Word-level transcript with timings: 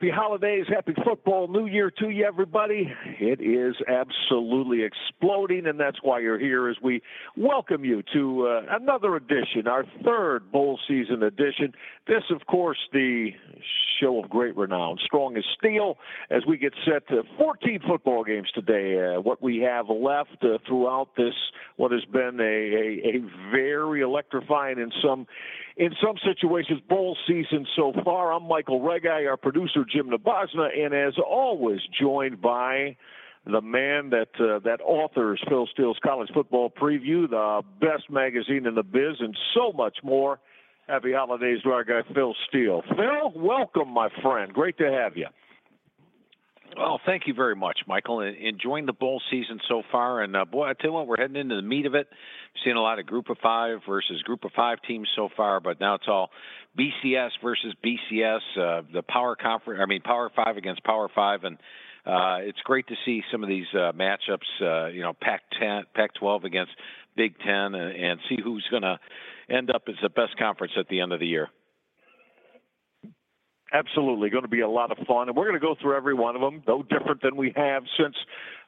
Happy 0.00 0.10
holidays, 0.14 0.64
happy 0.68 0.94
football, 1.04 1.48
new 1.48 1.66
year 1.66 1.90
to 1.90 2.08
you, 2.08 2.24
everybody. 2.24 2.88
It 3.18 3.40
is 3.40 3.74
absolutely 3.88 4.84
exploding, 5.18 5.66
and 5.66 5.78
that's 5.78 5.98
why 6.02 6.20
you're 6.20 6.38
here 6.38 6.68
as 6.68 6.76
we 6.82 7.02
welcome 7.36 7.84
you 7.84 8.02
to 8.12 8.46
uh, 8.46 8.76
another 8.76 9.16
edition, 9.16 9.66
our 9.66 9.84
third 10.04 10.50
bowl 10.52 10.78
season 10.86 11.22
edition. 11.22 11.72
This, 12.06 12.22
of 12.30 12.46
course, 12.46 12.78
the 12.92 13.30
show 14.00 14.22
of 14.22 14.30
great 14.30 14.56
renown, 14.56 14.98
strong 15.04 15.36
as 15.36 15.44
Steele, 15.58 15.98
as 16.30 16.42
we 16.46 16.56
get 16.56 16.72
set 16.84 17.06
to 17.08 17.22
14 17.36 17.80
football 17.86 18.24
games 18.24 18.48
today. 18.54 19.16
Uh, 19.16 19.20
what 19.20 19.42
we 19.42 19.58
have 19.58 19.88
left 19.88 20.42
uh, 20.42 20.58
throughout 20.66 21.08
this, 21.16 21.34
what 21.76 21.90
has 21.92 22.04
been 22.06 22.38
a, 22.40 22.42
a, 22.42 23.16
a 23.16 23.50
very 23.50 24.00
electrifying 24.02 24.78
in 24.78 24.90
some 25.02 25.26
in 25.76 25.90
some 26.02 26.16
situations 26.24 26.80
bowl 26.88 27.16
season 27.26 27.64
so 27.76 27.92
far. 28.04 28.32
I'm 28.32 28.48
Michael 28.48 28.80
Reghi, 28.80 29.28
our 29.28 29.36
producer 29.36 29.84
Jim 29.84 30.10
Nabazna, 30.10 30.76
and 30.76 30.92
as 30.92 31.14
always, 31.24 31.80
joined 32.00 32.40
by 32.40 32.96
the 33.46 33.60
man 33.60 34.10
that 34.10 34.28
uh, 34.38 34.58
that 34.60 34.80
authors 34.84 35.42
Phil 35.48 35.66
Steele's 35.72 35.98
college 36.02 36.28
football 36.34 36.70
preview, 36.70 37.28
the 37.28 37.62
best 37.80 38.10
magazine 38.10 38.66
in 38.66 38.74
the 38.74 38.82
biz, 38.82 39.16
and 39.20 39.36
so 39.54 39.72
much 39.72 39.98
more. 40.02 40.38
Happy 40.88 41.12
holidays 41.12 41.60
to 41.62 41.70
our 41.70 41.84
guy 41.84 42.00
Phil 42.14 42.34
Steele. 42.48 42.82
Phil, 42.88 43.32
welcome, 43.34 43.88
my 43.88 44.08
friend. 44.22 44.52
Great 44.52 44.78
to 44.78 44.90
have 44.90 45.16
you. 45.16 45.26
Well, 46.76 47.00
thank 47.04 47.26
you 47.26 47.34
very 47.34 47.56
much, 47.56 47.80
Michael. 47.86 48.20
Enjoying 48.20 48.86
the 48.86 48.92
bowl 48.92 49.20
season 49.30 49.58
so 49.68 49.82
far, 49.90 50.22
and 50.22 50.36
uh, 50.36 50.44
boy, 50.44 50.68
I 50.68 50.74
tell 50.74 50.90
you 50.90 50.94
what, 50.94 51.06
we're 51.06 51.16
heading 51.16 51.36
into 51.36 51.56
the 51.56 51.62
meat 51.62 51.86
of 51.86 51.94
it. 51.94 52.08
Seeing 52.62 52.76
a 52.76 52.80
lot 52.80 52.98
of 52.98 53.06
Group 53.06 53.30
of 53.30 53.38
Five 53.42 53.80
versus 53.88 54.22
Group 54.22 54.44
of 54.44 54.52
Five 54.54 54.78
teams 54.86 55.08
so 55.16 55.28
far, 55.36 55.60
but 55.60 55.80
now 55.80 55.94
it's 55.94 56.06
all 56.06 56.30
BCS 56.78 57.30
versus 57.42 57.74
BCS, 57.84 58.40
uh, 58.56 58.82
the 58.92 59.02
Power 59.02 59.34
Conference. 59.36 59.80
I 59.82 59.86
mean, 59.86 60.02
Power 60.02 60.30
Five 60.34 60.56
against 60.56 60.84
Power 60.84 61.08
Five, 61.14 61.44
and 61.44 61.58
uh, 62.08 62.38
it's 62.40 62.60
great 62.64 62.86
to 62.88 62.94
see 63.04 63.22
some 63.30 63.42
of 63.42 63.48
these 63.48 63.66
uh, 63.74 63.92
matchups. 63.92 64.48
Uh, 64.60 64.86
you 64.88 65.02
know, 65.02 65.12
Pac-10, 65.20 65.82
Pac-12 65.94 66.44
against 66.44 66.72
Big 67.16 67.38
Ten, 67.38 67.74
and, 67.74 67.96
and 67.96 68.20
see 68.28 68.38
who's 68.42 68.66
going 68.70 68.82
to 68.82 68.98
end 69.50 69.70
up 69.70 69.82
as 69.88 69.96
the 70.02 70.08
best 70.08 70.36
conference 70.38 70.72
at 70.78 70.88
the 70.88 71.00
end 71.00 71.12
of 71.12 71.20
the 71.20 71.26
year. 71.26 71.48
Absolutely, 73.70 74.30
going 74.30 74.44
to 74.44 74.48
be 74.48 74.60
a 74.60 74.68
lot 74.68 74.90
of 74.90 75.06
fun, 75.06 75.28
and 75.28 75.36
we're 75.36 75.44
going 75.44 75.60
to 75.60 75.66
go 75.66 75.74
through 75.80 75.94
every 75.94 76.14
one 76.14 76.34
of 76.34 76.40
them. 76.40 76.62
No 76.66 76.82
different 76.82 77.20
than 77.20 77.36
we 77.36 77.52
have 77.54 77.82
since 77.98 78.16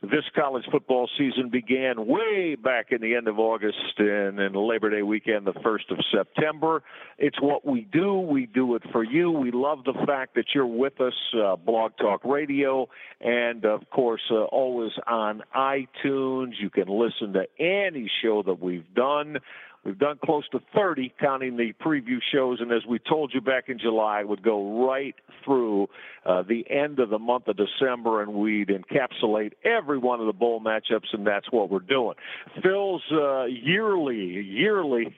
this 0.03 0.25
college 0.35 0.65
football 0.71 1.09
season 1.17 1.49
began 1.49 2.07
way 2.07 2.55
back 2.55 2.87
in 2.91 3.01
the 3.01 3.15
end 3.15 3.27
of 3.27 3.39
August 3.39 3.77
and 3.97 4.39
then 4.39 4.53
Labor 4.53 4.91
Day 4.91 5.03
weekend, 5.03 5.47
the 5.47 5.59
first 5.63 5.91
of 5.91 5.99
September. 6.15 6.83
It's 7.17 7.41
what 7.41 7.67
we 7.67 7.83
do. 7.91 8.19
We 8.19 8.45
do 8.45 8.75
it 8.75 8.83
for 8.93 9.03
you. 9.03 9.31
We 9.31 9.51
love 9.51 9.85
the 9.85 9.95
fact 10.07 10.35
that 10.35 10.47
you're 10.55 10.67
with 10.67 11.01
us, 11.01 11.15
uh, 11.35 11.57
Blog 11.57 11.93
Talk 11.99 12.23
Radio, 12.25 12.89
and 13.23 13.65
of 13.65 13.89
course, 13.89 14.23
uh, 14.31 14.45
always 14.45 14.93
on 15.07 15.43
iTunes. 15.57 16.53
You 16.61 16.69
can 16.69 16.89
listen 16.89 17.33
to 17.35 17.47
any 17.59 18.11
show 18.23 18.43
that 18.43 18.61
we've 18.61 18.93
done. 18.95 19.39
We've 19.85 19.99
done 19.99 20.19
close 20.23 20.47
to 20.51 20.61
30, 20.75 21.15
counting 21.19 21.57
the 21.57 21.73
preview 21.83 22.19
shows, 22.33 22.61
and 22.61 22.71
as 22.71 22.85
we 22.87 22.99
told 22.99 23.33
you 23.33 23.41
back 23.41 23.69
in 23.69 23.79
July, 23.79 24.23
would 24.23 24.43
go 24.43 24.87
right 24.87 25.15
through 25.43 25.89
uh, 26.27 26.43
the 26.43 26.65
end 26.69 26.99
of 26.99 27.09
the 27.09 27.19
month 27.19 27.49
of 27.49 27.57
December, 27.57 28.23
and 28.23 28.35
we'd 28.35 28.69
encapsulate 28.69 29.53
every 29.65 29.97
one 29.97 30.21
of 30.21 30.27
the 30.27 30.35
bowl 30.35 30.61
matchups, 30.61 31.15
and 31.15 31.27
that's 31.27 31.51
what 31.51 31.71
we're 31.71 31.79
doing. 31.79 32.15
Phil's 32.63 33.03
uh, 33.11 33.45
yearly, 33.45 34.19
yearly 34.19 35.15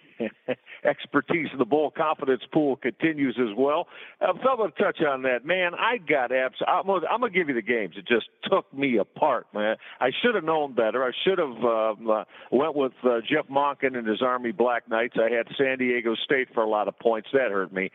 expertise 0.85 1.49
in 1.53 1.59
the 1.59 1.65
bowl 1.65 1.91
confidence 1.91 2.43
pool 2.53 2.77
continues 2.77 3.39
as 3.41 3.57
well. 3.57 3.89
Uh, 4.21 4.33
to 4.33 4.71
touch 4.83 5.01
on 5.03 5.23
that, 5.23 5.45
man, 5.45 5.73
I 5.75 5.99
got 5.99 6.33
abs. 6.33 6.57
I'm 6.67 6.87
gonna, 6.87 7.07
I'm 7.07 7.21
gonna 7.21 7.33
give 7.33 7.49
you 7.49 7.55
the 7.55 7.63
games. 7.63 7.95
It 7.97 8.07
just 8.07 8.27
took 8.51 8.73
me 8.73 8.99
apart, 8.99 9.47
man. 9.55 9.77
I 10.01 10.11
should 10.23 10.35
have 10.35 10.45
known 10.45 10.75
better. 10.75 11.05
I 11.05 11.13
should 11.25 11.39
have 11.39 11.65
um, 11.65 12.11
uh, 12.11 12.25
went 12.51 12.75
with 12.75 12.93
uh, 13.05 13.21
Jeff 13.21 13.47
Monken 13.49 13.97
and 13.97 14.07
his 14.07 14.23
Army 14.23 14.53
Black 14.53 14.89
Knights. 14.89 15.17
I 15.19 15.35
had 15.35 15.47
San 15.57 15.79
Diego 15.79 16.15
State 16.25 16.49
for 16.55 16.63
a 16.63 16.69
lot 16.69 16.89
of 16.89 16.99
points. 16.99 17.29
That 17.33 17.51
hurt 17.51 17.73
me. 17.73 17.91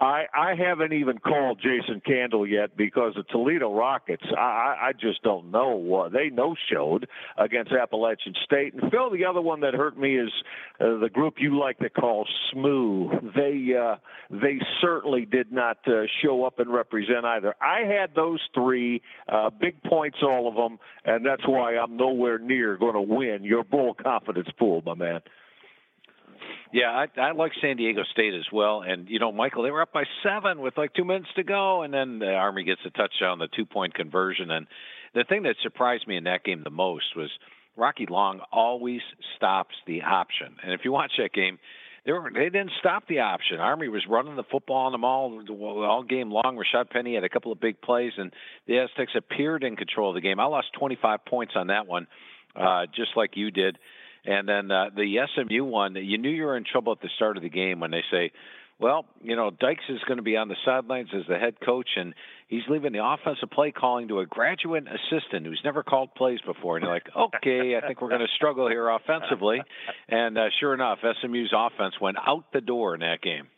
I, 0.00 0.26
I 0.32 0.54
haven't 0.54 0.92
even 0.92 1.18
called 1.18 1.60
Jason 1.60 2.00
Candle 2.04 2.46
yet 2.46 2.76
because 2.76 3.14
the 3.16 3.24
Toledo 3.24 3.74
Rockets. 3.74 4.22
I, 4.36 4.76
I 4.80 4.92
just 4.92 5.22
don't 5.24 5.50
know 5.50 5.74
what 5.74 6.12
they 6.12 6.30
no 6.30 6.54
showed 6.72 7.08
against 7.36 7.72
Appalachian 7.72 8.34
State. 8.44 8.74
And 8.74 8.92
Phil, 8.92 9.10
the 9.10 9.24
other 9.24 9.40
one 9.40 9.60
that 9.60 9.74
hurt 9.74 9.98
me 9.98 10.16
is 10.16 10.30
uh, 10.80 10.98
the 10.98 11.10
group 11.12 11.34
you 11.38 11.58
like 11.58 11.78
to 11.80 11.90
call 11.90 12.26
Smooth. 12.52 13.34
They 13.34 13.74
uh, 13.76 13.96
they 14.30 14.60
certainly 14.80 15.24
did 15.24 15.50
not 15.50 15.78
uh, 15.88 16.02
show 16.22 16.44
up 16.44 16.60
and 16.60 16.72
represent 16.72 17.24
either. 17.24 17.56
I 17.60 17.80
had 17.80 18.14
those 18.14 18.40
three 18.54 19.02
uh, 19.28 19.50
big 19.50 19.82
points, 19.82 20.18
all 20.22 20.46
of 20.46 20.54
them, 20.54 20.78
and 21.04 21.26
that's 21.26 21.46
why 21.46 21.76
I'm 21.76 21.96
nowhere 21.96 22.38
near 22.38 22.76
going 22.76 22.94
to 22.94 23.00
win 23.02 23.42
your 23.42 23.64
bowl 23.64 23.94
confidence 23.94 24.48
pool, 24.58 24.80
my 24.86 24.94
man. 24.94 25.20
Yeah, 26.72 26.90
I, 26.90 27.20
I 27.20 27.32
like 27.32 27.52
San 27.60 27.76
Diego 27.76 28.02
State 28.12 28.34
as 28.34 28.46
well. 28.52 28.82
And 28.86 29.08
you 29.08 29.18
know, 29.18 29.32
Michael, 29.32 29.62
they 29.62 29.70
were 29.70 29.82
up 29.82 29.92
by 29.92 30.04
seven 30.22 30.60
with 30.60 30.76
like 30.76 30.94
two 30.94 31.04
minutes 31.04 31.30
to 31.36 31.42
go, 31.42 31.82
and 31.82 31.92
then 31.92 32.18
the 32.18 32.32
Army 32.32 32.64
gets 32.64 32.80
a 32.86 32.90
touchdown, 32.90 33.38
the 33.38 33.48
two-point 33.48 33.94
conversion. 33.94 34.50
And 34.50 34.66
the 35.14 35.24
thing 35.24 35.44
that 35.44 35.56
surprised 35.62 36.06
me 36.06 36.16
in 36.16 36.24
that 36.24 36.44
game 36.44 36.62
the 36.64 36.70
most 36.70 37.16
was 37.16 37.30
Rocky 37.76 38.06
Long 38.08 38.40
always 38.52 39.00
stops 39.36 39.74
the 39.86 40.02
option. 40.02 40.56
And 40.62 40.72
if 40.72 40.80
you 40.84 40.92
watch 40.92 41.12
that 41.18 41.32
game, 41.32 41.58
they 42.04 42.12
were 42.12 42.30
they 42.32 42.44
didn't 42.44 42.72
stop 42.80 43.06
the 43.08 43.20
option. 43.20 43.60
Army 43.60 43.88
was 43.88 44.02
running 44.08 44.36
the 44.36 44.44
football 44.50 44.86
on 44.86 44.92
them 44.92 45.04
all 45.04 45.42
all 45.84 46.02
game 46.02 46.30
long. 46.30 46.56
Rashaad 46.56 46.90
Penny 46.90 47.14
had 47.14 47.24
a 47.24 47.28
couple 47.28 47.52
of 47.52 47.60
big 47.60 47.80
plays, 47.80 48.12
and 48.16 48.32
the 48.66 48.78
Aztecs 48.78 49.12
appeared 49.16 49.62
in 49.62 49.76
control 49.76 50.10
of 50.10 50.14
the 50.14 50.20
game. 50.20 50.40
I 50.40 50.44
lost 50.44 50.68
25 50.78 51.24
points 51.24 51.54
on 51.54 51.66
that 51.68 51.86
one, 51.86 52.06
uh, 52.56 52.86
just 52.94 53.10
like 53.16 53.32
you 53.36 53.50
did. 53.50 53.78
And 54.24 54.48
then 54.48 54.70
uh, 54.70 54.86
the 54.94 55.16
SMU 55.34 55.64
one, 55.64 55.94
you 55.96 56.18
knew 56.18 56.30
you 56.30 56.44
were 56.44 56.56
in 56.56 56.64
trouble 56.64 56.92
at 56.92 57.00
the 57.00 57.08
start 57.16 57.36
of 57.36 57.42
the 57.42 57.48
game 57.48 57.80
when 57.80 57.90
they 57.90 58.02
say, 58.10 58.32
well, 58.80 59.06
you 59.22 59.34
know, 59.34 59.50
Dykes 59.50 59.82
is 59.88 59.98
going 60.06 60.18
to 60.18 60.22
be 60.22 60.36
on 60.36 60.46
the 60.46 60.54
sidelines 60.64 61.08
as 61.12 61.22
the 61.28 61.36
head 61.36 61.54
coach, 61.64 61.88
and 61.96 62.14
he's 62.46 62.62
leaving 62.68 62.92
the 62.92 63.04
offensive 63.04 63.50
play 63.50 63.72
calling 63.72 64.06
to 64.08 64.20
a 64.20 64.26
graduate 64.26 64.84
assistant 64.86 65.46
who's 65.46 65.60
never 65.64 65.82
called 65.82 66.14
plays 66.14 66.38
before. 66.46 66.76
And 66.76 66.84
you're 66.84 66.94
like, 66.94 67.08
okay, 67.16 67.76
I 67.76 67.86
think 67.86 68.00
we're 68.00 68.08
going 68.10 68.20
to 68.20 68.32
struggle 68.36 68.68
here 68.68 68.88
offensively. 68.88 69.60
And 70.08 70.38
uh, 70.38 70.42
sure 70.60 70.74
enough, 70.74 70.98
SMU's 71.22 71.52
offense 71.56 71.94
went 72.00 72.18
out 72.24 72.52
the 72.52 72.60
door 72.60 72.94
in 72.94 73.00
that 73.00 73.20
game. 73.20 73.48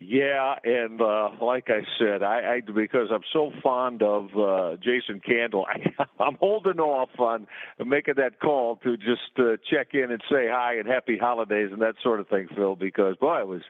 Yeah, 0.00 0.54
and 0.62 1.00
uh, 1.00 1.30
like 1.42 1.70
I 1.70 1.80
said, 1.98 2.22
I, 2.22 2.58
I 2.58 2.60
because 2.60 3.08
I'm 3.12 3.24
so 3.32 3.50
fond 3.60 4.00
of 4.00 4.28
uh, 4.38 4.76
Jason 4.76 5.20
Candle, 5.20 5.66
I, 5.66 6.04
I'm 6.22 6.36
holding 6.36 6.78
off 6.78 7.10
on 7.18 7.48
making 7.84 8.14
that 8.16 8.38
call 8.38 8.76
to 8.84 8.96
just 8.96 9.36
uh, 9.38 9.56
check 9.68 9.88
in 9.94 10.12
and 10.12 10.22
say 10.30 10.46
hi 10.48 10.74
and 10.74 10.86
happy 10.86 11.18
holidays 11.18 11.70
and 11.72 11.82
that 11.82 11.96
sort 12.00 12.20
of 12.20 12.28
thing, 12.28 12.46
Phil. 12.54 12.76
Because 12.76 13.16
boy, 13.16 13.40
it 13.40 13.48
was 13.48 13.62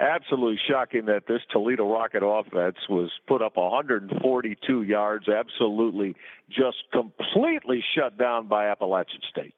absolutely 0.00 0.58
shocking 0.66 1.04
that 1.04 1.26
this 1.28 1.42
Toledo 1.52 1.92
Rocket 1.92 2.22
offense 2.24 2.78
was 2.88 3.10
put 3.28 3.42
up 3.42 3.58
142 3.58 4.82
yards, 4.84 5.28
absolutely 5.28 6.16
just 6.48 6.78
completely 6.92 7.84
shut 7.94 8.16
down 8.16 8.48
by 8.48 8.68
Appalachian 8.68 9.20
State. 9.30 9.54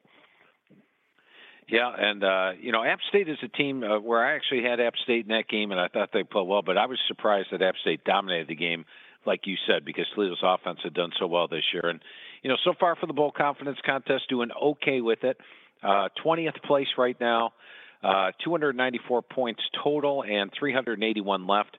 Yeah, 1.67 1.91
and 1.97 2.23
uh, 2.23 2.51
you 2.59 2.71
know, 2.71 2.83
App 2.83 2.99
State 3.09 3.27
is 3.27 3.37
a 3.43 3.49
team 3.49 3.83
uh, 3.83 3.99
where 3.99 4.25
I 4.25 4.35
actually 4.35 4.63
had 4.63 4.79
App 4.79 4.93
State 5.03 5.25
in 5.25 5.29
that 5.29 5.49
game, 5.49 5.71
and 5.71 5.79
I 5.79 5.89
thought 5.89 6.09
they 6.13 6.23
played 6.23 6.47
well. 6.47 6.61
But 6.61 6.77
I 6.77 6.85
was 6.85 6.97
surprised 7.07 7.49
that 7.51 7.61
App 7.61 7.75
State 7.81 8.05
dominated 8.05 8.47
the 8.47 8.55
game, 8.55 8.85
like 9.25 9.41
you 9.45 9.57
said, 9.67 9.83
because 9.83 10.05
Toledo's 10.15 10.39
offense 10.41 10.79
had 10.81 10.93
done 10.93 11.11
so 11.19 11.27
well 11.27 11.49
this 11.49 11.65
year. 11.73 11.89
And 11.89 11.99
you 12.41 12.49
know, 12.49 12.55
so 12.63 12.73
far 12.79 12.95
for 12.95 13.05
the 13.05 13.13
bowl 13.13 13.33
confidence 13.35 13.79
contest, 13.85 14.29
doing 14.29 14.49
okay 14.51 15.01
with 15.01 15.25
it. 15.25 15.37
Uh, 15.83 16.07
20th 16.25 16.61
place 16.63 16.87
right 16.97 17.19
now, 17.19 17.51
uh, 18.01 18.31
294 18.43 19.21
points 19.23 19.61
total, 19.83 20.23
and 20.23 20.51
381 20.57 21.47
left. 21.47 21.77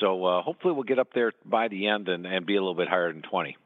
So 0.00 0.24
uh, 0.24 0.42
hopefully 0.42 0.72
we'll 0.72 0.84
get 0.84 0.98
up 0.98 1.08
there 1.14 1.32
by 1.44 1.68
the 1.68 1.88
end 1.88 2.08
and, 2.08 2.26
and 2.26 2.46
be 2.46 2.56
a 2.56 2.60
little 2.60 2.74
bit 2.74 2.88
higher 2.88 3.12
than 3.12 3.22
20. 3.22 3.56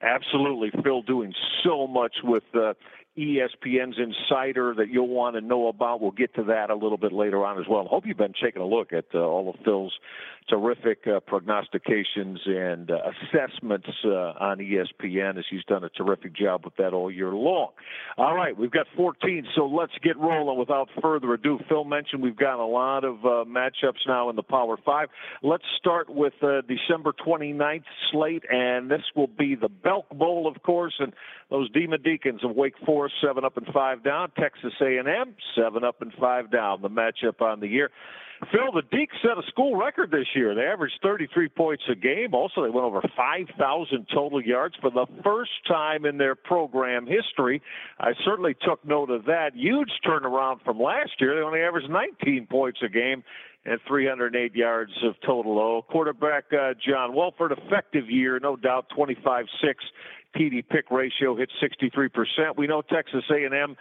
Absolutely, 0.00 0.70
Phil 0.82 1.02
doing 1.02 1.32
so 1.62 1.86
much 1.86 2.14
with 2.24 2.42
uh, 2.54 2.74
ESPN's 3.18 3.98
insider 3.98 4.74
that 4.74 4.88
you'll 4.88 5.08
want 5.08 5.36
to 5.36 5.42
know 5.42 5.68
about. 5.68 6.00
We'll 6.00 6.12
get 6.12 6.34
to 6.36 6.44
that 6.44 6.70
a 6.70 6.74
little 6.74 6.96
bit 6.96 7.12
later 7.12 7.44
on 7.44 7.58
as 7.58 7.66
well. 7.68 7.82
I 7.82 7.88
Hope 7.88 8.06
you've 8.06 8.16
been 8.16 8.32
taking 8.42 8.62
a 8.62 8.66
look 8.66 8.92
at 8.92 9.04
uh, 9.14 9.18
all 9.18 9.50
of 9.50 9.56
Phil's 9.64 9.92
terrific 10.48 11.06
uh, 11.06 11.20
prognostications 11.20 12.40
and 12.46 12.90
uh, 12.90 12.96
assessments 13.22 13.88
uh, 14.04 14.08
on 14.40 14.58
ESPN 14.58 15.38
as 15.38 15.44
he's 15.50 15.64
done 15.64 15.84
a 15.84 15.88
terrific 15.90 16.34
job 16.34 16.62
with 16.64 16.76
that 16.76 16.92
all 16.92 17.10
year 17.10 17.32
long. 17.32 17.68
All 18.16 18.34
right, 18.34 18.56
we've 18.56 18.70
got 18.70 18.86
14, 18.96 19.46
so 19.54 19.66
let's 19.66 19.92
get 20.02 20.16
rolling 20.18 20.58
without 20.58 20.88
further 21.00 21.34
ado. 21.34 21.58
Phil 21.68 21.84
mentioned 21.84 22.22
we've 22.22 22.36
got 22.36 22.58
a 22.58 22.66
lot 22.66 23.04
of 23.04 23.24
uh, 23.24 23.44
matchups 23.48 24.06
now 24.06 24.30
in 24.30 24.36
the 24.36 24.42
Power 24.42 24.76
Five. 24.84 25.08
Let's 25.42 25.64
start 25.78 26.10
with 26.10 26.34
uh, 26.42 26.62
December 26.62 27.12
29th 27.26 27.84
slate, 28.10 28.44
and 28.50 28.90
this 28.90 29.02
will 29.14 29.28
be 29.28 29.54
the 29.54 29.68
Belk 29.68 30.08
Bowl, 30.10 30.46
of 30.46 30.62
course, 30.62 30.94
and 30.98 31.12
those 31.50 31.70
Demon 31.70 32.02
Deacons 32.02 32.42
of 32.44 32.56
Wake 32.56 32.74
Forest, 32.84 33.01
seven 33.22 33.44
up 33.44 33.56
and 33.56 33.66
five 33.72 34.02
down. 34.02 34.30
Texas 34.38 34.72
A&M, 34.80 35.34
seven 35.56 35.84
up 35.84 36.02
and 36.02 36.12
five 36.20 36.50
down. 36.50 36.82
The 36.82 36.90
matchup 36.90 37.40
on 37.40 37.60
the 37.60 37.68
year. 37.68 37.90
Phil, 38.50 38.72
the 38.72 38.82
Deacs 38.82 39.20
set 39.22 39.38
a 39.38 39.46
school 39.48 39.76
record 39.76 40.10
this 40.10 40.26
year. 40.34 40.54
They 40.54 40.62
averaged 40.62 40.98
33 41.02 41.48
points 41.50 41.84
a 41.88 41.94
game. 41.94 42.34
Also, 42.34 42.62
they 42.64 42.70
went 42.70 42.84
over 42.84 43.00
5,000 43.16 44.06
total 44.12 44.42
yards 44.42 44.74
for 44.80 44.90
the 44.90 45.06
first 45.22 45.52
time 45.68 46.04
in 46.04 46.18
their 46.18 46.34
program 46.34 47.06
history. 47.06 47.62
I 48.00 48.12
certainly 48.24 48.56
took 48.66 48.84
note 48.84 49.10
of 49.10 49.26
that. 49.26 49.54
Huge 49.54 49.90
turnaround 50.04 50.64
from 50.64 50.80
last 50.80 51.12
year. 51.20 51.36
They 51.36 51.42
only 51.42 51.60
averaged 51.60 51.88
19 51.88 52.48
points 52.50 52.80
a 52.84 52.88
game 52.88 53.22
and 53.64 53.78
308 53.86 54.56
yards 54.56 54.92
of 55.04 55.14
total. 55.24 55.58
Oh, 55.60 55.82
quarterback 55.88 56.46
uh, 56.52 56.74
John 56.84 57.14
Wolford, 57.14 57.52
effective 57.52 58.10
year, 58.10 58.40
no 58.40 58.56
doubt, 58.56 58.86
25-6 58.98 59.46
TD 60.36 60.68
pick 60.68 60.90
ratio 60.90 61.36
hit 61.36 61.50
63%. 61.62 62.56
We 62.56 62.66
know 62.66 62.82
Texas 62.82 63.24
A&M 63.30 63.76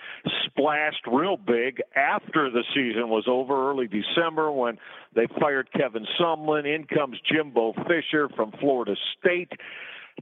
splashed 0.45 1.05
real 1.11 1.37
big 1.37 1.81
after 1.95 2.49
the 2.49 2.63
season 2.73 3.09
was 3.09 3.25
over, 3.27 3.69
early 3.69 3.87
December 3.87 4.51
when 4.51 4.77
they 5.15 5.27
fired 5.39 5.69
Kevin 5.73 6.05
Sumlin. 6.19 6.65
In 6.65 6.85
comes 6.85 7.17
Jimbo 7.31 7.73
Fisher 7.87 8.29
from 8.35 8.51
Florida 8.59 8.95
State. 9.19 9.51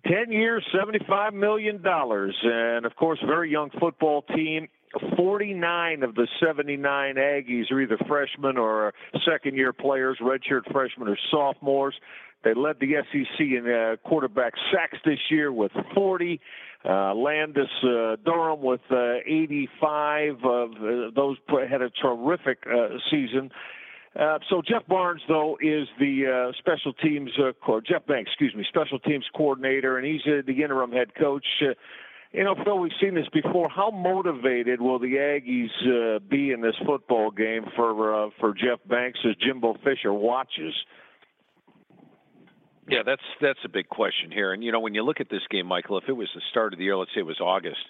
10 0.07 0.31
years, 0.31 0.65
$75 0.73 1.33
million. 1.33 1.81
And 1.83 2.85
of 2.85 2.95
course, 2.95 3.19
very 3.25 3.51
young 3.51 3.69
football 3.79 4.21
team. 4.21 4.67
49 5.18 6.03
of 6.03 6.15
the 6.15 6.27
79 6.44 7.15
Aggies 7.15 7.71
are 7.71 7.81
either 7.81 7.97
freshmen 8.07 8.57
or 8.57 8.94
second 9.30 9.56
year 9.56 9.74
players, 9.74 10.18
redshirt 10.21 10.71
freshmen 10.71 11.07
or 11.07 11.18
sophomores. 11.30 11.95
They 12.44 12.53
led 12.53 12.77
the 12.80 12.94
SEC 13.12 13.39
in 13.39 13.69
uh, 13.69 13.97
quarterback 14.07 14.53
sacks 14.71 14.97
this 15.06 15.19
year 15.30 15.51
with 15.51 15.71
40. 15.94 16.39
Uh, 16.86 17.13
Landis 17.13 17.68
uh, 17.83 18.15
Durham 18.24 18.62
with 18.62 18.80
uh, 18.89 19.15
85 19.25 20.36
of 20.45 20.71
uh, 20.71 21.12
those 21.13 21.38
had 21.69 21.81
a 21.81 21.89
terrific 21.89 22.59
uh, 22.65 22.97
season. 23.12 23.51
Uh, 24.18 24.39
so 24.50 24.62
Jeff 24.68 24.88
Barnes, 24.88 25.21
though, 25.27 25.57
is 25.62 25.88
the 26.00 26.50
uh, 26.50 26.57
special 26.57 26.94
teams 26.94 27.30
uh, 27.38 27.51
co- 27.63 27.81
Jeff 27.81 28.06
Banks, 28.07 28.31
excuse 28.31 28.56
me, 28.56 28.65
special 28.68 28.97
teams 29.00 29.25
coordinator, 29.35 29.97
and 29.97 30.07
he's 30.07 30.21
uh, 30.25 30.42
the 30.47 30.63
interim 30.63 30.92
head 30.92 31.13
coach. 31.15 31.45
You 32.31 32.43
know, 32.43 32.55
Phil, 32.63 32.77
we've 32.77 32.91
seen 33.01 33.15
this 33.15 33.27
before. 33.33 33.69
How 33.69 33.89
motivated 33.89 34.79
will 34.81 34.99
the 34.99 35.15
Aggies 35.15 36.15
uh, 36.15 36.19
be 36.19 36.51
in 36.51 36.61
this 36.61 36.75
football 36.85 37.31
game 37.31 37.65
for 37.75 38.25
uh, 38.25 38.29
for 38.39 38.53
Jeff 38.53 38.79
Banks 38.87 39.19
as 39.27 39.35
Jimbo 39.37 39.75
Fisher 39.83 40.13
watches? 40.13 40.73
Yeah, 42.87 42.99
that's 43.03 43.21
that's 43.41 43.59
a 43.65 43.69
big 43.69 43.89
question 43.89 44.31
here. 44.31 44.53
And 44.53 44.63
you 44.63 44.71
know, 44.71 44.79
when 44.79 44.93
you 44.93 45.03
look 45.03 45.19
at 45.19 45.29
this 45.29 45.41
game, 45.49 45.65
Michael, 45.65 45.97
if 45.97 46.03
it 46.07 46.13
was 46.13 46.29
the 46.35 46.41
start 46.51 46.73
of 46.73 46.79
the 46.79 46.85
year, 46.85 46.97
let's 46.97 47.11
say 47.15 47.21
it 47.21 47.25
was 47.25 47.39
August, 47.39 47.81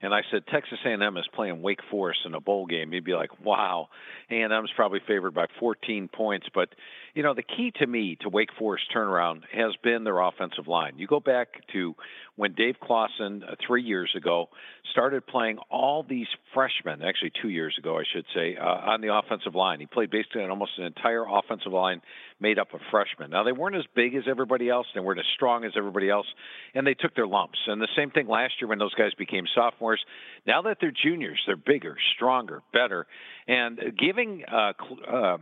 and 0.00 0.14
I 0.14 0.22
said 0.30 0.46
Texas 0.46 0.78
A&M 0.86 1.16
is 1.18 1.28
playing 1.34 1.60
Wake 1.60 1.80
Forest 1.90 2.20
in 2.24 2.34
a 2.34 2.40
bowl 2.40 2.64
game, 2.64 2.94
you'd 2.94 3.04
be 3.04 3.14
like, 3.14 3.44
"Wow, 3.44 3.88
A&M's 4.30 4.70
probably 4.74 5.00
favored 5.06 5.34
by 5.34 5.46
14 5.60 6.08
points." 6.08 6.46
But 6.54 6.70
you 7.14 7.22
know, 7.22 7.34
the 7.34 7.42
key 7.42 7.72
to 7.76 7.86
me 7.86 8.16
to 8.22 8.30
Wake 8.30 8.48
Forest 8.58 8.84
turnaround 8.94 9.42
has 9.52 9.72
been 9.82 10.02
their 10.02 10.18
offensive 10.18 10.66
line. 10.66 10.94
You 10.96 11.06
go 11.06 11.20
back 11.20 11.48
to 11.74 11.94
when 12.36 12.54
Dave 12.54 12.76
Clawson 12.82 13.42
uh, 13.42 13.54
three 13.66 13.82
years 13.82 14.10
ago 14.16 14.48
started 14.92 15.26
playing 15.26 15.58
all 15.70 16.06
these 16.08 16.26
freshmen, 16.54 17.02
actually 17.02 17.32
two 17.42 17.50
years 17.50 17.76
ago, 17.78 17.98
I 17.98 18.04
should 18.10 18.24
say, 18.34 18.56
uh, 18.56 18.64
on 18.64 19.02
the 19.02 19.14
offensive 19.14 19.54
line. 19.54 19.78
He 19.80 19.86
played 19.86 20.10
basically 20.10 20.42
on 20.42 20.48
almost 20.48 20.72
an 20.78 20.84
entire 20.84 21.24
offensive 21.28 21.72
line 21.72 22.00
made 22.40 22.58
up 22.58 22.72
of 22.72 22.80
freshmen. 22.90 23.30
Now 23.30 23.44
they 23.44 23.52
weren't 23.52 23.76
as 23.76 23.84
big 23.94 24.14
as 24.14 24.24
everybody 24.26 24.70
else, 24.70 24.86
they 24.94 25.00
weren't 25.00 25.20
as 25.20 25.26
strong 25.34 25.64
as 25.64 25.72
everybody 25.76 26.08
else, 26.08 26.26
and 26.74 26.86
they 26.86 26.94
took 26.94 27.14
their 27.14 27.26
lumps. 27.26 27.58
And 27.66 27.80
the 27.80 27.88
same 27.94 28.10
thing 28.10 28.26
last 28.26 28.54
year 28.58 28.68
when 28.68 28.78
those 28.78 28.94
guys 28.94 29.12
became 29.18 29.44
sophomores. 29.54 30.02
Now 30.46 30.62
that 30.62 30.78
they're 30.80 30.90
juniors, 30.90 31.42
they're 31.46 31.56
bigger, 31.56 31.96
stronger, 32.16 32.62
better, 32.72 33.06
and 33.46 33.78
giving. 33.98 34.44
Uh, 34.50 34.72
uh, 35.06 35.36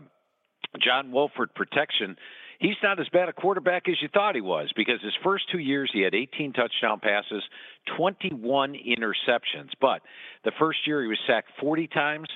John 0.83 1.12
Wolford 1.12 1.55
protection, 1.55 2.17
he's 2.59 2.77
not 2.83 3.01
as 3.01 3.09
bad 3.09 3.29
a 3.29 3.33
quarterback 3.33 3.89
as 3.89 4.01
you 4.01 4.09
thought 4.09 4.35
he 4.35 4.41
was 4.41 4.71
because 4.77 5.01
his 5.03 5.15
first 5.23 5.51
two 5.51 5.59
years 5.59 5.91
he 5.93 6.01
had 6.01 6.15
18 6.15 6.53
touchdown 6.53 7.01
passes, 7.01 7.43
21 7.97 8.75
interceptions. 8.75 9.71
But 9.81 10.03
the 10.45 10.53
first 10.59 10.87
year 10.87 11.03
he 11.03 11.09
was 11.09 11.19
sacked 11.27 11.51
40 11.61 11.89
times. 11.89 12.29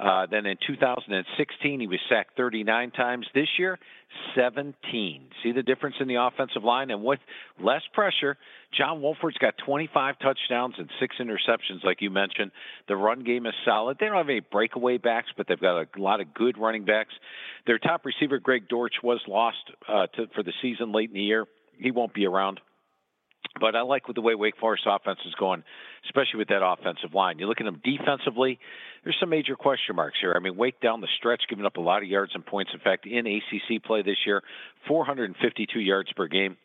Uh, 0.00 0.26
then 0.30 0.46
in 0.46 0.56
2016, 0.66 1.80
he 1.80 1.86
was 1.86 1.98
sacked 2.08 2.36
39 2.36 2.90
times. 2.92 3.26
This 3.34 3.48
year, 3.58 3.78
17. 4.34 4.74
See 5.42 5.52
the 5.52 5.62
difference 5.62 5.96
in 6.00 6.08
the 6.08 6.14
offensive 6.14 6.64
line? 6.64 6.90
And 6.90 7.04
with 7.04 7.20
less 7.62 7.82
pressure, 7.92 8.38
John 8.76 9.02
Wolford's 9.02 9.36
got 9.36 9.54
25 9.64 10.18
touchdowns 10.18 10.76
and 10.78 10.88
six 10.98 11.16
interceptions, 11.20 11.84
like 11.84 12.00
you 12.00 12.10
mentioned. 12.10 12.50
The 12.88 12.96
run 12.96 13.24
game 13.24 13.44
is 13.44 13.52
solid. 13.64 13.98
They 14.00 14.06
don't 14.06 14.16
have 14.16 14.28
any 14.28 14.40
breakaway 14.40 14.96
backs, 14.96 15.28
but 15.36 15.46
they've 15.48 15.60
got 15.60 15.82
a 15.82 15.86
lot 16.00 16.20
of 16.20 16.32
good 16.32 16.56
running 16.56 16.84
backs. 16.86 17.12
Their 17.66 17.78
top 17.78 18.06
receiver, 18.06 18.38
Greg 18.38 18.68
Dortch, 18.68 18.94
was 19.02 19.20
lost 19.28 19.58
uh, 19.86 20.06
to, 20.16 20.28
for 20.34 20.42
the 20.42 20.52
season 20.62 20.92
late 20.92 21.10
in 21.10 21.14
the 21.14 21.22
year. 21.22 21.46
He 21.78 21.90
won't 21.90 22.14
be 22.14 22.26
around. 22.26 22.60
But 23.58 23.74
I 23.74 23.82
like 23.82 24.04
the 24.14 24.20
way 24.20 24.34
Wake 24.34 24.56
Forest 24.58 24.84
offense 24.86 25.18
is 25.26 25.34
going, 25.34 25.64
especially 26.04 26.38
with 26.38 26.48
that 26.48 26.64
offensive 26.64 27.14
line. 27.14 27.38
You 27.38 27.48
look 27.48 27.60
at 27.60 27.64
them 27.64 27.80
defensively, 27.82 28.60
there's 29.02 29.16
some 29.18 29.30
major 29.30 29.56
question 29.56 29.96
marks 29.96 30.18
here. 30.20 30.34
I 30.36 30.40
mean, 30.40 30.56
Wake 30.56 30.80
down 30.80 31.00
the 31.00 31.08
stretch, 31.18 31.42
giving 31.48 31.66
up 31.66 31.76
a 31.76 31.80
lot 31.80 32.02
of 32.02 32.08
yards 32.08 32.32
and 32.34 32.46
points. 32.46 32.70
In 32.72 32.80
fact, 32.80 33.06
in 33.06 33.26
ACC 33.26 33.82
play 33.82 34.02
this 34.02 34.18
year, 34.24 34.42
452 34.86 35.80
yards 35.80 36.12
per 36.12 36.28
game. 36.28 36.56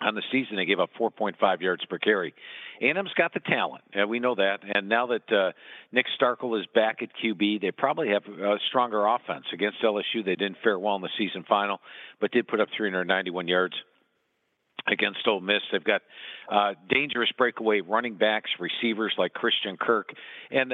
On 0.00 0.14
the 0.14 0.22
season, 0.30 0.54
they 0.54 0.64
gave 0.64 0.78
up 0.78 0.90
4.5 0.98 1.60
yards 1.60 1.84
per 1.86 1.98
carry. 1.98 2.32
A&M's 2.80 3.10
got 3.16 3.34
the 3.34 3.40
talent, 3.40 3.82
and 3.92 4.08
we 4.08 4.20
know 4.20 4.36
that. 4.36 4.60
And 4.62 4.88
now 4.88 5.08
that 5.08 5.32
uh, 5.32 5.50
Nick 5.90 6.06
Starkel 6.20 6.58
is 6.60 6.66
back 6.72 7.02
at 7.02 7.08
QB, 7.20 7.60
they 7.60 7.72
probably 7.72 8.10
have 8.10 8.22
a 8.26 8.58
stronger 8.68 9.04
offense. 9.04 9.46
Against 9.52 9.82
LSU, 9.82 10.24
they 10.24 10.36
didn't 10.36 10.58
fare 10.62 10.78
well 10.78 10.94
in 10.94 11.02
the 11.02 11.08
season 11.18 11.44
final, 11.48 11.80
but 12.20 12.30
did 12.30 12.46
put 12.46 12.60
up 12.60 12.68
391 12.76 13.48
yards 13.48 13.74
against 14.90 15.26
Ole 15.26 15.40
Miss. 15.40 15.62
They've 15.70 15.82
got 15.82 16.02
uh, 16.50 16.74
dangerous 16.88 17.30
breakaway 17.36 17.80
running 17.80 18.16
backs, 18.16 18.50
receivers 18.58 19.14
like 19.18 19.32
Christian 19.32 19.76
Kirk, 19.76 20.10
and 20.50 20.72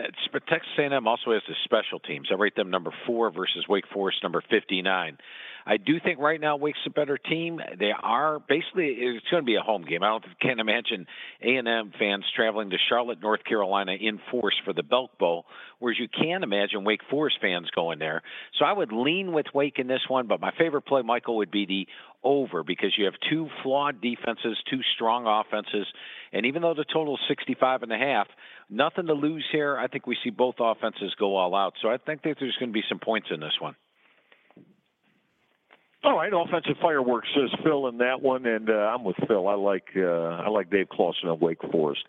Texas 0.49 0.71
A&M 0.79 1.07
also 1.07 1.33
has 1.33 1.43
the 1.49 1.55
special 1.65 1.99
teams. 1.99 2.29
I 2.31 2.35
rate 2.35 2.57
them 2.57 2.71
number 2.71 2.91
four 3.07 3.31
versus 3.31 3.67
Wake 3.69 3.85
Forest 3.93 4.19
number 4.23 4.43
59. 4.51 5.19
I 5.67 5.79
do 5.79 5.99
think 5.99 6.19
right 6.19 6.41
now 6.41 6.57
Wake's 6.57 6.79
a 6.87 6.91
better 6.91 7.17
team. 7.17 7.59
They 7.79 7.91
are 7.91 8.39
basically 8.39 8.89
it's 8.89 9.27
going 9.31 9.43
to 9.43 9.47
be 9.47 9.55
a 9.57 9.63
home 9.63 9.85
game. 9.85 10.03
I 10.03 10.09
don't 10.09 10.25
can't 10.41 10.61
imagine 10.61 11.07
A&M 11.43 11.93
fans 11.99 12.25
traveling 12.37 12.71
to 12.71 12.77
Charlotte, 12.89 13.21
North 13.23 13.45
Carolina 13.45 13.93
in 13.99 14.21
force 14.31 14.55
for 14.65 14.75
the 14.75 14.83
Belk 14.83 15.17
Bowl, 15.19 15.47
whereas 15.79 15.99
you 15.99 16.09
can 16.09 16.43
imagine 16.43 16.85
Wake 16.85 17.01
Forest 17.11 17.39
fans 17.41 17.71
going 17.75 17.99
there. 17.99 18.23
So 18.59 18.67
I 18.67 18.73
would 18.73 18.93
lean 18.93 19.33
with 19.33 19.47
Wake 19.55 19.79
in 19.79 19.87
this 19.87 20.03
one, 20.07 20.27
but 20.27 20.41
my 20.41 20.53
favorite 20.59 20.83
play, 20.83 21.01
Michael, 21.01 21.37
would 21.39 21.51
be 21.51 21.65
the 21.65 21.89
over 22.25 22.63
because 22.63 22.95
you 22.97 23.05
have 23.05 23.15
two 23.31 23.49
flawed 23.63 24.01
defenses, 24.01 24.57
two 24.71 24.81
strong 24.95 25.27
offenses, 25.27 25.87
and 26.33 26.47
even 26.47 26.63
though 26.63 26.75
the 26.75 26.85
total 26.85 27.15
is 27.15 27.21
65 27.29 27.83
and 27.83 27.93
a 27.93 27.99
half, 27.99 28.27
nothing 28.71 29.07
to 29.07 29.15
lose 29.15 29.45
here. 29.53 29.77
I 29.77 29.87
think 29.87 30.07
we 30.07 30.17
see 30.25 30.31
both 30.31 30.57
offenses 30.59 31.15
go 31.19 31.37
all 31.37 31.55
out. 31.55 31.75
So 31.83 31.89
I 31.89 31.99
think 31.99 32.23
that 32.23 32.37
there's 32.41 32.57
going 32.59 32.71
to 32.71 32.75
be 32.75 32.85
some 32.89 32.99
points 32.99 33.29
in 33.31 33.41
this 33.41 33.55
one. 33.61 33.77
All 36.03 36.17
right, 36.17 36.31
offensive 36.35 36.77
fireworks 36.83 37.29
says 37.35 37.59
Phil 37.65 37.87
in 37.89 37.99
that 37.99 38.21
one, 38.21 38.45
and 38.45 38.69
uh, 38.69 38.73
I'm 38.73 39.05
with 39.05 39.17
Phil. 39.27 39.49
I 39.49 39.55
like 39.55 39.89
uh, 39.97 40.03
I 40.03 40.49
like 40.51 40.71
Dave 40.71 40.91
Clawson 40.91 41.31
of 41.31 41.41
Wake 41.41 41.63
Forest. 41.73 42.03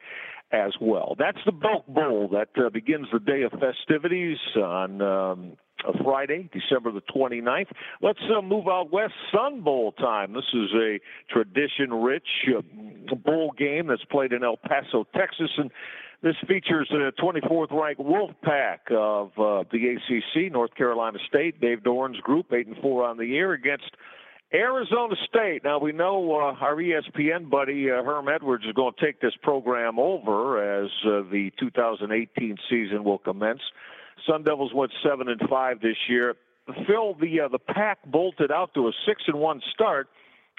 as 0.51 0.73
well. 0.79 1.15
That's 1.17 1.37
the 1.45 1.51
Belk 1.51 1.87
Bowl 1.87 2.29
that 2.33 2.49
uh, 2.57 2.69
begins 2.69 3.07
the 3.11 3.19
day 3.19 3.43
of 3.43 3.51
festivities 3.53 4.37
on 4.55 5.01
um, 5.01 5.57
Friday, 6.03 6.49
December 6.53 6.91
the 6.91 7.01
29th. 7.01 7.67
Let's 8.01 8.19
uh, 8.35 8.41
move 8.41 8.67
out 8.67 8.91
west. 8.91 9.13
Sun 9.33 9.61
Bowl 9.61 9.91
time. 9.93 10.33
This 10.33 10.45
is 10.53 10.69
a 10.73 10.99
tradition-rich 11.31 12.27
uh, 12.57 13.15
bowl 13.15 13.53
game 13.57 13.87
that's 13.87 14.05
played 14.05 14.33
in 14.33 14.43
El 14.43 14.57
Paso, 14.57 15.05
Texas, 15.15 15.51
and 15.57 15.71
this 16.21 16.35
features 16.47 16.87
the 16.89 17.11
24th 17.21 17.71
ranked 17.71 18.01
Wolfpack 18.01 18.91
of 18.91 19.27
uh, 19.37 19.63
the 19.71 19.95
ACC, 19.95 20.51
North 20.51 20.73
Carolina 20.75 21.19
State. 21.27 21.61
Dave 21.61 21.79
Doeren's 21.83 22.19
group, 22.21 22.51
eight 22.51 22.67
and 22.67 22.77
four 22.77 23.03
on 23.05 23.17
the 23.17 23.25
year, 23.25 23.53
against 23.53 23.91
Arizona 24.53 25.15
State. 25.27 25.63
Now 25.63 25.79
we 25.79 25.91
know 25.91 26.31
uh, 26.31 26.63
our 26.63 26.75
ESPN 26.75 27.49
buddy 27.49 27.91
uh, 27.91 28.03
Herm 28.03 28.29
Edwards 28.29 28.65
is 28.65 28.73
going 28.73 28.93
to 28.97 29.05
take 29.05 29.19
this 29.19 29.33
program 29.41 29.99
over 29.99 30.83
as 30.83 30.89
uh, 31.05 31.21
the 31.29 31.51
2018 31.59 32.57
season 32.69 33.03
will 33.03 33.17
commence. 33.17 33.61
Sun 34.27 34.43
Devils 34.43 34.73
went 34.73 34.91
seven 35.03 35.27
and 35.27 35.41
five 35.49 35.81
this 35.81 35.97
year. 36.07 36.35
Phil, 36.87 37.13
the 37.19 37.41
uh, 37.41 37.47
the 37.47 37.59
pack 37.59 37.99
bolted 38.05 38.51
out 38.51 38.73
to 38.73 38.87
a 38.87 38.91
six 39.05 39.23
and 39.27 39.39
one 39.39 39.61
start, 39.73 40.07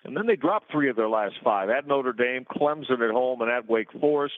and 0.04 0.16
then 0.16 0.26
they 0.26 0.36
dropped 0.36 0.70
three 0.70 0.88
of 0.88 0.96
their 0.96 1.08
last 1.08 1.34
five 1.42 1.68
at 1.68 1.86
Notre 1.86 2.12
Dame, 2.12 2.44
Clemson 2.44 3.06
at 3.06 3.10
home, 3.10 3.40
and 3.40 3.50
at 3.50 3.68
Wake 3.68 3.90
Forest. 4.00 4.36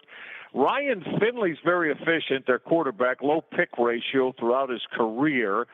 Ryan 0.54 1.04
Finley's 1.20 1.58
very 1.62 1.92
efficient. 1.92 2.46
Their 2.46 2.58
quarterback, 2.58 3.22
low 3.22 3.42
pick 3.42 3.68
ratio 3.78 4.32
throughout 4.38 4.70
his 4.70 4.80
career. 4.92 5.66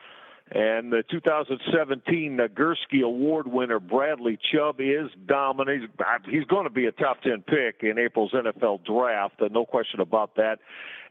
And 0.51 0.91
the 0.91 1.03
2017 1.09 2.37
Nagurski 2.37 3.03
Award 3.03 3.47
winner 3.47 3.79
Bradley 3.79 4.37
Chubb 4.51 4.79
is 4.79 5.09
dominant. 5.25 5.89
He's 6.29 6.45
going 6.45 6.65
to 6.65 6.69
be 6.69 6.85
a 6.85 6.91
top 6.91 7.21
10 7.23 7.43
pick 7.47 7.81
in 7.81 7.97
April's 7.97 8.31
NFL 8.31 8.85
draft, 8.85 9.41
no 9.51 9.65
question 9.65 10.01
about 10.01 10.35
that. 10.35 10.59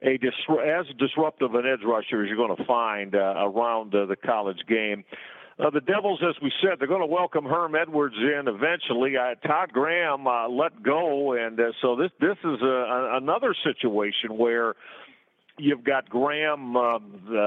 A 0.03 0.15
as 0.15 0.87
disruptive 0.99 1.55
an 1.55 1.67
edge 1.67 1.85
rusher 1.85 2.23
as 2.23 2.29
you're 2.29 2.37
going 2.37 2.57
to 2.57 2.65
find 2.65 3.15
uh, 3.17 3.35
around 3.39 3.95
uh, 3.95 4.07
the 4.07 4.17
college 4.17 4.61
game. 4.69 5.05
Uh, 5.59 5.71
the 5.71 5.81
Devils, 5.81 6.21
as 6.29 6.35
we 6.43 6.53
said, 6.61 6.79
they're 6.79 6.89
going 6.89 7.01
to 7.01 7.07
welcome 7.07 7.45
Herm 7.45 7.75
Edwards 7.77 8.17
in 8.19 8.49
eventually. 8.49 9.17
Uh, 9.17 9.35
Todd 9.47 9.73
Graham 9.73 10.27
uh, 10.27 10.49
let 10.49 10.83
go, 10.83 11.33
and 11.33 11.59
uh, 11.59 11.71
so 11.81 11.95
this 11.95 12.11
this 12.21 12.37
is 12.43 12.61
a, 12.61 12.67
a, 12.67 13.17
another 13.19 13.55
situation 13.63 14.37
where 14.37 14.75
you've 15.59 15.85
got 15.85 16.09
Graham 16.09 16.77
uh, 16.77 16.99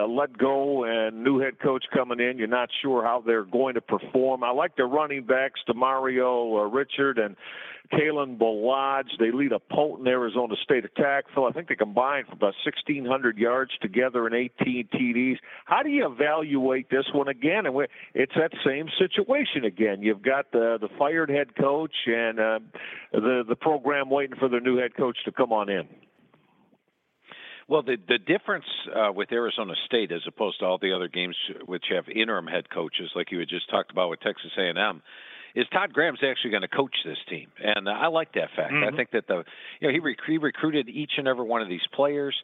let 0.07 0.37
go 0.37 0.83
and 0.85 1.23
new 1.23 1.39
head 1.39 1.59
coach 1.59 1.85
coming 1.93 2.19
in. 2.19 2.37
You're 2.37 2.47
not 2.47 2.69
sure 2.81 3.03
how 3.03 3.23
they're 3.25 3.43
going 3.43 3.75
to 3.75 3.81
perform. 3.81 4.43
I 4.43 4.51
like 4.51 4.75
their 4.75 4.87
running 4.87 5.23
backs, 5.23 5.59
Demario 5.67 6.59
uh, 6.59 6.69
Richard 6.69 7.17
and 7.17 7.35
Kalen 7.91 8.37
Ballage. 8.37 9.09
They 9.19 9.31
lead 9.31 9.51
a 9.51 9.59
potent 9.59 10.07
Arizona 10.07 10.55
State 10.63 10.85
attack. 10.85 11.25
Phil, 11.33 11.45
I 11.45 11.51
think 11.51 11.69
they 11.69 11.75
combined 11.75 12.27
for 12.27 12.33
about 12.33 12.53
1,600 12.65 13.37
yards 13.37 13.71
together 13.81 14.25
and 14.25 14.35
18 14.35 14.89
TDs. 14.93 15.37
How 15.65 15.83
do 15.83 15.89
you 15.89 16.09
evaluate 16.11 16.89
this 16.89 17.05
one 17.13 17.27
again? 17.27 17.65
And 17.65 17.87
it's 18.13 18.33
that 18.35 18.51
same 18.65 18.87
situation 18.97 19.65
again. 19.65 20.01
You've 20.01 20.21
got 20.21 20.51
the 20.51 20.77
the 20.79 20.89
fired 20.97 21.29
head 21.29 21.55
coach 21.55 21.95
and 22.05 22.39
uh, 22.39 22.59
the 23.13 23.43
the 23.47 23.55
program 23.55 24.09
waiting 24.09 24.37
for 24.37 24.49
their 24.49 24.61
new 24.61 24.77
head 24.77 24.95
coach 24.95 25.17
to 25.25 25.31
come 25.31 25.51
on 25.51 25.69
in. 25.69 25.87
Well, 27.67 27.81
the 27.81 27.97
the 28.07 28.17
difference 28.17 28.65
uh, 28.95 29.11
with 29.11 29.31
Arizona 29.31 29.73
State, 29.85 30.11
as 30.11 30.21
opposed 30.27 30.59
to 30.59 30.65
all 30.65 30.77
the 30.77 30.93
other 30.93 31.09
games 31.09 31.35
which 31.65 31.85
have 31.89 32.07
interim 32.07 32.47
head 32.47 32.69
coaches, 32.69 33.11
like 33.15 33.31
you 33.31 33.39
had 33.39 33.49
just 33.49 33.69
talked 33.69 33.91
about 33.91 34.09
with 34.09 34.21
Texas 34.21 34.51
A&M, 34.57 35.01
is 35.53 35.65
Todd 35.73 35.91
Graham's 35.91 36.19
actually 36.23 36.51
going 36.51 36.61
to 36.61 36.69
coach 36.69 36.95
this 37.03 37.17
team, 37.29 37.49
and 37.61 37.89
I 37.89 38.07
like 38.07 38.33
that 38.33 38.49
fact. 38.55 38.71
Mm-hmm. 38.71 38.93
I 38.93 38.95
think 38.95 39.11
that 39.11 39.27
the 39.27 39.43
you 39.81 39.87
know 39.87 39.93
he, 39.93 39.99
rec- 39.99 40.25
he 40.25 40.37
recruited 40.37 40.87
each 40.87 41.13
and 41.17 41.27
every 41.27 41.45
one 41.45 41.61
of 41.61 41.67
these 41.67 41.85
players. 41.93 42.35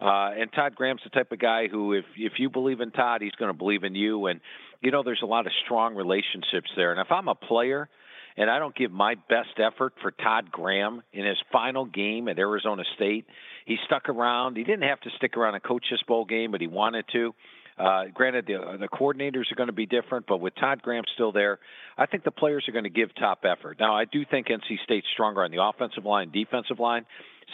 Uh, 0.00 0.30
and 0.32 0.50
Todd 0.50 0.74
Graham's 0.76 1.02
the 1.04 1.10
type 1.10 1.30
of 1.30 1.38
guy 1.38 1.68
who, 1.68 1.92
if 1.92 2.06
if 2.16 2.34
you 2.38 2.48
believe 2.48 2.80
in 2.80 2.90
Todd, 2.90 3.20
he's 3.20 3.32
going 3.32 3.52
to 3.52 3.58
believe 3.58 3.84
in 3.84 3.94
you. 3.94 4.26
And 4.26 4.40
you 4.80 4.90
know, 4.90 5.02
there's 5.02 5.20
a 5.22 5.26
lot 5.26 5.46
of 5.46 5.52
strong 5.66 5.94
relationships 5.94 6.70
there. 6.74 6.90
And 6.92 7.00
if 7.00 7.12
I'm 7.12 7.28
a 7.28 7.34
player, 7.34 7.90
and 8.40 8.50
I 8.50 8.58
don't 8.58 8.74
give 8.74 8.90
my 8.90 9.16
best 9.28 9.58
effort 9.58 9.92
for 10.00 10.10
Todd 10.12 10.50
Graham 10.50 11.02
in 11.12 11.26
his 11.26 11.36
final 11.52 11.84
game 11.84 12.26
at 12.26 12.38
Arizona 12.38 12.84
State. 12.96 13.26
He 13.66 13.76
stuck 13.84 14.08
around. 14.08 14.56
He 14.56 14.64
didn't 14.64 14.88
have 14.88 14.98
to 15.00 15.10
stick 15.18 15.36
around 15.36 15.60
coach 15.60 15.84
this 15.90 16.02
bowl 16.08 16.24
game, 16.24 16.50
but 16.50 16.62
he 16.62 16.66
wanted 16.66 17.04
to. 17.12 17.34
Uh, 17.78 18.04
granted, 18.14 18.46
the, 18.46 18.78
the 18.80 18.88
coordinators 18.88 19.52
are 19.52 19.56
going 19.56 19.66
to 19.66 19.74
be 19.74 19.84
different, 19.84 20.26
but 20.26 20.38
with 20.38 20.54
Todd 20.54 20.80
Graham 20.80 21.04
still 21.12 21.32
there, 21.32 21.58
I 21.98 22.06
think 22.06 22.24
the 22.24 22.30
players 22.30 22.64
are 22.66 22.72
going 22.72 22.84
to 22.84 22.90
give 22.90 23.14
top 23.14 23.44
effort. 23.44 23.76
Now, 23.78 23.94
I 23.94 24.06
do 24.06 24.24
think 24.24 24.46
NC 24.48 24.84
State's 24.84 25.06
stronger 25.12 25.44
on 25.44 25.50
the 25.50 25.62
offensive 25.62 26.06
line, 26.06 26.30
defensive 26.30 26.80
line. 26.80 27.04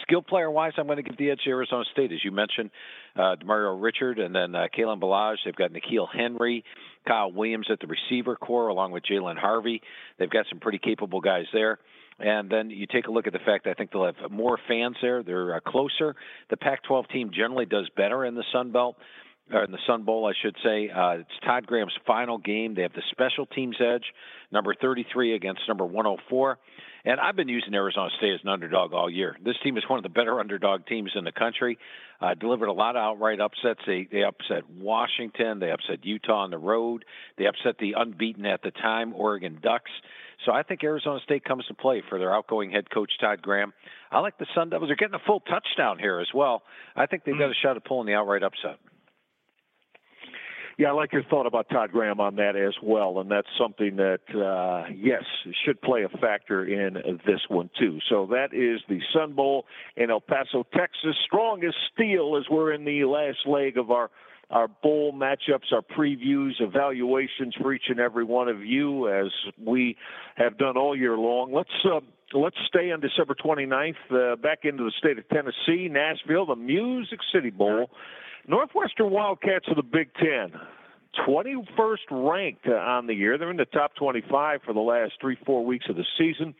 Skill 0.03 0.21
player 0.21 0.49
wise, 0.49 0.73
I'm 0.77 0.85
going 0.85 0.97
to 0.97 1.03
give 1.03 1.17
the 1.17 1.31
edge 1.31 1.41
to 1.45 1.49
Arizona 1.49 1.83
State, 1.91 2.11
as 2.11 2.23
you 2.23 2.31
mentioned. 2.31 2.71
Uh, 3.15 3.35
Demario 3.35 3.81
Richard 3.81 4.19
and 4.19 4.33
then 4.35 4.55
uh, 4.55 4.67
Kalen 4.77 4.99
Ballage. 4.99 5.37
They've 5.45 5.55
got 5.55 5.71
N'Keal 5.71 6.07
Harry, 6.13 6.63
Kyle 7.07 7.31
Williams 7.31 7.67
at 7.71 7.79
the 7.79 7.87
receiver 7.87 8.35
corps, 8.35 8.67
along 8.67 8.91
with 8.91 9.03
Jalen 9.03 9.37
Harvey. 9.37 9.81
They've 10.19 10.29
got 10.29 10.45
some 10.49 10.59
pretty 10.59 10.79
capable 10.79 11.21
guys 11.21 11.45
there. 11.53 11.79
And 12.19 12.49
then 12.49 12.69
you 12.71 12.87
take 12.87 13.07
a 13.07 13.11
look 13.11 13.27
at 13.27 13.33
the 13.33 13.39
fact 13.39 13.67
I 13.67 13.73
think 13.73 13.91
they'll 13.91 14.05
have 14.05 14.31
more 14.31 14.57
fans 14.67 14.95
there. 15.01 15.21
They're 15.21 15.55
uh, 15.55 15.59
closer. 15.59 16.15
The 16.49 16.57
Pac-12 16.57 17.09
team 17.09 17.31
generally 17.33 17.65
does 17.65 17.89
better 17.95 18.25
in 18.25 18.35
the 18.35 18.43
Sun 18.51 18.71
Belt 18.71 18.97
or 19.53 19.63
in 19.63 19.71
the 19.71 19.77
Sun 19.87 20.03
Bowl, 20.03 20.25
I 20.25 20.33
should 20.41 20.55
say. 20.63 20.89
Uh, 20.89 21.19
it's 21.19 21.29
Todd 21.45 21.65
Graham's 21.67 21.93
final 22.05 22.37
game. 22.37 22.75
They 22.75 22.81
have 22.81 22.93
the 22.93 23.03
special 23.11 23.45
teams 23.45 23.77
edge, 23.79 24.03
number 24.51 24.73
33 24.79 25.35
against 25.35 25.61
number 25.67 25.85
104. 25.85 26.57
And 27.07 27.21
I've 27.21 27.37
been 27.37 27.47
using 27.47 27.73
Arizona 27.73 28.09
State 28.17 28.33
as 28.33 28.41
an 28.43 28.49
underdog 28.49 28.91
all 28.91 29.09
year. 29.09 29.37
This 29.41 29.55
team 29.63 29.77
is 29.77 29.83
one 29.87 29.97
of 29.97 30.03
the 30.03 30.09
better 30.09 30.41
underdog 30.41 30.85
teams 30.87 31.11
in 31.15 31.23
the 31.23 31.31
country. 31.31 31.79
Uh, 32.19 32.33
delivered 32.33 32.67
a 32.67 32.73
lot 32.73 32.97
of 32.97 32.99
outright 32.99 33.39
upsets. 33.39 33.79
They 33.87 34.09
they 34.11 34.23
upset 34.23 34.69
Washington. 34.69 35.59
They 35.59 35.71
upset 35.71 36.03
Utah 36.03 36.43
on 36.43 36.51
the 36.51 36.57
road. 36.57 37.05
They 37.37 37.45
upset 37.45 37.77
the 37.79 37.93
unbeaten 37.95 38.45
at 38.45 38.61
the 38.61 38.71
time 38.71 39.13
Oregon 39.15 39.59
Ducks. 39.63 39.91
So 40.45 40.51
I 40.51 40.63
think 40.63 40.83
Arizona 40.83 41.21
State 41.23 41.45
comes 41.45 41.65
to 41.67 41.73
play 41.73 42.03
for 42.09 42.19
their 42.19 42.35
outgoing 42.35 42.71
head 42.71 42.89
coach 42.89 43.13
Todd 43.21 43.41
Graham. 43.41 43.71
I 44.11 44.19
like 44.19 44.37
the 44.37 44.45
Sun 44.53 44.71
Devils. 44.71 44.89
They're 44.89 44.97
getting 44.97 45.15
a 45.15 45.25
full 45.25 45.39
touchdown 45.39 45.99
here 45.99 46.19
as 46.19 46.27
well. 46.35 46.63
I 46.93 47.05
think 47.05 47.23
they've 47.23 47.39
got 47.39 47.49
a 47.49 47.55
shot 47.63 47.77
at 47.77 47.85
pulling 47.85 48.07
the 48.07 48.15
outright 48.15 48.43
upset. 48.43 48.79
Yeah, 50.77 50.89
I 50.89 50.91
like 50.91 51.11
your 51.11 51.23
thought 51.23 51.47
about 51.47 51.69
Todd 51.69 51.91
Graham 51.91 52.19
on 52.19 52.35
that 52.35 52.55
as 52.55 52.75
well, 52.83 53.19
and 53.19 53.31
that's 53.31 53.47
something 53.59 53.95
that 53.95 54.19
uh, 54.29 54.87
yes 54.95 55.23
should 55.65 55.81
play 55.81 56.03
a 56.03 56.17
factor 56.19 56.65
in 56.65 56.93
this 57.25 57.39
one 57.47 57.71
too. 57.79 57.97
So 58.09 58.27
that 58.27 58.53
is 58.53 58.81
the 58.87 58.99
Sun 59.11 59.33
Bowl 59.33 59.65
in 59.95 60.11
El 60.11 60.21
Paso, 60.21 60.67
Texas. 60.75 61.15
Strong 61.25 61.63
as 61.63 61.73
Steele 61.91 62.37
as 62.37 62.43
we're 62.51 62.73
in 62.73 62.85
the 62.85 63.05
last 63.05 63.39
leg 63.47 63.77
of 63.79 63.89
our 63.89 64.11
our 64.49 64.67
bowl 64.67 65.11
matchups, 65.11 65.73
our 65.73 65.81
previews, 65.81 66.53
evaluations 66.59 67.53
for 67.59 67.73
each 67.73 67.89
and 67.89 67.99
every 67.99 68.23
one 68.23 68.47
of 68.47 68.63
you, 68.63 69.09
as 69.09 69.31
we 69.61 69.97
have 70.35 70.57
done 70.57 70.77
all 70.77 70.95
year 70.95 71.17
long. 71.17 71.51
Let's 71.51 71.69
uh, 71.85 72.01
let's 72.33 72.55
stay 72.67 72.91
on 72.91 73.01
December 73.01 73.33
29th, 73.33 73.95
uh, 74.11 74.35
back 74.35 74.59
into 74.63 74.83
the 74.83 74.93
state 74.99 75.17
of 75.17 75.27
Tennessee, 75.29 75.89
Nashville, 75.89 76.45
the 76.45 76.55
Music 76.55 77.19
City 77.33 77.49
Bowl. 77.49 77.89
Northwestern 78.47 79.11
Wildcats 79.11 79.65
of 79.69 79.75
the 79.75 79.83
Big 79.83 80.09
Ten. 80.15 80.53
21st 81.27 81.97
ranked 82.11 82.67
on 82.67 83.07
the 83.07 83.13
year. 83.13 83.37
They're 83.37 83.51
in 83.51 83.57
the 83.57 83.65
top 83.65 83.95
25 83.95 84.61
for 84.65 84.73
the 84.73 84.79
last 84.79 85.13
three, 85.19 85.37
four 85.45 85.65
weeks 85.65 85.85
of 85.89 85.95
the 85.95 86.05
season. 86.17 86.53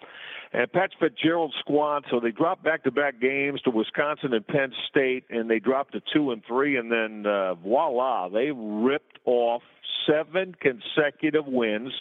And 0.52 0.72
Pat 0.72 0.92
Fitzgerald's 1.00 1.54
squad, 1.60 2.06
so 2.10 2.20
they 2.20 2.32
dropped 2.32 2.64
back-to-back 2.64 3.20
games 3.20 3.62
to 3.62 3.70
Wisconsin 3.70 4.34
and 4.34 4.48
Penn 4.48 4.72
State, 4.90 5.26
and 5.30 5.50
they 5.50 5.60
dropped 5.60 5.94
to 5.94 6.02
two 6.14 6.32
and 6.32 6.42
three, 6.46 6.78
and 6.78 6.92
then 6.92 7.26
uh, 7.26 7.56
voila, 7.56 8.30
they 8.30 8.52
ripped 8.52 9.20
off 9.26 9.62
seven 10.08 10.56
consecutive 10.60 11.46
wins. 11.46 11.94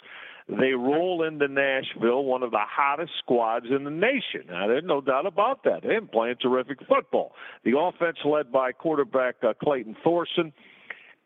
They 0.49 0.71
roll 0.71 1.23
into 1.23 1.47
Nashville, 1.49 2.23
one 2.23 2.41
of 2.41 2.51
the 2.51 2.61
hottest 2.61 3.11
squads 3.19 3.65
in 3.69 3.83
the 3.83 3.91
nation. 3.91 4.47
Now, 4.49 4.67
there's 4.67 4.85
no 4.85 5.01
doubt 5.01 5.25
about 5.25 5.63
that. 5.65 5.81
They're 5.83 6.01
playing 6.01 6.35
terrific 6.41 6.79
football. 6.87 7.33
The 7.65 7.77
offense 7.77 8.17
led 8.23 8.49
by 8.51 8.71
quarterback 8.71 9.35
uh, 9.43 9.53
Clayton 9.61 9.97
Thorson. 10.03 10.53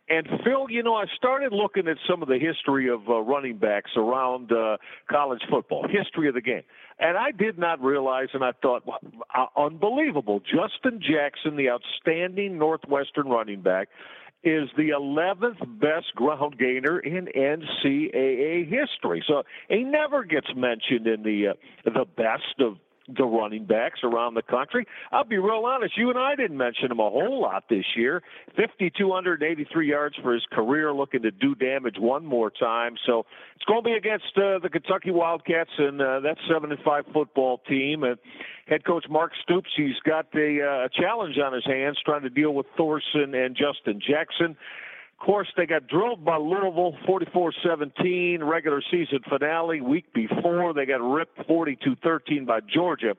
And 0.10 0.28
Phil, 0.44 0.70
you 0.70 0.82
know, 0.84 0.96
I 0.96 1.06
started 1.16 1.54
looking 1.54 1.88
at 1.88 1.98
some 2.10 2.22
of 2.22 2.28
the 2.28 2.40
history 2.40 2.90
of 2.90 3.08
uh, 3.08 3.22
running 3.22 3.58
backs 3.58 3.92
around 3.96 4.52
uh, 4.52 4.78
college 5.10 5.42
football, 5.50 5.88
history 5.88 6.28
of 6.28 6.34
the 6.34 6.42
game. 6.42 6.64
And 7.00 7.16
I 7.16 7.32
did 7.32 7.58
not 7.58 7.82
realize, 7.82 8.28
and 8.34 8.44
I 8.44 8.52
thought, 8.62 8.84
uh, 8.88 9.46
unbelievable. 9.56 10.42
Justin 10.42 11.00
Jackson, 11.00 11.56
the 11.56 11.70
outstanding 11.70 12.58
Northwestern 12.58 13.28
running 13.28 13.62
back, 13.62 13.88
is 14.44 14.70
the 14.76 14.90
11th 14.90 15.80
best 15.80 16.16
ground 16.16 16.58
gainer 16.58 17.00
in 17.00 17.28
NCAA 17.28 18.68
history. 18.68 19.24
So 19.28 19.44
he 19.70 19.84
never 19.84 20.24
gets 20.24 20.48
mentioned 20.56 21.08
in 21.08 21.24
the 21.24 21.50
uh, 21.50 21.54
the 21.86 22.06
best 22.06 22.60
of 22.60 22.78
the 23.18 23.26
running 23.26 23.66
backs 23.66 24.00
around 24.04 24.34
the 24.34 24.42
country. 24.42 24.86
I'll 25.12 25.24
be 25.24 25.38
real 25.38 25.64
honest, 25.66 25.98
you 25.98 26.10
and 26.10 26.20
I 26.20 26.36
didn't 26.36 26.58
mention 26.58 26.92
him 26.92 27.00
a 27.00 27.10
whole 27.10 27.42
lot 27.42 27.66
this 27.70 27.86
year. 27.96 28.22
5,283 28.58 29.90
yards 29.90 30.16
for 30.22 30.34
his 30.34 30.46
career, 30.52 30.94
looking 30.94 31.22
to 31.24 31.32
do 31.32 31.56
damage 31.56 31.96
one 31.98 32.26
more 32.26 32.50
time. 32.50 32.96
So 33.06 33.26
it's 33.56 33.66
going 33.66 33.84
to 33.84 33.90
be 33.90 33.94
against 33.94 34.38
uh, 34.38 34.60
the 34.60 34.70
Kentucky 34.72 35.12
Wildcats 35.12 35.72
and 35.78 36.02
uh, 36.02 36.20
that 36.22 36.38
7 36.52 36.72
and 36.72 36.80
5 36.82 37.06
football 37.14 37.60
team. 37.68 38.04
And 38.04 38.18
head 38.68 38.86
coach 38.86 39.06
Mark 39.10 39.32
Stoops, 39.44 39.70
he's 39.76 40.00
got 40.06 40.28
a, 40.36 40.62
uh, 40.62 40.86
a 40.86 40.90
challenge 40.90 41.38
on 41.38 41.54
his 41.54 41.66
hands 41.66 42.00
trying 42.04 42.24
to 42.24 42.30
deal 42.30 42.54
with 42.54 42.66
Thorson 42.78 43.34
and 43.36 43.56
Justin 43.56 44.02
Jackson. 44.06 44.56
Course, 45.24 45.50
they 45.56 45.68
got 45.68 45.88
drilled 45.88 46.26
by 46.26 46.38
Louisville 46.38 46.96
44-17 47.08 48.40
regular 48.42 48.82
season 48.90 49.20
finale. 49.30 49.80
Week 49.80 50.12
before, 50.14 50.74
they 50.74 50.88
got 50.88 51.00
ripped 51.00 51.38
42-13 51.48 52.48
by 52.48 52.60
Georgia. 52.62 53.16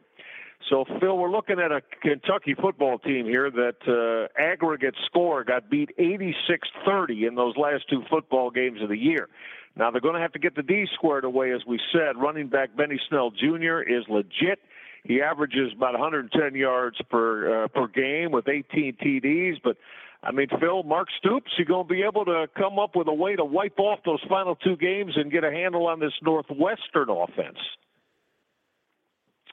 So, 0.68 0.84
Phil, 0.98 1.16
we're 1.16 1.30
looking 1.30 1.60
at 1.60 1.70
a 1.70 1.80
Kentucky 2.02 2.54
football 2.60 2.98
team 2.98 3.26
here 3.26 3.52
that 3.52 3.76
uh, 3.86 4.40
aggregate 4.40 4.96
score 5.06 5.44
got 5.44 5.70
beat 5.70 5.90
86-30 5.96 7.28
in 7.28 7.36
those 7.36 7.56
last 7.56 7.84
two 7.88 8.02
football 8.10 8.50
games 8.50 8.82
of 8.82 8.88
the 8.88 8.98
year. 8.98 9.28
Now 9.76 9.92
they're 9.92 10.00
going 10.00 10.14
to 10.14 10.20
have 10.20 10.32
to 10.32 10.38
get 10.40 10.56
the 10.56 10.62
D 10.62 10.86
squared 10.94 11.24
away, 11.24 11.52
as 11.52 11.60
we 11.66 11.78
said. 11.92 12.16
Running 12.16 12.48
back 12.48 12.76
Benny 12.76 13.00
Snell 13.08 13.30
Jr. 13.30 13.80
is 13.80 14.04
legit. 14.08 14.58
He 15.04 15.20
averages 15.22 15.72
about 15.76 15.92
110 15.92 16.54
yards 16.54 16.96
per 17.10 17.64
uh, 17.64 17.68
per 17.68 17.86
game 17.88 18.30
with 18.30 18.48
18 18.48 18.96
TDs, 19.02 19.56
but 19.64 19.76
I 20.24 20.30
mean, 20.30 20.46
Phil, 20.60 20.84
Mark 20.84 21.08
Stoops, 21.18 21.50
you 21.58 21.64
going 21.64 21.88
to 21.88 21.92
be 21.92 22.02
able 22.02 22.24
to 22.26 22.46
come 22.56 22.78
up 22.78 22.94
with 22.94 23.08
a 23.08 23.14
way 23.14 23.34
to 23.34 23.44
wipe 23.44 23.78
off 23.78 23.98
those 24.04 24.20
final 24.28 24.54
two 24.54 24.76
games 24.76 25.14
and 25.16 25.32
get 25.32 25.42
a 25.42 25.50
handle 25.50 25.88
on 25.88 25.98
this 25.98 26.12
Northwestern 26.22 27.08
offense? 27.08 27.58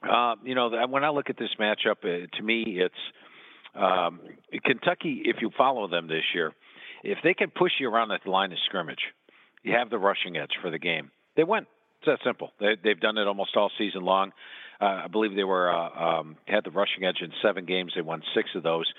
Uh, 0.08 0.36
you 0.44 0.54
know, 0.54 0.70
when 0.88 1.04
I 1.04 1.10
look 1.10 1.28
at 1.28 1.36
this 1.36 1.50
matchup, 1.58 2.04
uh, 2.04 2.26
to 2.36 2.42
me, 2.42 2.80
it's 2.80 2.94
um, 3.74 4.20
Kentucky. 4.64 5.22
If 5.24 5.36
you 5.40 5.50
follow 5.58 5.88
them 5.88 6.06
this 6.06 6.22
year, 6.34 6.52
if 7.02 7.18
they 7.24 7.34
can 7.34 7.50
push 7.50 7.72
you 7.80 7.90
around 7.90 8.08
the 8.08 8.30
line 8.30 8.52
of 8.52 8.58
scrimmage, 8.64 9.00
you 9.62 9.72
have 9.72 9.90
the 9.90 9.98
rushing 9.98 10.36
edge 10.36 10.52
for 10.62 10.70
the 10.70 10.78
game. 10.78 11.10
They 11.36 11.44
win. 11.44 11.66
It's 11.98 12.06
that 12.06 12.18
simple. 12.24 12.52
They, 12.60 12.76
have 12.88 13.00
done 13.00 13.18
it 13.18 13.26
almost 13.26 13.56
all 13.56 13.70
season 13.76 14.02
long. 14.02 14.32
Uh, 14.80 15.02
I 15.04 15.06
believe 15.08 15.34
they 15.34 15.44
were 15.44 15.70
uh, 15.70 16.20
um, 16.20 16.36
had 16.46 16.64
the 16.64 16.70
rushing 16.70 17.04
edge 17.04 17.18
in 17.20 17.30
seven 17.42 17.66
games. 17.66 17.92
They 17.94 18.00
won 18.00 18.22
six 18.34 18.48
of 18.54 18.62
those 18.62 18.90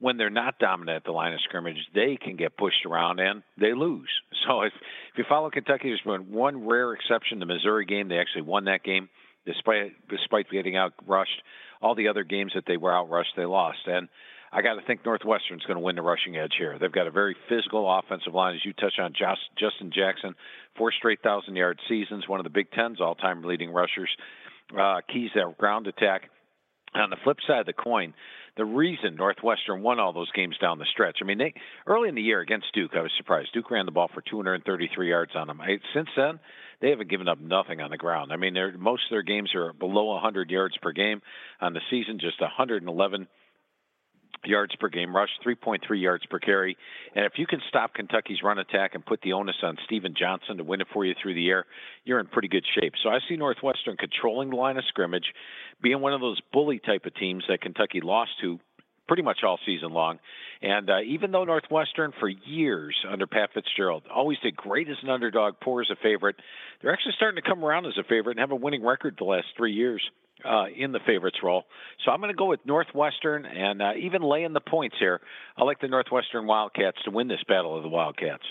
when 0.00 0.16
they're 0.16 0.30
not 0.30 0.58
dominant 0.58 0.96
at 0.96 1.04
the 1.04 1.12
line 1.12 1.32
of 1.32 1.40
scrimmage, 1.42 1.76
they 1.94 2.16
can 2.20 2.36
get 2.36 2.56
pushed 2.56 2.86
around 2.86 3.20
and 3.20 3.42
they 3.60 3.74
lose. 3.74 4.10
So 4.46 4.62
if 4.62 4.72
if 5.12 5.18
you 5.18 5.24
follow 5.28 5.50
Kentucky, 5.50 5.88
there's 5.88 6.00
been 6.06 6.32
one 6.32 6.66
rare 6.66 6.94
exception, 6.94 7.38
the 7.38 7.44
Missouri 7.44 7.84
game. 7.84 8.08
They 8.08 8.18
actually 8.18 8.42
won 8.42 8.64
that 8.64 8.82
game 8.82 9.10
despite 9.44 9.92
despite 10.08 10.48
getting 10.50 10.74
out 10.74 10.94
rushed. 11.06 11.42
All 11.82 11.94
the 11.94 12.08
other 12.08 12.24
games 12.24 12.52
that 12.54 12.64
they 12.66 12.78
were 12.78 12.96
out 12.96 13.10
rushed, 13.10 13.32
they 13.36 13.44
lost. 13.44 13.80
And 13.86 14.08
I 14.52 14.62
got 14.62 14.74
to 14.74 14.86
think 14.86 15.04
Northwestern's 15.04 15.64
going 15.64 15.76
to 15.76 15.82
win 15.82 15.96
the 15.96 16.02
rushing 16.02 16.36
edge 16.36 16.54
here. 16.56 16.78
They've 16.80 16.90
got 16.90 17.06
a 17.06 17.10
very 17.10 17.36
physical 17.48 17.86
offensive 17.98 18.32
line, 18.32 18.54
as 18.54 18.64
you 18.64 18.72
touched 18.72 18.98
on. 18.98 19.12
Just, 19.12 19.40
Justin 19.58 19.90
Jackson, 19.92 20.34
four 20.76 20.92
straight 20.92 21.22
thousand 21.22 21.56
yard 21.56 21.78
seasons, 21.88 22.26
one 22.26 22.40
of 22.40 22.44
the 22.44 22.50
Big 22.50 22.70
Ten's 22.70 23.00
all 23.00 23.14
time 23.14 23.42
leading 23.42 23.70
rushers. 23.70 24.10
Uh, 24.78 25.00
keys 25.12 25.30
that 25.34 25.58
ground 25.58 25.86
attack. 25.86 26.30
On 26.94 27.10
the 27.10 27.16
flip 27.22 27.36
side 27.46 27.60
of 27.60 27.66
the 27.66 27.74
coin, 27.74 28.14
the 28.58 28.64
reason 28.64 29.14
Northwestern 29.14 29.82
won 29.82 30.00
all 30.00 30.12
those 30.12 30.30
games 30.32 30.58
down 30.60 30.78
the 30.78 30.84
stretch. 30.92 31.18
I 31.22 31.24
mean, 31.24 31.38
they 31.38 31.54
early 31.86 32.08
in 32.08 32.16
the 32.16 32.22
year 32.22 32.40
against 32.40 32.74
Duke, 32.74 32.90
I 32.94 33.02
was 33.02 33.12
surprised. 33.16 33.52
Duke 33.54 33.70
ran 33.70 33.86
the 33.86 33.92
ball 33.92 34.10
for 34.12 34.20
233 34.20 35.08
yards 35.08 35.30
on 35.36 35.46
them. 35.46 35.60
I, 35.60 35.78
since 35.94 36.08
then, 36.16 36.40
they 36.80 36.90
haven't 36.90 37.08
given 37.08 37.28
up 37.28 37.40
nothing 37.40 37.80
on 37.80 37.90
the 37.90 37.96
ground. 37.96 38.32
I 38.32 38.36
mean, 38.36 38.54
most 38.78 39.04
of 39.04 39.10
their 39.10 39.22
games 39.22 39.54
are 39.54 39.72
below 39.72 40.12
100 40.14 40.50
yards 40.50 40.76
per 40.82 40.90
game 40.90 41.22
on 41.60 41.72
the 41.72 41.80
season, 41.88 42.18
just 42.20 42.40
111 42.40 43.28
yards 44.44 44.74
per 44.76 44.88
game 44.88 45.14
rush, 45.14 45.30
3.3 45.44 45.80
yards 46.00 46.24
per 46.26 46.38
carry. 46.38 46.76
And 47.14 47.24
if 47.24 47.32
you 47.36 47.46
can 47.46 47.60
stop 47.68 47.94
Kentucky's 47.94 48.42
run 48.42 48.58
attack 48.58 48.94
and 48.94 49.04
put 49.04 49.20
the 49.22 49.32
onus 49.32 49.56
on 49.62 49.76
Stephen 49.84 50.14
Johnson 50.18 50.58
to 50.58 50.64
win 50.64 50.80
it 50.80 50.88
for 50.92 51.04
you 51.04 51.14
through 51.20 51.34
the 51.34 51.48
air, 51.48 51.64
you're 52.04 52.20
in 52.20 52.26
pretty 52.26 52.48
good 52.48 52.64
shape. 52.78 52.94
So 53.02 53.10
I 53.10 53.18
see 53.28 53.36
Northwestern 53.36 53.96
controlling 53.96 54.50
the 54.50 54.56
line 54.56 54.76
of 54.76 54.84
scrimmage, 54.88 55.32
being 55.82 56.00
one 56.00 56.12
of 56.12 56.20
those 56.20 56.40
bully 56.52 56.78
type 56.78 57.06
of 57.06 57.14
teams 57.14 57.44
that 57.48 57.60
Kentucky 57.60 58.00
lost 58.00 58.30
to 58.42 58.58
pretty 59.06 59.22
much 59.22 59.38
all 59.42 59.58
season 59.66 59.90
long. 59.90 60.18
And 60.60 60.90
uh, 60.90 61.00
even 61.00 61.30
though 61.30 61.44
Northwestern, 61.44 62.12
for 62.20 62.28
years 62.28 62.94
under 63.10 63.26
Pat 63.26 63.50
Fitzgerald, 63.54 64.02
always 64.14 64.38
did 64.40 64.54
great 64.56 64.88
as 64.88 64.96
an 65.02 65.08
underdog, 65.08 65.54
poor 65.62 65.80
as 65.80 65.88
a 65.90 65.96
favorite, 65.96 66.36
they're 66.80 66.92
actually 66.92 67.14
starting 67.16 67.42
to 67.42 67.48
come 67.48 67.64
around 67.64 67.86
as 67.86 67.96
a 67.98 68.04
favorite 68.04 68.32
and 68.32 68.40
have 68.40 68.50
a 68.50 68.56
winning 68.56 68.84
record 68.84 69.16
the 69.18 69.24
last 69.24 69.46
three 69.56 69.72
years 69.72 70.02
uh, 70.44 70.66
in 70.76 70.92
the 70.92 71.00
favorites 71.06 71.38
role. 71.42 71.64
So 72.04 72.10
I'm 72.10 72.20
going 72.20 72.32
to 72.32 72.36
go 72.36 72.46
with 72.46 72.60
Northwestern 72.64 73.44
and 73.46 73.82
uh, 73.82 73.92
even 74.00 74.22
laying 74.22 74.52
the 74.52 74.60
points 74.60 74.96
here. 74.98 75.20
I 75.56 75.64
like 75.64 75.80
the 75.80 75.88
Northwestern 75.88 76.46
Wildcats 76.46 76.98
to 77.04 77.10
win 77.10 77.28
this 77.28 77.42
battle 77.48 77.76
of 77.76 77.82
the 77.82 77.88
Wildcats. 77.88 78.44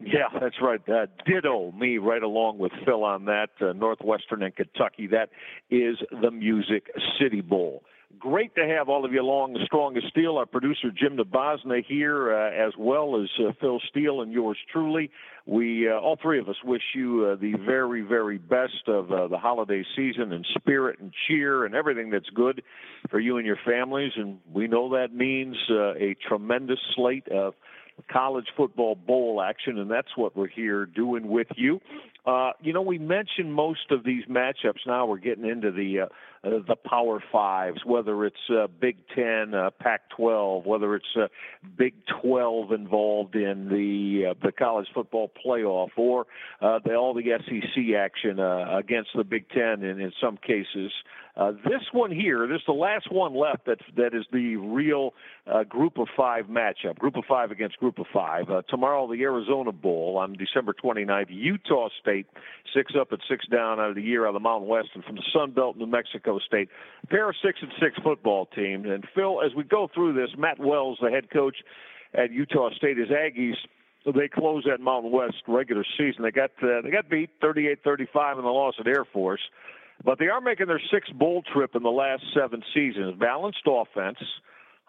Yeah, 0.00 0.28
that's 0.40 0.56
right. 0.60 0.80
Uh, 0.88 1.06
ditto 1.24 1.72
me 1.72 1.98
right 1.98 2.22
along 2.22 2.58
with 2.58 2.72
Phil 2.84 3.04
on 3.04 3.26
that. 3.26 3.50
Uh, 3.60 3.72
Northwestern 3.72 4.42
and 4.42 4.54
Kentucky. 4.54 5.06
That 5.06 5.30
is 5.70 5.96
the 6.10 6.30
Music 6.30 6.90
City 7.20 7.40
Bowl. 7.40 7.84
Great 8.18 8.54
to 8.54 8.66
have 8.66 8.88
all 8.88 9.04
of 9.04 9.12
you 9.12 9.20
along 9.20 9.54
the 9.54 9.64
Strong 9.64 9.96
as 9.96 10.02
Steele. 10.10 10.36
Our 10.36 10.46
producer 10.46 10.90
Jim 10.90 11.16
Nabosna 11.16 11.82
here, 11.86 12.34
uh, 12.34 12.50
as 12.50 12.72
well 12.78 13.20
as 13.22 13.28
uh, 13.40 13.52
Phil 13.60 13.80
Steele 13.88 14.20
and 14.20 14.32
yours 14.32 14.58
truly. 14.70 15.10
We 15.46 15.88
uh, 15.88 15.94
all 15.94 16.18
three 16.20 16.38
of 16.38 16.48
us 16.48 16.56
wish 16.64 16.82
you 16.94 17.26
uh, 17.26 17.40
the 17.40 17.54
very, 17.64 18.02
very 18.02 18.38
best 18.38 18.88
of 18.88 19.10
uh, 19.10 19.28
the 19.28 19.38
holiday 19.38 19.84
season 19.96 20.32
and 20.32 20.46
spirit 20.56 20.98
and 21.00 21.12
cheer 21.26 21.64
and 21.64 21.74
everything 21.74 22.10
that's 22.10 22.28
good 22.30 22.62
for 23.10 23.20
you 23.20 23.38
and 23.38 23.46
your 23.46 23.58
families. 23.64 24.12
And 24.16 24.38
we 24.52 24.68
know 24.68 24.90
that 24.90 25.14
means 25.14 25.56
uh, 25.70 25.94
a 25.94 26.16
tremendous 26.28 26.80
slate 26.94 27.28
of 27.28 27.54
college 28.10 28.46
football 28.56 28.94
bowl 28.94 29.42
action, 29.42 29.78
and 29.78 29.90
that's 29.90 30.16
what 30.16 30.36
we're 30.36 30.48
here 30.48 30.86
doing 30.86 31.28
with 31.28 31.48
you. 31.56 31.80
Uh, 32.26 32.52
you 32.60 32.72
know, 32.72 32.80
we 32.80 32.98
mentioned 32.98 33.52
most 33.52 33.90
of 33.90 34.02
these 34.02 34.24
matchups. 34.26 34.86
Now 34.86 35.06
we're 35.06 35.18
getting 35.18 35.44
into 35.44 35.70
the 35.70 36.00
uh, 36.00 36.06
uh, 36.44 36.60
the 36.66 36.76
Power 36.76 37.22
Fives, 37.32 37.84
whether 37.84 38.24
it's 38.24 38.36
uh, 38.50 38.66
Big 38.80 38.96
Ten, 39.14 39.54
uh, 39.54 39.70
Pac-12, 39.78 40.66
whether 40.66 40.94
it's 40.94 41.30
Big 41.76 41.94
12 42.22 42.72
involved 42.72 43.34
in 43.34 43.68
the 43.68 44.34
the 44.42 44.52
college 44.52 44.86
football 44.94 45.30
playoff, 45.44 45.90
or 45.96 46.26
the, 46.60 46.94
all 46.94 47.14
the 47.14 47.24
SEC 47.46 47.94
action 47.96 48.38
against 48.40 49.10
the 49.14 49.24
Big 49.24 49.48
Ten, 49.50 49.82
in, 49.82 50.00
in 50.00 50.12
some 50.20 50.38
cases. 50.38 50.92
This 51.64 51.82
one 51.92 52.10
here, 52.10 52.46
this 52.46 52.58
is 52.58 52.66
the 52.66 52.72
last 52.72 53.10
one 53.10 53.34
left 53.34 53.66
that 53.66 53.78
that 53.96 54.14
is 54.14 54.24
the 54.32 54.56
real 54.56 55.14
Group 55.68 55.98
of 55.98 56.08
Five 56.16 56.46
matchup. 56.46 56.98
Group 56.98 57.16
of 57.16 57.24
Five 57.28 57.50
against 57.50 57.78
Group 57.78 57.98
of 57.98 58.06
Five. 58.12 58.46
Tomorrow, 58.68 59.10
the 59.10 59.22
Arizona 59.22 59.72
Bowl 59.72 60.16
on 60.18 60.34
December 60.34 60.74
29th. 60.74 61.26
Utah 61.28 61.88
State, 62.00 62.13
six 62.74 62.92
up 62.98 63.12
and 63.12 63.20
six 63.28 63.46
down 63.48 63.80
out 63.80 63.88
of 63.88 63.94
the 63.96 64.02
year 64.02 64.24
out 64.24 64.28
of 64.28 64.34
the 64.34 64.40
Mountain 64.40 64.68
West, 64.68 64.88
and 64.94 65.02
from 65.04 65.16
the 65.16 65.24
Sun 65.32 65.52
Belt, 65.52 65.76
New 65.76 65.86
Mexico 65.86 66.38
State. 66.38 66.68
A 67.02 67.06
pair 67.08 67.28
of 67.28 67.34
six 67.44 67.58
and 67.62 67.72
six 67.80 67.96
football 68.02 68.46
teams. 68.46 68.86
And 68.88 69.04
Phil, 69.14 69.42
as 69.42 69.54
we 69.54 69.64
go 69.64 69.88
through 69.92 70.14
this, 70.14 70.30
Matt 70.38 70.60
Wells, 70.60 70.98
the 71.02 71.10
head 71.10 71.30
coach 71.30 71.56
at 72.14 72.30
Utah 72.30 72.70
State, 72.76 72.98
his 72.98 73.08
Aggies 73.08 73.56
they 74.12 74.28
closed 74.28 74.66
that 74.68 74.80
Mountain 74.80 75.12
West 75.12 75.42
regular 75.48 75.84
season. 75.96 76.22
They 76.22 76.30
got 76.30 76.50
uh, 76.62 76.82
they 76.82 76.90
got 76.90 77.08
beat 77.08 77.30
38-35 77.40 78.38
in 78.38 78.44
the 78.44 78.50
loss 78.50 78.74
at 78.78 78.86
Air 78.86 79.04
Force. 79.04 79.40
But 80.04 80.18
they 80.18 80.26
are 80.26 80.40
making 80.40 80.66
their 80.66 80.82
sixth 80.92 81.14
bowl 81.14 81.42
trip 81.42 81.74
in 81.74 81.82
the 81.82 81.90
last 81.90 82.22
seven 82.34 82.62
seasons. 82.74 83.18
Balanced 83.18 83.62
offense, 83.66 84.18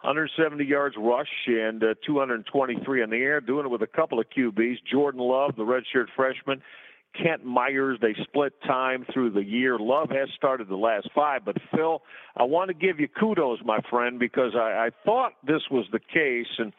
170 0.02 0.64
yards 0.64 0.96
rush 0.98 1.28
and 1.46 1.82
uh, 1.82 1.94
223 2.04 3.02
in 3.02 3.10
the 3.10 3.16
air, 3.16 3.40
doing 3.40 3.66
it 3.66 3.70
with 3.70 3.82
a 3.82 3.86
couple 3.86 4.18
of 4.18 4.26
QBs. 4.36 4.78
Jordan 4.90 5.20
Love, 5.20 5.56
the 5.56 5.62
redshirt 5.62 6.06
freshman, 6.14 6.60
Kent 7.22 7.44
Myers. 7.44 7.98
They 8.00 8.14
split 8.22 8.52
time 8.62 9.06
through 9.12 9.30
the 9.30 9.44
year. 9.44 9.78
Love 9.78 10.10
has 10.10 10.28
started 10.36 10.68
the 10.68 10.76
last 10.76 11.08
five, 11.14 11.44
but 11.44 11.56
Phil, 11.74 12.02
I 12.36 12.44
want 12.44 12.68
to 12.68 12.74
give 12.74 13.00
you 13.00 13.08
kudos, 13.08 13.60
my 13.64 13.80
friend, 13.90 14.18
because 14.18 14.52
I, 14.54 14.86
I 14.86 14.90
thought 15.04 15.32
this 15.46 15.62
was 15.70 15.86
the 15.92 16.00
case, 16.00 16.46
and 16.58 16.72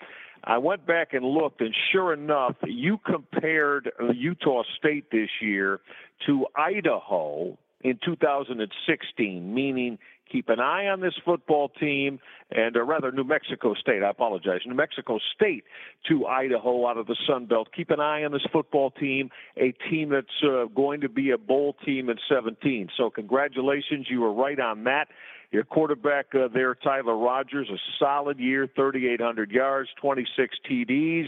I 0.43 0.57
went 0.57 0.85
back 0.85 1.13
and 1.13 1.25
looked, 1.25 1.61
and 1.61 1.75
sure 1.91 2.13
enough, 2.13 2.55
you 2.65 2.99
compared 3.05 3.91
Utah 4.13 4.63
State 4.77 5.11
this 5.11 5.29
year 5.41 5.79
to 6.25 6.45
Idaho 6.55 7.57
in 7.81 7.99
2016, 8.03 9.53
meaning 9.53 9.97
keep 10.31 10.49
an 10.49 10.59
eye 10.59 10.87
on 10.87 11.01
this 11.01 11.13
football 11.23 11.69
team, 11.69 12.19
and 12.51 12.75
or 12.77 12.85
rather 12.85 13.11
New 13.11 13.23
Mexico 13.23 13.73
State. 13.73 14.03
I 14.03 14.09
apologize, 14.09 14.61
New 14.65 14.75
Mexico 14.75 15.19
State 15.35 15.63
to 16.07 16.25
Idaho 16.25 16.87
out 16.87 16.97
of 16.97 17.07
the 17.07 17.17
Sun 17.27 17.45
Belt. 17.45 17.69
Keep 17.75 17.91
an 17.91 17.99
eye 17.99 18.23
on 18.23 18.31
this 18.31 18.45
football 18.51 18.91
team, 18.91 19.29
a 19.57 19.73
team 19.89 20.09
that's 20.09 20.27
uh, 20.43 20.65
going 20.65 21.01
to 21.01 21.09
be 21.09 21.31
a 21.31 21.37
bowl 21.37 21.75
team 21.85 22.09
in 22.09 22.17
17. 22.29 22.89
So 22.97 23.09
congratulations, 23.09 24.07
you 24.09 24.21
were 24.21 24.33
right 24.33 24.59
on 24.59 24.83
that. 24.85 25.07
Your 25.51 25.63
quarterback 25.63 26.27
uh, 26.35 26.49
there, 26.53 26.75
Tyler 26.75 27.15
Rogers, 27.15 27.69
a 27.69 27.77
solid 27.97 28.37
year, 28.37 28.67
3,800 28.75 29.51
yards, 29.51 29.89
26 30.01 30.57
TDs. 30.69 31.27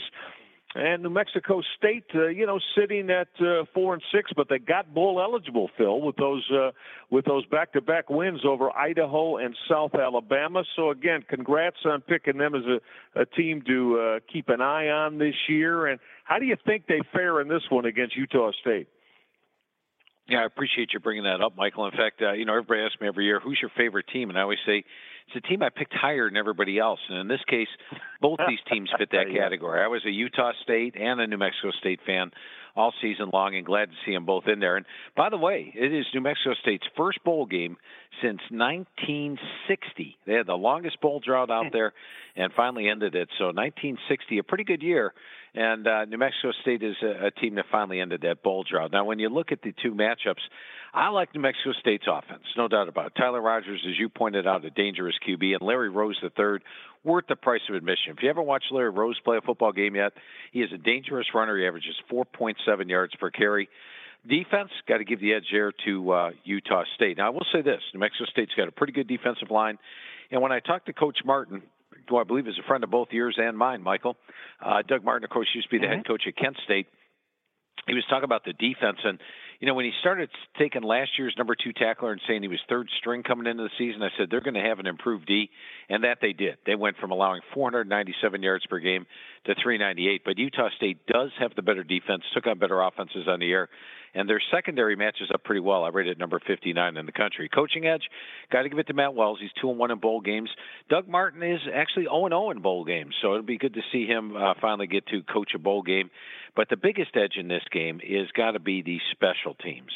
And 0.76 1.02
New 1.02 1.10
Mexico 1.10 1.62
State, 1.78 2.06
uh, 2.14 2.28
you 2.28 2.46
know, 2.46 2.60
sitting 2.78 3.10
at 3.10 3.28
uh, 3.42 3.66
four 3.74 3.96
and 3.96 4.04
six, 4.14 4.32
but 4.36 4.50
they 4.50 4.60
got 4.60 4.94
bowl 4.94 5.20
eligible, 5.20 5.70
Phil, 5.76 6.00
with 6.00 6.16
those 6.18 6.48
uh, 6.52 6.72
with 7.10 7.26
those 7.26 7.44
back-to-back 7.48 8.10
wins 8.10 8.42
over 8.46 8.70
Idaho 8.78 9.38
and 9.38 9.56
South 9.68 9.96
Alabama. 9.96 10.64
So 10.76 10.92
again, 10.92 11.24
congrats 11.28 11.78
on 11.86 12.02
picking 12.02 12.38
them 12.38 12.54
as 12.54 12.62
a, 12.66 13.22
a 13.22 13.26
team 13.26 13.64
to 13.66 14.00
uh, 14.00 14.20
keep 14.32 14.50
an 14.50 14.62
eye 14.62 14.90
on 14.90 15.18
this 15.18 15.36
year. 15.48 15.88
And 15.88 16.00
how 16.24 16.38
do 16.38 16.46
you 16.46 16.56
think 16.68 16.86
they 16.86 17.02
fare 17.12 17.42
in 17.42 17.48
this 17.48 17.64
one 17.70 17.86
against 17.86 18.16
Utah 18.16 18.52
State? 18.62 18.88
Yeah, 20.28 20.42
I 20.42 20.46
appreciate 20.46 20.94
you 20.94 21.00
bringing 21.00 21.24
that 21.24 21.42
up, 21.42 21.58
Michael. 21.58 21.88
In 21.88 21.92
fact, 21.92 22.22
uh, 22.22 22.34
you 22.34 22.46
know, 22.46 22.54
everybody 22.54 22.82
asks 22.82 23.02
me 23.02 23.08
every 23.08 23.26
year, 23.26 23.40
"Who's 23.40 23.60
your 23.60 23.72
favorite 23.76 24.06
team?" 24.14 24.30
And 24.30 24.38
I 24.38 24.44
always 24.44 24.60
say 24.64 24.84
it's 25.30 25.46
a 25.46 25.48
team 25.48 25.62
I 25.62 25.70
picked 25.70 25.94
higher 25.94 26.28
than 26.28 26.38
everybody 26.38 26.80
else. 26.80 27.00
And 27.10 27.20
in 27.20 27.28
this 27.28 27.42
case, 27.48 27.68
both 28.22 28.40
these 28.48 28.60
teams 28.72 28.90
fit 28.98 29.10
that 29.12 29.28
category. 29.36 29.82
I 29.82 29.88
was 29.88 30.02
a 30.06 30.12
Utah 30.12 30.52
State 30.64 30.96
and 31.00 31.22
a 31.22 31.28
New 31.28 31.38
Mexico 31.38 31.72
State 31.80 32.00
fan 32.06 32.32
all 32.76 32.94
season 33.02 33.30
long 33.34 33.56
and 33.56 33.66
glad 33.66 33.90
to 33.90 33.96
see 34.06 34.14
them 34.14 34.26
both 34.26 34.46
in 34.48 34.60
there. 34.60 34.78
And 34.78 34.86
by 35.16 35.30
the 35.30 35.38
way, 35.38 35.72
it 35.76 35.94
is 35.94 36.06
New 36.14 36.22
Mexico 36.22 36.54
State's 36.62 36.86
first 36.96 37.24
bowl 37.24 37.46
game 37.46 37.78
since 38.22 38.40
1960. 38.50 40.18
They 40.26 40.34
had 40.34 40.48
the 40.48 40.54
longest 40.54 41.02
bowl 41.02 41.20
drought 41.20 41.52
out 41.52 41.68
there 41.74 41.94
and 42.36 42.54
finally 42.54 42.88
ended 42.88 43.16
it. 43.16 43.30
So 43.38 43.46
1960, 43.46 44.40
a 44.40 44.44
pretty 44.44 44.64
good 44.64 44.82
year. 44.82 45.14
And 45.56 45.88
uh, 45.88 46.06
New 46.06 46.18
Mexico 46.18 46.52
State 46.62 46.84
is 46.84 46.96
a, 47.02 47.28
a 47.28 47.32
team 47.32 47.56
that 47.56 47.66
finally 47.72 48.00
ended 48.00 48.22
that 48.22 48.44
bowl 48.44 48.64
drought. 48.70 48.92
Now, 48.92 49.06
when 49.06 49.20
you 49.20 49.30
look 49.30 49.52
at 49.52 49.62
the 49.62 49.74
two 49.82 49.94
matchups, 49.94 50.42
I 50.94 51.10
like 51.10 51.34
New 51.34 51.42
Mexico 51.42 51.72
State's 51.80 52.06
offense, 52.08 52.44
no 52.58 52.68
doubt 52.68 52.88
about 52.88 53.08
it. 53.08 53.14
Tyler 53.16 53.42
Rogers, 53.42 53.86
as 53.88 53.98
you 54.00 54.10
pointed 54.10 54.48
out, 54.48 54.66
a 54.66 54.70
dangerous 54.70 55.16
QB, 55.28 55.54
and 55.54 55.62
Larry 55.62 55.90
Rose 55.90 56.20
III, 56.24 56.60
worth 57.04 57.26
the 57.28 57.36
price 57.36 57.62
of 57.70 57.76
admission. 57.76 58.14
If 58.18 58.24
you 58.24 58.28
haven't 58.28 58.46
watched 58.46 58.72
Larry 58.72 58.90
Rose 58.90 59.20
play 59.24 59.38
a 59.38 59.42
football 59.42 59.72
game 59.72 59.96
yet, 59.96 60.14
he 60.52 60.62
is 60.62 60.72
a 60.74 60.78
dangerous 60.78 61.28
runner. 61.34 61.58
He 61.58 61.66
averages 61.66 61.96
4.7 62.12 62.90
yards 62.90 63.14
per 63.16 63.30
carry. 63.30 63.70
Defense, 64.28 64.70
got 64.88 64.98
to 64.98 65.06
give 65.06 65.22
the 65.22 65.34
edge 65.34 65.46
there 65.52 65.72
to 65.86 66.12
uh, 66.12 66.30
Utah 66.44 66.84
State. 66.96 67.18
Now, 67.18 67.28
I 67.28 67.30
will 67.30 67.46
say 67.54 67.62
this 67.62 67.82
New 67.94 68.00
Mexico 68.00 68.26
State's 68.26 68.52
got 68.56 68.68
a 68.68 68.72
pretty 68.72 68.94
good 68.94 69.08
defensive 69.08 69.50
line. 69.50 69.78
And 70.32 70.42
when 70.42 70.52
I 70.52 70.60
talked 70.60 70.88
to 70.88 70.94
Coach 70.94 71.20
Martin, 71.24 71.62
who 72.10 72.18
I 72.18 72.24
believe 72.24 72.48
is 72.48 72.60
a 72.60 72.68
friend 72.68 72.84
of 72.84 72.92
both 72.92 73.10
yours 73.12 73.36
and 73.38 73.58
mine, 73.58 73.82
Michael, 73.84 74.18
uh, 74.64 74.82
Doug 74.88 75.04
Martin, 75.04 75.24
of 75.24 75.30
course, 75.30 75.48
used 75.54 75.70
to 75.70 75.72
be 75.72 75.78
the 75.80 75.86
mm-hmm. 75.86 75.98
head 75.98 76.08
coach 76.08 76.24
at 76.28 76.36
Kent 76.36 76.58
State. 76.66 76.88
He 77.88 77.94
was 77.94 78.04
talking 78.10 78.26
about 78.26 78.44
the 78.44 78.54
defense, 78.54 79.00
and 79.04 79.20
you 79.60 79.68
know, 79.68 79.74
when 79.74 79.84
he 79.84 79.92
started 80.00 80.30
taking 80.58 80.84
last 80.84 81.12
year's 81.18 81.36
number 81.38 81.54
two 81.54 81.74
tackler 81.74 82.14
and 82.14 82.22
saying 82.28 82.42
he 82.42 82.48
was 82.48 82.62
third 82.70 82.88
string 82.98 83.24
coming 83.24 83.46
into 83.46 83.64
the 83.64 83.70
season, 83.78 84.02
I 84.02 84.10
said 84.18 84.28
they're 84.32 84.40
going 84.40 84.54
to 84.54 84.62
have 84.62 84.80
an 84.80 84.88
improved 84.88 85.26
D, 85.26 85.50
and 85.90 86.06
that 86.06 86.20
they 86.22 86.32
did. 86.32 86.58
They 86.66 86.76
went 86.76 86.98
from 86.98 87.12
allowing 87.12 87.42
497 87.54 88.42
yards 88.42 88.66
per 88.68 88.80
game 88.80 89.06
to 89.46 89.56
398. 89.62 90.22
But 90.24 90.38
Utah 90.38 90.70
State 90.78 91.06
does 91.08 91.32
have 91.40 91.52
the 91.56 91.62
better 91.62 91.84
defense, 91.84 92.24
took 92.34 92.48
on 92.48 92.58
better 92.58 92.82
offenses 92.82 93.28
on 93.28 93.42
the 93.42 93.52
air, 93.52 93.68
and 94.14 94.30
their 94.30 94.42
secondary 94.52 94.96
matches 94.96 95.30
up 95.34 95.44
pretty 95.44 95.62
well. 95.62 95.84
I 95.84 95.90
rated 95.90 96.20
number 96.20 96.40
59 96.46 96.98
in 96.98 97.06
the 97.06 97.12
country. 97.12 97.50
Coaching 97.50 97.86
edge, 97.86 98.04
got 98.52 98.64
to 98.64 98.70
give 98.70 98.80
it 98.80 98.88
to 98.88 98.94
Matt 98.94 99.14
Wells. 99.14 99.40
He's 99.42 99.52
two 99.62 99.70
and 99.70 99.80
one 99.80 99.92
in 99.92 100.00
bowl 100.00 100.22
games. 100.22 100.50
Doug 100.90 101.08
Martin 101.08 101.44
is 101.44 101.60
actually 101.74 102.06
0 102.06 102.26
and 102.26 102.34
0 102.34 102.52
in 102.52 102.62
bowl 102.62 102.86
games, 102.86 103.16
so 103.22 103.34
it'll 103.34 103.44
be 103.44 103.58
good 103.58 103.76
to 103.76 103.82
see 103.92 104.06
him 104.06 104.36
uh, 104.36 104.54
finally 104.62 104.88
get 104.88 105.06
to 105.08 105.22
coach 105.24 105.52
a 105.56 105.60
bowl 105.60 105.82
game. 105.82 106.10
But 106.56 106.70
the 106.70 106.78
biggest 106.78 107.12
edge 107.16 107.38
in 107.38 107.48
this 107.48 107.64
game 107.72 108.02
is 108.04 108.28
got 108.36 108.52
to 108.52 108.60
be 108.60 108.82
the 108.82 109.00
special 109.12 109.56
teams. 109.56 109.92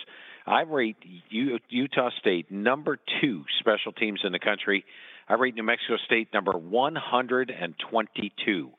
I 0.46 0.62
rate 0.62 0.98
Utah 1.30 2.10
State 2.20 2.52
number 2.52 3.00
two 3.22 3.46
special 3.60 3.94
teams 3.94 4.22
in 4.24 4.34
the 4.34 4.40
country. 4.40 4.86
I 5.28 5.34
rate 5.36 5.56
New 5.56 5.64
Mexico 5.64 5.96
State 6.06 6.28
number 6.34 6.52
122. 6.52 8.70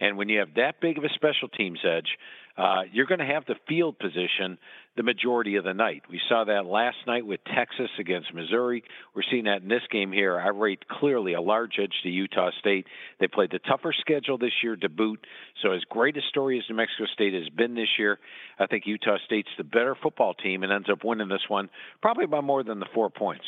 And 0.00 0.18
when 0.18 0.28
you 0.28 0.40
have 0.40 0.54
that 0.56 0.80
big 0.80 0.98
of 0.98 1.04
a 1.04 1.08
special 1.14 1.48
teams 1.48 1.78
edge, 1.82 2.18
uh, 2.56 2.82
you're 2.92 3.06
going 3.06 3.18
to 3.18 3.26
have 3.26 3.44
the 3.46 3.56
field 3.68 3.98
position 3.98 4.58
the 4.96 5.02
majority 5.02 5.56
of 5.56 5.64
the 5.64 5.74
night. 5.74 6.02
We 6.08 6.20
saw 6.28 6.44
that 6.44 6.66
last 6.66 6.98
night 7.04 7.26
with 7.26 7.40
Texas 7.52 7.90
against 7.98 8.32
Missouri. 8.32 8.84
We're 9.14 9.22
seeing 9.28 9.44
that 9.44 9.62
in 9.62 9.68
this 9.68 9.82
game 9.90 10.12
here. 10.12 10.38
I 10.38 10.48
rate 10.50 10.86
clearly 10.88 11.32
a 11.32 11.40
large 11.40 11.78
edge 11.82 11.94
to 12.04 12.08
Utah 12.08 12.50
State. 12.60 12.86
They 13.18 13.26
played 13.26 13.50
the 13.50 13.58
tougher 13.58 13.92
schedule 13.98 14.38
this 14.38 14.52
year 14.62 14.76
to 14.76 14.88
boot. 14.88 15.26
So, 15.62 15.72
as 15.72 15.82
great 15.88 16.16
a 16.16 16.20
story 16.28 16.58
as 16.58 16.64
New 16.70 16.76
Mexico 16.76 17.06
State 17.12 17.34
has 17.34 17.48
been 17.48 17.74
this 17.74 17.98
year, 17.98 18.20
I 18.58 18.66
think 18.66 18.84
Utah 18.86 19.18
State's 19.24 19.48
the 19.58 19.64
better 19.64 19.96
football 20.00 20.34
team 20.34 20.62
and 20.62 20.72
ends 20.72 20.88
up 20.90 21.02
winning 21.02 21.28
this 21.28 21.48
one 21.48 21.70
probably 22.02 22.26
by 22.26 22.40
more 22.40 22.62
than 22.62 22.78
the 22.78 22.86
four 22.94 23.10
points. 23.10 23.44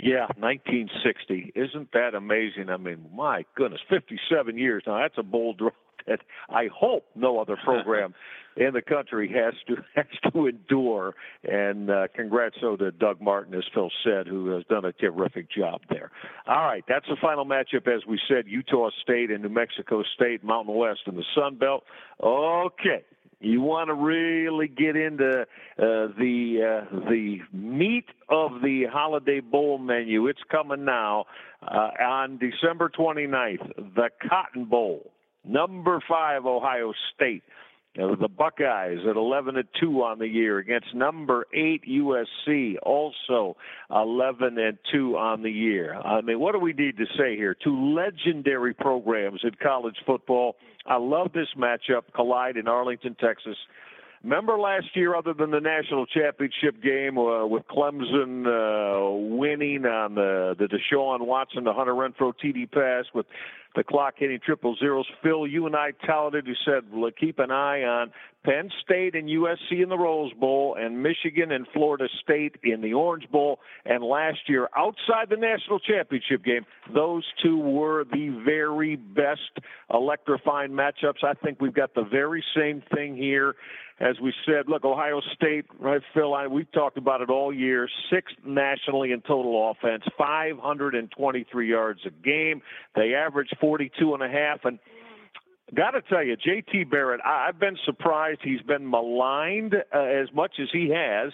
Yeah, 0.00 0.26
1960. 0.36 1.54
Isn't 1.56 1.90
that 1.92 2.14
amazing? 2.14 2.70
I 2.70 2.76
mean, 2.76 3.10
my 3.12 3.44
goodness, 3.56 3.80
57 3.90 4.56
years 4.56 4.84
now. 4.86 5.00
That's 5.00 5.18
a 5.18 5.24
bold 5.24 5.58
draw 5.58 5.70
that 6.08 6.20
I 6.48 6.68
hope 6.74 7.04
no 7.14 7.38
other 7.38 7.56
program 7.64 8.14
in 8.58 8.72
the 8.74 8.82
country 8.82 9.32
has 9.32 9.54
to 9.68 9.76
has 9.94 10.32
to 10.32 10.46
endure. 10.46 11.14
And 11.44 11.90
uh, 11.90 12.08
congrats 12.14 12.56
so 12.60 12.76
to 12.76 12.90
Doug 12.90 13.20
Martin, 13.20 13.54
as 13.54 13.64
Phil 13.72 13.90
said, 14.04 14.26
who 14.26 14.48
has 14.50 14.64
done 14.64 14.84
a 14.84 14.92
terrific 14.92 15.50
job 15.50 15.80
there. 15.88 16.10
All 16.46 16.64
right, 16.64 16.84
that's 16.88 17.06
the 17.08 17.16
final 17.20 17.44
matchup, 17.44 17.86
as 17.86 18.04
we 18.06 18.20
said, 18.28 18.44
Utah 18.46 18.90
State 19.02 19.30
and 19.30 19.42
New 19.42 19.48
Mexico 19.48 20.02
State, 20.14 20.44
Mountain 20.44 20.74
West 20.74 21.00
in 21.06 21.16
the 21.16 21.24
Sun 21.34 21.56
Belt. 21.56 21.84
Okay, 22.22 23.04
you 23.40 23.60
want 23.60 23.88
to 23.88 23.94
really 23.94 24.66
get 24.66 24.96
into 24.96 25.42
uh, 25.42 25.44
the 25.78 26.86
uh, 26.90 27.08
the 27.08 27.38
meat 27.52 28.06
of 28.28 28.62
the 28.62 28.86
Holiday 28.90 29.40
Bowl 29.40 29.78
menu. 29.78 30.26
It's 30.26 30.42
coming 30.50 30.84
now 30.84 31.26
uh, 31.62 31.90
on 32.02 32.38
December 32.38 32.90
29th, 32.90 33.94
the 33.94 34.10
Cotton 34.28 34.64
Bowl 34.64 35.12
number 35.48 36.02
five 36.08 36.46
Ohio 36.46 36.92
State. 37.14 37.42
the 37.96 38.28
Buckeyes 38.28 39.00
at 39.08 39.16
11 39.16 39.56
and 39.56 39.68
2 39.80 40.02
on 40.02 40.18
the 40.18 40.28
year 40.28 40.58
against 40.58 40.94
number 40.94 41.46
8 41.52 41.82
USC, 41.88 42.76
also 42.82 43.56
11 43.90 44.58
and 44.58 44.78
2 44.92 45.16
on 45.16 45.42
the 45.42 45.50
year. 45.50 45.94
I 45.94 46.20
mean, 46.20 46.38
what 46.38 46.52
do 46.52 46.60
we 46.60 46.72
need 46.72 46.96
to 46.98 47.06
say 47.16 47.36
here? 47.36 47.56
Two 47.62 47.94
legendary 47.94 48.74
programs 48.74 49.40
in 49.42 49.50
college 49.60 49.96
football. 50.06 50.56
I 50.86 50.96
love 50.96 51.32
this 51.32 51.48
matchup, 51.56 52.02
collide 52.14 52.56
in 52.56 52.68
Arlington, 52.68 53.16
Texas. 53.20 53.56
Remember 54.24 54.58
last 54.58 54.86
year, 54.94 55.14
other 55.14 55.32
than 55.32 55.52
the 55.52 55.60
national 55.60 56.06
championship 56.06 56.82
game 56.82 57.16
uh, 57.18 57.46
with 57.46 57.62
Clemson 57.68 58.46
uh, 58.46 59.36
winning 59.36 59.86
on 59.86 60.16
the 60.16 60.56
the 60.58 60.66
Deshaun 60.66 61.24
Watson, 61.24 61.62
the 61.62 61.72
Hunter 61.72 61.94
Renfrow 61.94 62.32
TD 62.44 62.70
pass 62.70 63.04
with 63.14 63.26
the 63.78 63.84
clock 63.84 64.14
hitting 64.16 64.40
triple 64.44 64.74
zeros. 64.74 65.06
Phil, 65.22 65.46
you 65.46 65.64
and 65.66 65.76
I 65.76 65.92
touted, 66.04 66.48
you 66.48 66.54
said, 66.64 66.82
keep 67.16 67.38
an 67.38 67.52
eye 67.52 67.84
on 67.84 68.10
Penn 68.48 68.70
State 68.82 69.14
and 69.14 69.28
USC 69.28 69.82
in 69.82 69.90
the 69.90 69.98
Rose 69.98 70.32
Bowl, 70.32 70.74
and 70.78 71.02
Michigan 71.02 71.52
and 71.52 71.66
Florida 71.74 72.08
State 72.22 72.56
in 72.62 72.80
the 72.80 72.94
Orange 72.94 73.28
Bowl. 73.30 73.60
And 73.84 74.02
last 74.02 74.38
year, 74.48 74.70
outside 74.74 75.28
the 75.28 75.36
national 75.36 75.80
championship 75.80 76.42
game, 76.44 76.64
those 76.94 77.24
two 77.42 77.58
were 77.58 78.04
the 78.04 78.30
very 78.46 78.96
best 78.96 79.58
electrifying 79.92 80.70
matchups. 80.70 81.22
I 81.22 81.34
think 81.34 81.60
we've 81.60 81.74
got 81.74 81.94
the 81.94 82.04
very 82.04 82.42
same 82.56 82.82
thing 82.94 83.18
here. 83.18 83.54
As 84.00 84.18
we 84.22 84.32
said, 84.46 84.68
look, 84.68 84.84
Ohio 84.84 85.20
State, 85.34 85.66
right, 85.78 86.00
Phil, 86.14 86.32
I, 86.32 86.46
we've 86.46 86.70
talked 86.72 86.96
about 86.96 87.20
it 87.20 87.28
all 87.30 87.52
year, 87.52 87.88
sixth 88.10 88.36
nationally 88.46 89.10
in 89.10 89.20
total 89.22 89.72
offense, 89.72 90.04
523 90.16 91.68
yards 91.68 92.00
a 92.06 92.10
game. 92.10 92.62
They 92.94 93.12
average 93.14 93.50
42 93.60 94.14
and 94.14 94.22
a 94.22 94.28
half. 94.28 94.64
And 94.64 94.78
Got 95.74 95.90
to 95.90 96.02
tell 96.02 96.24
you, 96.24 96.36
J.T. 96.36 96.84
Barrett, 96.84 97.20
I've 97.24 97.60
been 97.60 97.76
surprised 97.84 98.40
he's 98.42 98.62
been 98.62 98.88
maligned 98.88 99.74
uh, 99.74 99.98
as 99.98 100.32
much 100.32 100.52
as 100.60 100.68
he 100.72 100.90
has 100.94 101.32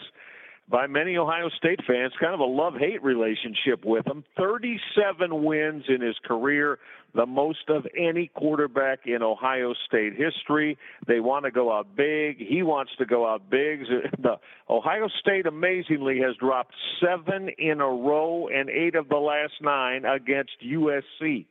by 0.68 0.86
many 0.88 1.16
Ohio 1.16 1.48
State 1.56 1.80
fans. 1.86 2.12
Kind 2.20 2.34
of 2.34 2.40
a 2.40 2.44
love 2.44 2.74
hate 2.74 3.02
relationship 3.02 3.84
with 3.84 4.06
him. 4.06 4.24
37 4.36 5.44
wins 5.44 5.84
in 5.88 6.00
his 6.00 6.16
career, 6.24 6.80
the 7.14 7.26
most 7.26 7.68
of 7.68 7.86
any 7.96 8.28
quarterback 8.34 9.00
in 9.06 9.22
Ohio 9.22 9.72
State 9.86 10.14
history. 10.16 10.76
They 11.06 11.20
want 11.20 11.44
to 11.44 11.52
go 11.52 11.72
out 11.72 11.94
big. 11.94 12.38
He 12.38 12.64
wants 12.64 12.90
to 12.98 13.06
go 13.06 13.26
out 13.26 13.48
big. 13.50 13.84
The 14.20 14.38
Ohio 14.68 15.08
State 15.20 15.46
amazingly 15.46 16.18
has 16.20 16.34
dropped 16.36 16.74
seven 17.00 17.50
in 17.58 17.80
a 17.80 17.88
row 17.88 18.48
and 18.48 18.70
eight 18.70 18.94
of 18.94 19.08
the 19.08 19.16
last 19.16 19.52
nine 19.60 20.04
against 20.04 20.52
USC. 20.64 21.46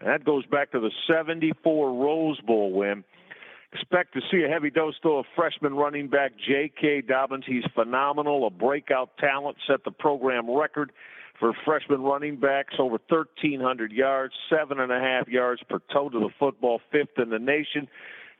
And 0.00 0.08
that 0.08 0.24
goes 0.24 0.46
back 0.46 0.72
to 0.72 0.80
the 0.80 0.90
74 1.06 1.92
Rose 1.92 2.40
Bowl 2.40 2.72
win. 2.72 3.04
Expect 3.72 4.14
to 4.14 4.20
see 4.32 4.42
a 4.42 4.48
heavy 4.48 4.70
dose, 4.70 4.94
though, 5.02 5.18
of 5.18 5.26
freshman 5.36 5.74
running 5.74 6.08
back 6.08 6.32
J.K. 6.48 7.02
Dobbins. 7.02 7.44
He's 7.46 7.64
phenomenal, 7.74 8.46
a 8.46 8.50
breakout 8.50 9.16
talent, 9.18 9.58
set 9.68 9.84
the 9.84 9.92
program 9.92 10.50
record 10.50 10.90
for 11.38 11.52
freshman 11.64 12.02
running 12.02 12.36
backs, 12.36 12.74
over 12.78 12.98
1,300 13.08 13.92
yards, 13.92 14.34
seven 14.50 14.80
and 14.80 14.90
a 14.90 14.98
half 14.98 15.28
yards 15.28 15.62
per 15.68 15.80
toe 15.92 16.08
to 16.08 16.18
the 16.18 16.28
football, 16.38 16.80
fifth 16.90 17.18
in 17.18 17.30
the 17.30 17.38
nation. 17.38 17.88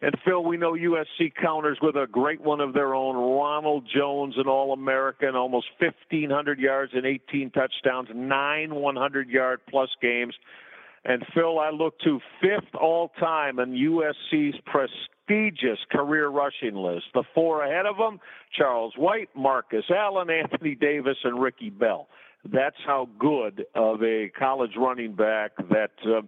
And 0.02 0.14
Phil, 0.24 0.42
we 0.42 0.56
know 0.56 0.72
USC 0.72 1.34
counters 1.40 1.78
with 1.80 1.94
a 1.94 2.06
great 2.10 2.40
one 2.40 2.60
of 2.60 2.72
their 2.72 2.94
own, 2.94 3.16
Ronald 3.16 3.84
Jones, 3.94 4.34
an 4.36 4.48
All 4.48 4.72
American, 4.72 5.36
almost 5.36 5.66
1,500 5.78 6.58
yards 6.58 6.92
and 6.94 7.04
18 7.04 7.50
touchdowns, 7.50 8.08
nine 8.14 8.74
100 8.74 9.28
yard 9.28 9.60
plus 9.68 9.90
games. 10.00 10.34
And 11.04 11.24
Phil, 11.34 11.58
I 11.58 11.70
look 11.70 11.98
to 12.00 12.20
fifth 12.40 12.74
all 12.74 13.10
time 13.18 13.58
in 13.58 13.70
USC's 13.70 14.56
prestigious 14.66 15.78
career 15.90 16.28
rushing 16.28 16.74
list. 16.74 17.06
The 17.14 17.24
four 17.34 17.64
ahead 17.64 17.86
of 17.86 17.96
them 17.96 18.20
Charles 18.56 18.92
White, 18.96 19.30
Marcus 19.34 19.84
Allen, 19.90 20.28
Anthony 20.30 20.74
Davis, 20.74 21.16
and 21.24 21.40
Ricky 21.40 21.70
Bell. 21.70 22.08
That's 22.44 22.76
how 22.86 23.08
good 23.18 23.64
of 23.74 24.02
a 24.02 24.30
college 24.38 24.72
running 24.76 25.14
back 25.14 25.52
that 25.70 25.92
uh, 26.06 26.22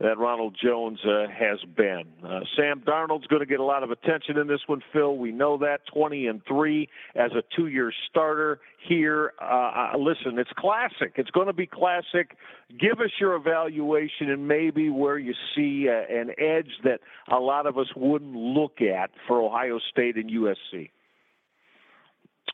that 0.00 0.18
Ronald 0.18 0.56
Jones 0.62 0.98
uh, 1.04 1.26
has 1.28 1.58
been. 1.76 2.04
Uh, 2.22 2.40
Sam 2.56 2.82
Darnold's 2.86 3.26
going 3.26 3.40
to 3.40 3.46
get 3.46 3.60
a 3.60 3.64
lot 3.64 3.82
of 3.82 3.90
attention 3.90 4.36
in 4.36 4.46
this 4.46 4.60
one, 4.66 4.82
Phil. 4.92 5.16
We 5.16 5.32
know 5.32 5.56
that 5.58 5.80
20 5.92 6.26
and 6.26 6.42
three 6.46 6.88
as 7.14 7.32
a 7.32 7.42
two-year 7.56 7.92
starter 8.10 8.60
here. 8.86 9.32
Uh, 9.40 9.94
uh, 9.94 9.98
listen, 9.98 10.38
it's 10.38 10.50
classic. 10.58 11.14
It's 11.16 11.30
going 11.30 11.46
to 11.46 11.54
be 11.54 11.66
classic. 11.66 12.36
Give 12.78 13.00
us 13.00 13.10
your 13.18 13.34
evaluation 13.34 14.30
and 14.30 14.46
maybe 14.46 14.90
where 14.90 15.18
you 15.18 15.34
see 15.54 15.88
uh, 15.88 16.12
an 16.12 16.30
edge 16.38 16.70
that 16.84 17.00
a 17.28 17.38
lot 17.38 17.66
of 17.66 17.78
us 17.78 17.88
wouldn't 17.96 18.34
look 18.34 18.80
at 18.82 19.10
for 19.26 19.40
Ohio 19.40 19.78
State 19.90 20.16
and 20.16 20.30
USC. 20.30 20.90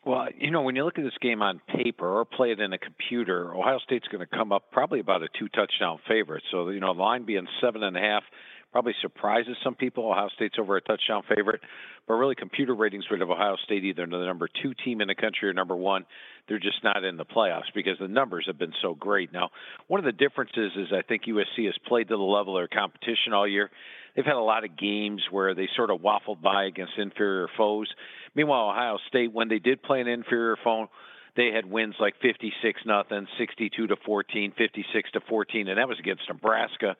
Well, 0.04 0.26
you 0.36 0.50
know, 0.50 0.62
when 0.62 0.74
you 0.74 0.84
look 0.84 0.98
at 0.98 1.04
this 1.04 1.16
game 1.20 1.42
on 1.42 1.60
paper 1.68 2.06
or 2.06 2.24
play 2.24 2.50
it 2.50 2.58
in 2.58 2.72
a 2.72 2.78
computer, 2.78 3.54
Ohio 3.54 3.78
State's 3.78 4.08
going 4.08 4.26
to 4.26 4.36
come 4.36 4.50
up 4.50 4.72
probably 4.72 4.98
about 4.98 5.22
a 5.22 5.28
two 5.38 5.48
touchdown 5.48 6.00
favorite. 6.08 6.42
So, 6.50 6.70
you 6.70 6.80
know, 6.80 6.92
the 6.92 7.00
line 7.00 7.24
being 7.24 7.46
seven 7.60 7.84
and 7.84 7.96
a 7.96 8.00
half 8.00 8.24
probably 8.72 8.94
surprises 9.00 9.56
some 9.62 9.74
people. 9.74 10.10
Ohio 10.10 10.28
State's 10.34 10.56
over 10.58 10.76
a 10.76 10.80
touchdown 10.80 11.22
favorite, 11.28 11.60
but 12.08 12.14
really 12.14 12.34
computer 12.34 12.74
ratings 12.74 13.04
would 13.10 13.20
have 13.20 13.30
Ohio 13.30 13.56
State 13.64 13.84
either 13.84 14.06
the 14.06 14.24
number 14.24 14.48
two 14.62 14.72
team 14.84 15.00
in 15.00 15.08
the 15.08 15.14
country 15.14 15.48
or 15.48 15.52
number 15.52 15.76
one. 15.76 16.04
They're 16.48 16.58
just 16.58 16.82
not 16.82 17.04
in 17.04 17.16
the 17.16 17.24
playoffs 17.24 17.72
because 17.74 17.98
the 18.00 18.08
numbers 18.08 18.44
have 18.46 18.58
been 18.58 18.72
so 18.82 18.94
great. 18.94 19.32
Now, 19.32 19.50
one 19.86 20.00
of 20.00 20.04
the 20.04 20.12
differences 20.12 20.72
is 20.76 20.88
I 20.92 21.02
think 21.02 21.24
USC 21.24 21.66
has 21.66 21.74
played 21.86 22.08
to 22.08 22.16
the 22.16 22.22
level 22.22 22.56
of 22.56 22.60
their 22.60 22.80
competition 22.80 23.32
all 23.32 23.46
year. 23.46 23.70
They've 24.16 24.24
had 24.24 24.34
a 24.34 24.40
lot 24.40 24.64
of 24.64 24.76
games 24.76 25.22
where 25.30 25.54
they 25.54 25.68
sort 25.76 25.90
of 25.90 26.00
waffled 26.00 26.42
by 26.42 26.64
against 26.64 26.94
inferior 26.98 27.48
foes. 27.56 27.88
Meanwhile, 28.34 28.70
Ohio 28.70 28.98
State, 29.08 29.32
when 29.32 29.48
they 29.48 29.58
did 29.58 29.82
play 29.82 30.00
an 30.00 30.08
inferior 30.08 30.56
foe, 30.62 30.88
they 31.36 31.50
had 31.54 31.64
wins 31.64 31.94
like 31.98 32.14
56 32.20 32.80
nothing, 32.84 33.26
62 33.38 33.86
to 33.86 33.96
14, 34.04 34.52
56 34.56 35.10
to 35.12 35.20
14, 35.28 35.68
and 35.68 35.78
that 35.78 35.88
was 35.88 35.98
against 35.98 36.24
Nebraska. 36.28 36.96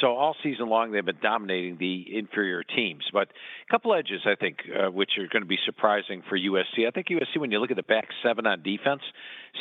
So 0.00 0.08
all 0.08 0.36
season 0.42 0.68
long, 0.68 0.92
they've 0.92 1.04
been 1.04 1.16
dominating 1.22 1.78
the 1.78 2.18
inferior 2.18 2.62
teams. 2.62 3.04
But 3.10 3.28
a 3.28 3.72
couple 3.72 3.94
edges, 3.94 4.20
I 4.26 4.34
think, 4.34 4.58
uh, 4.68 4.90
which 4.90 5.12
are 5.18 5.26
going 5.28 5.42
to 5.42 5.48
be 5.48 5.58
surprising 5.64 6.22
for 6.28 6.38
USC. 6.38 6.86
I 6.86 6.90
think 6.90 7.08
USC, 7.08 7.38
when 7.38 7.50
you 7.50 7.58
look 7.58 7.70
at 7.70 7.76
the 7.76 7.82
back 7.82 8.08
seven 8.22 8.46
on 8.46 8.62
defense, 8.62 9.00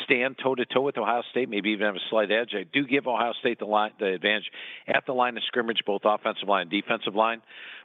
stand 0.03 0.35
toe 0.43 0.55
to 0.55 0.65
toe 0.65 0.81
with 0.81 0.97
Ohio 0.97 1.21
State, 1.31 1.49
maybe 1.49 1.69
even 1.69 1.85
have 1.85 1.95
a 1.95 2.09
slight 2.09 2.29
edge. 2.29 2.51
I 2.53 2.65
do 2.71 2.85
give 2.85 3.07
Ohio 3.07 3.31
State 3.39 3.59
the 3.59 3.65
line, 3.65 3.91
the 3.99 4.07
advantage 4.07 4.51
at 4.87 5.05
the 5.05 5.13
line 5.13 5.37
of 5.37 5.43
scrimmage, 5.45 5.79
both 5.85 6.01
offensive 6.03 6.47
line 6.47 6.63
and 6.63 6.71
defensive 6.71 7.15
line. 7.15 7.41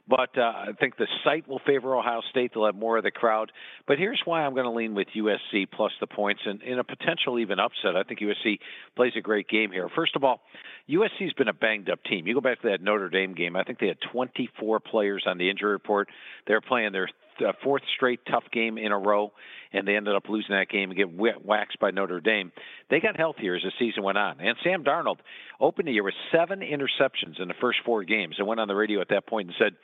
But 0.07 0.37
uh, 0.37 0.41
I 0.41 0.71
think 0.77 0.97
the 0.97 1.07
site 1.23 1.47
will 1.47 1.61
favor 1.65 1.95
Ohio 1.95 2.21
State. 2.29 2.51
They'll 2.53 2.65
have 2.65 2.75
more 2.75 2.97
of 2.97 3.05
the 3.05 3.11
crowd. 3.11 3.53
But 3.87 3.97
here's 3.99 4.21
why 4.25 4.41
I'm 4.41 4.53
going 4.53 4.65
to 4.65 4.71
lean 4.71 4.95
with 4.95 5.07
USC 5.15 5.65
plus 5.71 5.93
the 6.01 6.07
points 6.07 6.41
and 6.45 6.61
in 6.61 6.77
a 6.77 6.83
potential 6.83 7.39
even 7.39 7.57
upset. 7.57 7.95
I 7.95 8.03
think 8.03 8.19
USC 8.19 8.59
plays 8.97 9.13
a 9.17 9.21
great 9.21 9.47
game 9.47 9.71
here. 9.71 9.87
First 9.95 10.17
of 10.17 10.25
all, 10.25 10.41
USC's 10.89 11.31
been 11.33 11.47
a 11.47 11.53
banged 11.53 11.89
up 11.89 12.03
team. 12.03 12.27
You 12.27 12.32
go 12.33 12.41
back 12.41 12.61
to 12.61 12.69
that 12.69 12.81
Notre 12.81 13.09
Dame 13.09 13.33
game. 13.33 13.55
I 13.55 13.63
think 13.63 13.79
they 13.79 13.87
had 13.87 13.97
24 14.11 14.79
players 14.79 15.23
on 15.25 15.37
the 15.37 15.49
injury 15.49 15.71
report. 15.71 16.09
They're 16.47 16.61
playing 16.61 16.91
their 16.91 17.09
uh, 17.39 17.53
fourth 17.63 17.83
straight 17.95 18.19
tough 18.29 18.43
game 18.51 18.77
in 18.77 18.91
a 18.91 18.97
row, 18.97 19.31
and 19.71 19.87
they 19.87 19.95
ended 19.95 20.15
up 20.15 20.29
losing 20.29 20.55
that 20.55 20.69
game 20.69 20.91
and 20.91 20.97
get 20.97 21.43
waxed 21.43 21.79
by 21.79 21.91
Notre 21.91 22.19
Dame. 22.19 22.51
They 22.89 22.99
got 22.99 23.17
healthier 23.17 23.55
as 23.55 23.63
the 23.63 23.71
season 23.79 24.03
went 24.03 24.17
on. 24.17 24.39
And 24.39 24.57
Sam 24.63 24.83
Darnold 24.83 25.17
opened 25.59 25.87
the 25.87 25.93
year 25.93 26.03
with 26.03 26.13
seven 26.31 26.59
interceptions 26.59 27.41
in 27.41 27.47
the 27.47 27.55
first 27.59 27.79
four 27.85 28.03
games. 28.03 28.35
I 28.39 28.43
went 28.43 28.59
on 28.59 28.67
the 28.67 28.75
radio 28.75 29.01
at 29.01 29.09
that 29.09 29.27
point 29.27 29.47
and 29.47 29.55
said, 29.57 29.75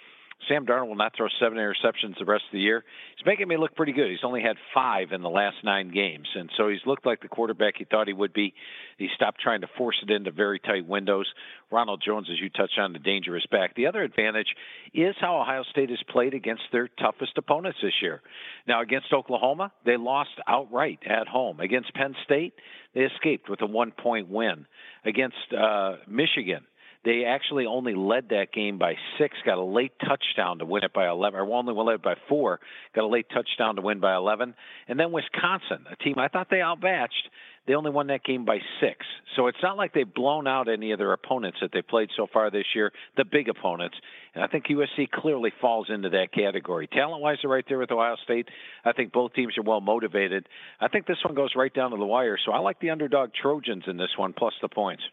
Sam 0.47 0.65
Darnold 0.65 0.88
will 0.88 0.95
not 0.95 1.13
throw 1.15 1.28
seven 1.39 1.58
interceptions 1.58 2.17
the 2.17 2.25
rest 2.25 2.45
of 2.45 2.54
the 2.54 2.60
year. 2.60 2.84
He's 3.17 3.25
making 3.25 3.47
me 3.47 3.58
look 3.58 3.75
pretty 3.75 3.91
good. 3.91 4.10
He's 4.10 4.23
only 4.23 4.41
had 4.41 4.56
five 4.73 5.12
in 5.12 5.21
the 5.21 5.30
last 5.30 5.58
nine 5.63 5.91
games, 5.91 6.28
and 6.34 6.49
so 6.56 6.69
he's 6.69 6.80
looked 6.86 7.06
like 7.06 7.21
the 7.21 7.28
quarterback 7.28 7.75
he 7.78 7.84
thought 7.84 8.08
he 8.08 8.13
would 8.13 8.34
be. 8.34 8.54
He 8.97 9.10
stopped 9.15 9.41
trying 9.41 9.62
to 9.62 9.67
force 9.78 9.97
it 10.02 10.10
into 10.12 10.32
very 10.32 10.60
tight 10.60 10.88
windows. 10.88 11.28
Ronald 11.71 12.02
Jones, 12.06 12.30
as 12.32 12.39
you 12.39 12.49
touched 12.49 12.80
on, 12.80 12.93
the 12.93 12.99
dangerous 12.99 13.45
back. 13.52 13.75
The 13.75 13.88
other 13.88 14.02
advantage 14.02 14.47
is 14.93 15.15
how 15.19 15.39
Ohio 15.41 15.63
State 15.69 15.89
has 15.89 16.02
played 16.10 16.34
against 16.34 16.63
their 16.71 16.88
toughest 16.88 17.38
opponents 17.38 17.80
this 17.84 17.93
year. 18.02 18.21
Now, 18.67 18.82
against 18.82 19.13
Oklahoma, 19.13 19.71
they 19.86 19.97
lost 19.97 20.32
outright 20.47 20.99
at 21.06 21.28
home. 21.28 21.60
Against 21.60 21.93
Penn 21.93 22.15
State, 22.23 22.54
they 22.95 23.02
escaped 23.02 23.49
with 23.49 23.62
a 23.62 23.67
one 23.67 23.91
point 23.91 24.30
win. 24.30 24.65
Against 25.06 25.38
uh, 25.58 25.97
Michigan, 26.08 26.65
they 27.06 27.24
actually 27.26 27.66
only 27.66 27.96
led 27.96 28.30
that 28.30 28.52
game 28.54 28.78
by 28.78 28.96
six, 29.18 29.36
got 29.46 29.58
a 29.58 29.64
late 29.64 29.94
touchdown 30.00 30.60
to 30.60 30.66
win 30.66 30.84
it 30.84 30.94
by 30.94 31.08
11, 31.08 31.40
or 31.40 31.52
only 31.54 31.74
led 31.74 32.02
by 32.02 32.16
four, 32.28 32.60
got 32.94 33.06
a 33.06 33.08
late 33.08 33.28
touchdown 33.34 33.78
to 33.78 33.82
win 33.82 34.00
by 34.00 34.16
11. 34.16 34.54
And 34.88 35.00
then 35.00 35.12
Wisconsin, 35.12 35.86
a 35.92 35.96
team 36.04 36.16
I 36.18 36.28
thought 36.28 36.48
they 36.50 36.62
outmatched, 36.62 37.30
they 37.68 37.76
only 37.76 37.92
won 37.92 38.08
that 38.08 38.24
game 38.24 38.46
by 38.46 38.58
six. 38.82 39.06
So 39.36 39.48
it's 39.48 39.60
not 39.62 39.78
like 39.78 39.94
they've 39.94 40.12
blown 40.12 40.48
out 40.48 40.68
any 40.68 40.92
of 40.92 40.98
their 40.98 41.14
opponents 41.14 41.60
that 41.62 41.72
they 41.72 41.82
played 41.84 42.10
so 42.18 42.28
far 42.34 42.50
this 42.50 42.66
year, 42.74 42.92
the 43.16 43.24
big 43.24 43.48
opponents. 43.48 43.96
And 44.34 44.44
I 44.44 44.48
think 44.48 44.66
USC 44.68 45.10
clearly 45.12 45.54
falls 45.62 45.88
into 45.90 46.10
that 46.10 46.34
category. 46.34 46.88
Talent 46.88 47.22
wise, 47.22 47.38
they're 47.42 47.52
right 47.52 47.66
there 47.70 47.78
with 47.78 47.92
Ohio 47.92 48.16
State. 48.24 48.48
I 48.84 48.92
think 48.92 49.14
both 49.14 49.34
teams 49.34 49.58
are 49.58 49.64
well 49.64 49.82
motivated. 49.82 50.48
I 50.82 50.88
think 50.88 51.06
this 51.06 51.24
one 51.24 51.36
goes 51.36 51.52
right 51.56 51.74
down 51.74 51.92
to 51.92 51.98
the 51.98 52.06
wire. 52.06 52.38
So 52.44 52.52
I 52.52 52.60
like 52.60 52.80
the 52.80 52.90
underdog 52.90 53.32
Trojans 53.40 53.84
in 53.88 53.98
this 53.98 54.18
one, 54.18 54.34
plus 54.34 54.54
the 54.62 54.68
points. 54.68 55.04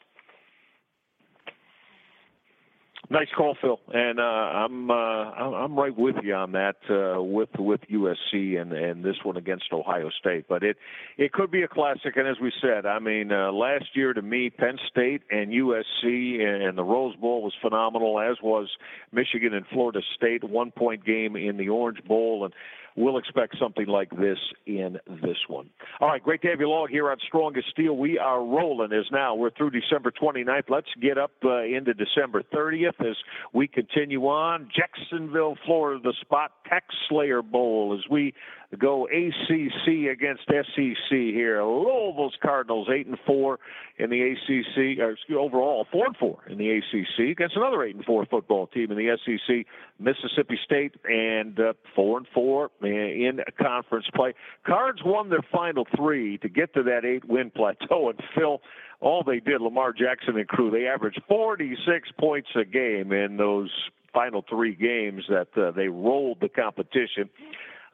Nice 3.09 3.29
call, 3.37 3.57
Phil, 3.61 3.79
and 3.95 4.19
uh, 4.19 4.23
I'm 4.23 4.91
uh, 4.91 4.95
I'm 4.95 5.79
right 5.79 5.97
with 5.97 6.17
you 6.25 6.35
on 6.35 6.53
that 6.53 6.77
uh, 6.91 7.23
with 7.23 7.51
with 7.57 7.81
USC 7.83 8.61
and 8.61 8.73
and 8.73 9.05
this 9.05 9.15
one 9.23 9.37
against 9.37 9.73
Ohio 9.73 10.11
State. 10.19 10.47
But 10.49 10.65
it 10.65 10.77
it 11.17 11.33
could 11.33 11.53
be 11.53 11.63
a 11.63 11.69
classic, 11.69 12.17
and 12.17 12.27
as 12.27 12.37
we 12.43 12.53
said, 12.61 12.85
I 12.85 12.99
mean, 12.99 13.31
uh, 13.31 13.53
last 13.53 13.85
year 13.95 14.13
to 14.13 14.23
me, 14.23 14.51
Penn 14.51 14.79
State 14.91 15.23
and 15.31 15.53
USC 15.53 16.41
and 16.41 16.77
the 16.77 16.83
Rose 16.83 17.15
Bowl 17.15 17.43
was 17.43 17.53
phenomenal, 17.63 18.19
as 18.19 18.39
was 18.43 18.69
Michigan 19.13 19.55
and 19.55 19.67
Florida 19.69 20.01
State, 20.17 20.43
one 20.43 20.73
point 20.73 21.05
game 21.05 21.37
in 21.37 21.59
the 21.59 21.69
Orange 21.69 22.03
Bowl, 22.03 22.45
and 22.45 22.53
we'll 22.97 23.19
expect 23.19 23.57
something 23.61 23.87
like 23.87 24.11
this 24.11 24.39
in 24.67 24.99
this 25.07 25.37
one. 25.49 25.69
All 26.01 26.09
right, 26.09 26.23
great 26.23 26.43
to 26.43 26.49
have 26.49 26.61
you 26.61 26.67
along 26.67 26.89
here 26.91 27.11
on 27.11 27.19
Strongest 27.27 27.69
Steel. 27.71 27.97
We 27.97 28.19
are 28.19 28.41
rolling 28.41 28.93
as 28.93 29.05
now. 29.13 29.35
We're 29.35 29.51
through 29.51 29.71
December 29.71 30.11
29th. 30.11 30.69
Let's 30.69 30.89
get 31.01 31.19
up 31.19 31.33
uh, 31.45 31.63
into 31.63 31.95
December 31.95 32.43
30th 32.55 33.01
as 33.01 33.17
we 33.53 33.69
continue 33.69 34.27
on. 34.27 34.69
Jacksonville, 34.75 35.57
Florida, 35.65 36.01
the 36.03 36.15
spot 36.21 36.53
Tech 36.69 36.85
Slayer 37.09 37.43
Bowl 37.43 37.99
as 37.99 38.11
we 38.11 38.35
go 38.79 39.07
ACC 39.07 40.11
against 40.11 40.43
SEC 40.47 41.11
here. 41.11 41.63
Louisville's 41.63 42.37
Cardinals 42.43 42.89
eight 42.93 43.07
and 43.07 43.19
four 43.27 43.59
in 43.99 44.11
the 44.11 44.21
ACC, 44.21 44.99
or 45.01 45.13
excuse, 45.13 45.39
overall 45.39 45.87
four 45.91 46.07
and 46.07 46.17
four 46.17 46.39
in 46.49 46.59
the 46.59 46.71
ACC 46.71 47.31
against 47.31 47.57
another 47.57 47.83
eight 47.83 47.95
and 47.95 48.05
four 48.05 48.27
football 48.27 48.67
team 48.67 48.91
in 48.91 48.97
the 48.97 49.17
SEC, 49.25 49.67
Mississippi 49.99 50.59
State, 50.65 50.95
and 51.05 51.59
uh, 51.59 51.73
four 51.95 52.19
and 52.19 52.27
four 52.35 52.71
in 52.83 53.41
conference 53.61 54.07
play. 54.15 54.35
Cards 54.67 55.01
won 55.05 55.31
their 55.31 55.45
final 55.53 55.87
three 55.97 56.39
to 56.39 56.49
get 56.49 56.75
to 56.75 56.83
that 56.83 57.05
eight 57.05 57.25
win 57.25 57.51
plateau, 57.51 58.11
and 58.11 58.21
Phil. 58.35 58.61
All 58.99 59.23
they 59.23 59.41
did, 59.41 59.61
Lamar 59.61 59.93
Jackson 59.93 60.39
and 60.39 60.49
crew, 60.49 60.71
they 60.71 60.87
averaged 60.87 61.21
46 61.29 62.09
points 62.19 62.49
a 62.57 62.65
game 62.65 63.13
in 63.13 63.37
those 63.37 63.71
final 64.17 64.43
three 64.49 64.75
games 64.75 65.25
that 65.29 65.49
uh, 65.59 65.71
they 65.73 65.89
rolled 65.89 66.41
the 66.41 66.49
competition. 66.49 67.29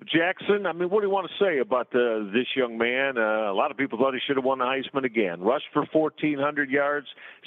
Jackson, 0.01 0.67
I 0.67 0.73
mean, 0.73 0.91
what 0.91 1.01
do 1.01 1.07
you 1.07 1.13
want 1.13 1.29
to 1.29 1.45
say 1.45 1.59
about 1.59 1.89
uh, 1.95 2.25
this 2.33 2.47
young 2.57 2.77
man? 2.77 3.17
Uh, 3.17 3.53
a 3.53 3.55
lot 3.55 3.71
of 3.71 3.77
people 3.77 3.99
thought 3.99 4.15
he 4.15 4.21
should 4.27 4.37
have 4.37 4.45
won 4.45 4.59
the 4.59 4.65
Heisman 4.65 5.05
again. 5.05 5.41
Rushed 5.41 5.67
for 5.73 5.87
1,400 5.93 6.71
yards, 6.71 7.07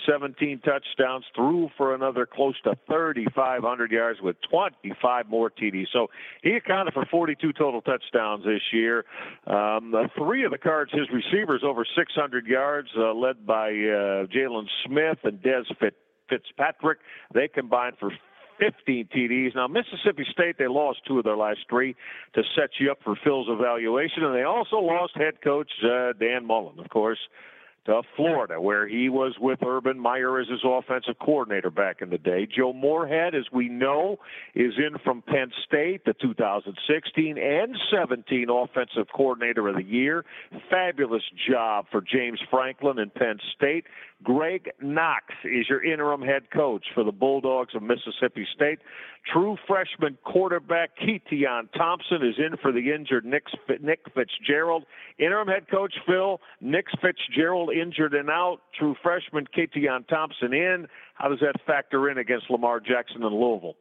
17 0.10 0.60
touchdowns, 0.60 1.26
threw 1.36 1.70
for 1.78 1.94
another 1.94 2.26
close 2.26 2.56
to 2.64 2.76
3,500 2.88 3.92
yards 3.92 4.22
with 4.22 4.38
25 4.50 5.28
more 5.28 5.50
TDs. 5.50 5.88
So 5.92 6.08
he 6.44 6.56
accounted 6.56 6.94
for 6.94 7.06
42 7.06 7.54
total 7.54 7.82
touchdowns 7.82 8.46
this 8.46 8.62
year. 8.72 9.06
Um, 9.48 9.94
three 10.18 10.46
of 10.46 10.52
the 10.52 10.58
cards, 10.58 10.92
his 10.94 11.08
receivers 11.12 11.62
over 11.66 11.86
600 11.98 12.46
yards, 12.48 12.90
uh, 12.98 13.14
led 13.14 13.46
by 13.46 13.70
uh, 13.70 14.28
Jaylen 14.28 14.68
Smith 14.86 15.20
and 15.24 15.40
Dez 15.42 15.66
Fitzpatrick. 16.30 17.00
They 17.34 17.48
combined 17.48 17.96
for 18.00 18.12
15 18.60 19.10
TDs. 19.16 19.56
Now, 19.56 19.68
Mississippi 19.68 20.26
State, 20.32 20.58
they 20.58 20.68
lost 20.68 21.00
two 21.08 21.18
of 21.18 21.24
their 21.24 21.38
last 21.38 21.60
three 21.70 21.96
to 22.34 22.44
set 22.56 22.72
you 22.80 22.92
up 22.92 23.00
for 23.04 23.16
Phil's 23.24 23.48
evaluation, 23.50 24.24
and 24.24 24.36
they 24.36 24.44
also 24.44 24.78
lost 24.78 25.16
head 25.16 25.42
coach 25.44 25.70
uh, 25.84 26.14
Dan 26.14 26.46
Mullen, 26.46 26.80
of 26.80 26.90
course 26.90 27.20
to 27.86 28.02
Florida, 28.16 28.60
where 28.60 28.88
he 28.88 29.10
was 29.10 29.36
with 29.40 29.60
Urban 29.66 30.00
Meyer 30.00 30.40
as 30.40 30.48
his 30.48 30.62
offensive 30.66 31.16
coordinator 31.20 31.70
back 31.70 32.02
in 32.02 32.10
the 32.10 32.18
day. 32.18 32.48
Joe 32.48 32.74
Moorhead, 32.74 33.36
as 33.36 33.46
we 33.52 33.70
know, 33.70 34.18
is 34.56 34.74
in 34.78 34.98
from 35.04 35.22
Penn 35.22 35.52
State, 35.66 36.04
the 36.06 36.14
2016 36.14 37.38
and 37.38 37.78
17 37.92 38.48
offensive 38.50 39.08
coordinator 39.16 39.68
of 39.68 39.76
the 39.76 39.84
year. 39.84 40.26
Fabulous 40.70 41.24
job 41.50 41.86
for 41.92 42.02
James 42.02 42.40
Franklin 42.50 43.00
in 43.00 43.10
Penn 43.10 43.38
State. 43.56 43.86
Greg 44.24 44.72
Knox 44.82 45.26
is 45.44 45.68
your 45.70 45.84
interim 45.84 46.22
head 46.22 46.50
coach 46.52 46.86
for 46.96 47.04
the 47.04 47.12
Bulldogs 47.12 47.76
of 47.76 47.84
Mississippi 47.84 48.48
State. 48.56 48.80
True 49.32 49.58
freshman 49.68 50.18
quarterback 50.24 50.92
Keytaon 50.98 51.72
Thompson 51.76 52.26
is 52.26 52.36
in 52.38 52.58
for 52.58 52.72
the 52.72 52.94
injured 52.94 53.26
Nick 53.26 53.44
Fitzgerald. 54.16 54.86
Interim 55.18 55.48
head 55.48 55.70
coach 55.70 55.94
Phil, 56.08 56.40
Nick 56.62 56.86
Fitzgerald 57.02 57.72
injured 57.80 58.14
and 58.14 58.30
out. 58.30 58.60
True 58.78 58.96
freshman 59.04 59.48
Keytaon 59.56 60.08
Thompson 60.08 60.54
in. 60.54 60.88
How 61.16 61.30
does 61.30 61.40
that 61.42 61.56
factor 61.66 62.10
in 62.10 62.18
against 62.18 62.50
Lamar 62.50 62.80
Jackson 62.80 63.24
and 63.24 63.36
Louisville? 63.36 63.76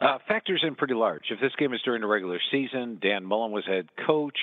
Uh, 0.00 0.18
factors 0.26 0.64
in 0.66 0.74
pretty 0.74 0.94
large. 0.94 1.24
If 1.30 1.40
this 1.40 1.52
game 1.58 1.72
is 1.72 1.80
during 1.84 2.00
the 2.00 2.08
regular 2.08 2.40
season, 2.50 2.98
Dan 3.00 3.24
Mullen 3.24 3.52
was 3.52 3.64
head 3.66 3.88
coach. 4.06 4.38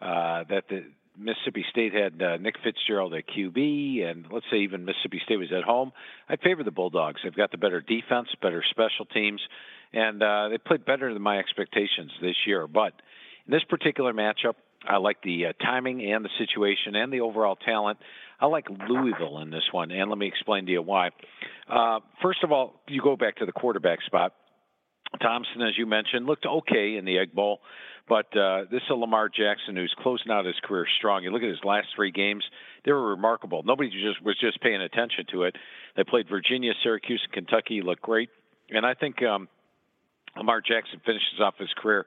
Uh, 0.00 0.44
that 0.48 0.64
the 0.68 0.84
Mississippi 1.18 1.64
State 1.70 1.94
had 1.94 2.20
uh, 2.22 2.36
Nick 2.36 2.56
Fitzgerald 2.62 3.14
at 3.14 3.24
QB, 3.26 4.04
and 4.04 4.26
let's 4.30 4.44
say 4.50 4.58
even 4.58 4.84
Mississippi 4.84 5.20
State 5.24 5.38
was 5.38 5.52
at 5.56 5.64
home, 5.64 5.92
I'd 6.28 6.40
favor 6.40 6.62
the 6.62 6.70
Bulldogs. 6.70 7.20
They've 7.24 7.34
got 7.34 7.50
the 7.50 7.58
better 7.58 7.80
defense, 7.80 8.28
better 8.42 8.62
special 8.70 9.06
teams, 9.06 9.40
and 9.92 10.22
uh, 10.22 10.48
they 10.50 10.58
played 10.58 10.84
better 10.84 11.12
than 11.12 11.22
my 11.22 11.38
expectations 11.38 12.12
this 12.20 12.36
year. 12.46 12.66
But 12.66 12.92
in 13.46 13.52
this 13.52 13.64
particular 13.64 14.12
matchup, 14.12 14.54
I 14.88 14.98
like 14.98 15.22
the 15.22 15.46
uh, 15.46 15.52
timing 15.64 16.12
and 16.12 16.24
the 16.24 16.30
situation 16.38 16.94
and 16.94 17.12
the 17.12 17.20
overall 17.20 17.56
talent. 17.56 17.98
I 18.40 18.46
like 18.46 18.66
Louisville 18.88 19.38
in 19.38 19.50
this 19.50 19.64
one, 19.72 19.90
and 19.90 20.10
let 20.10 20.18
me 20.18 20.26
explain 20.26 20.66
to 20.66 20.72
you 20.72 20.82
why. 20.82 21.10
Uh, 21.70 22.00
first 22.22 22.44
of 22.44 22.52
all, 22.52 22.80
you 22.88 23.00
go 23.00 23.16
back 23.16 23.36
to 23.36 23.46
the 23.46 23.52
quarterback 23.52 24.02
spot. 24.02 24.34
Thompson, 25.22 25.62
as 25.62 25.78
you 25.78 25.86
mentioned, 25.86 26.26
looked 26.26 26.44
okay 26.44 26.96
in 26.96 27.04
the 27.04 27.18
Egg 27.18 27.32
Bowl, 27.32 27.60
but 28.08 28.26
uh, 28.36 28.64
this 28.70 28.82
is 28.82 28.90
Lamar 28.90 29.28
Jackson 29.28 29.76
who's 29.76 29.94
closing 30.00 30.30
out 30.30 30.44
his 30.44 30.56
career 30.62 30.86
strong. 30.98 31.22
You 31.22 31.30
look 31.30 31.42
at 31.42 31.48
his 31.48 31.64
last 31.64 31.88
three 31.94 32.10
games; 32.10 32.44
they 32.84 32.92
were 32.92 33.10
remarkable. 33.10 33.62
Nobody 33.64 33.90
just 33.90 34.22
was 34.22 34.36
just 34.38 34.60
paying 34.60 34.82
attention 34.82 35.24
to 35.32 35.44
it. 35.44 35.56
They 35.96 36.04
played 36.04 36.28
Virginia, 36.28 36.72
Syracuse, 36.82 37.22
and 37.24 37.32
Kentucky. 37.32 37.80
Looked 37.82 38.02
great, 38.02 38.28
and 38.70 38.84
I 38.84 38.94
think 38.94 39.22
um, 39.22 39.48
Lamar 40.36 40.60
Jackson 40.60 41.00
finishes 41.04 41.40
off 41.40 41.54
his 41.58 41.70
career 41.76 42.06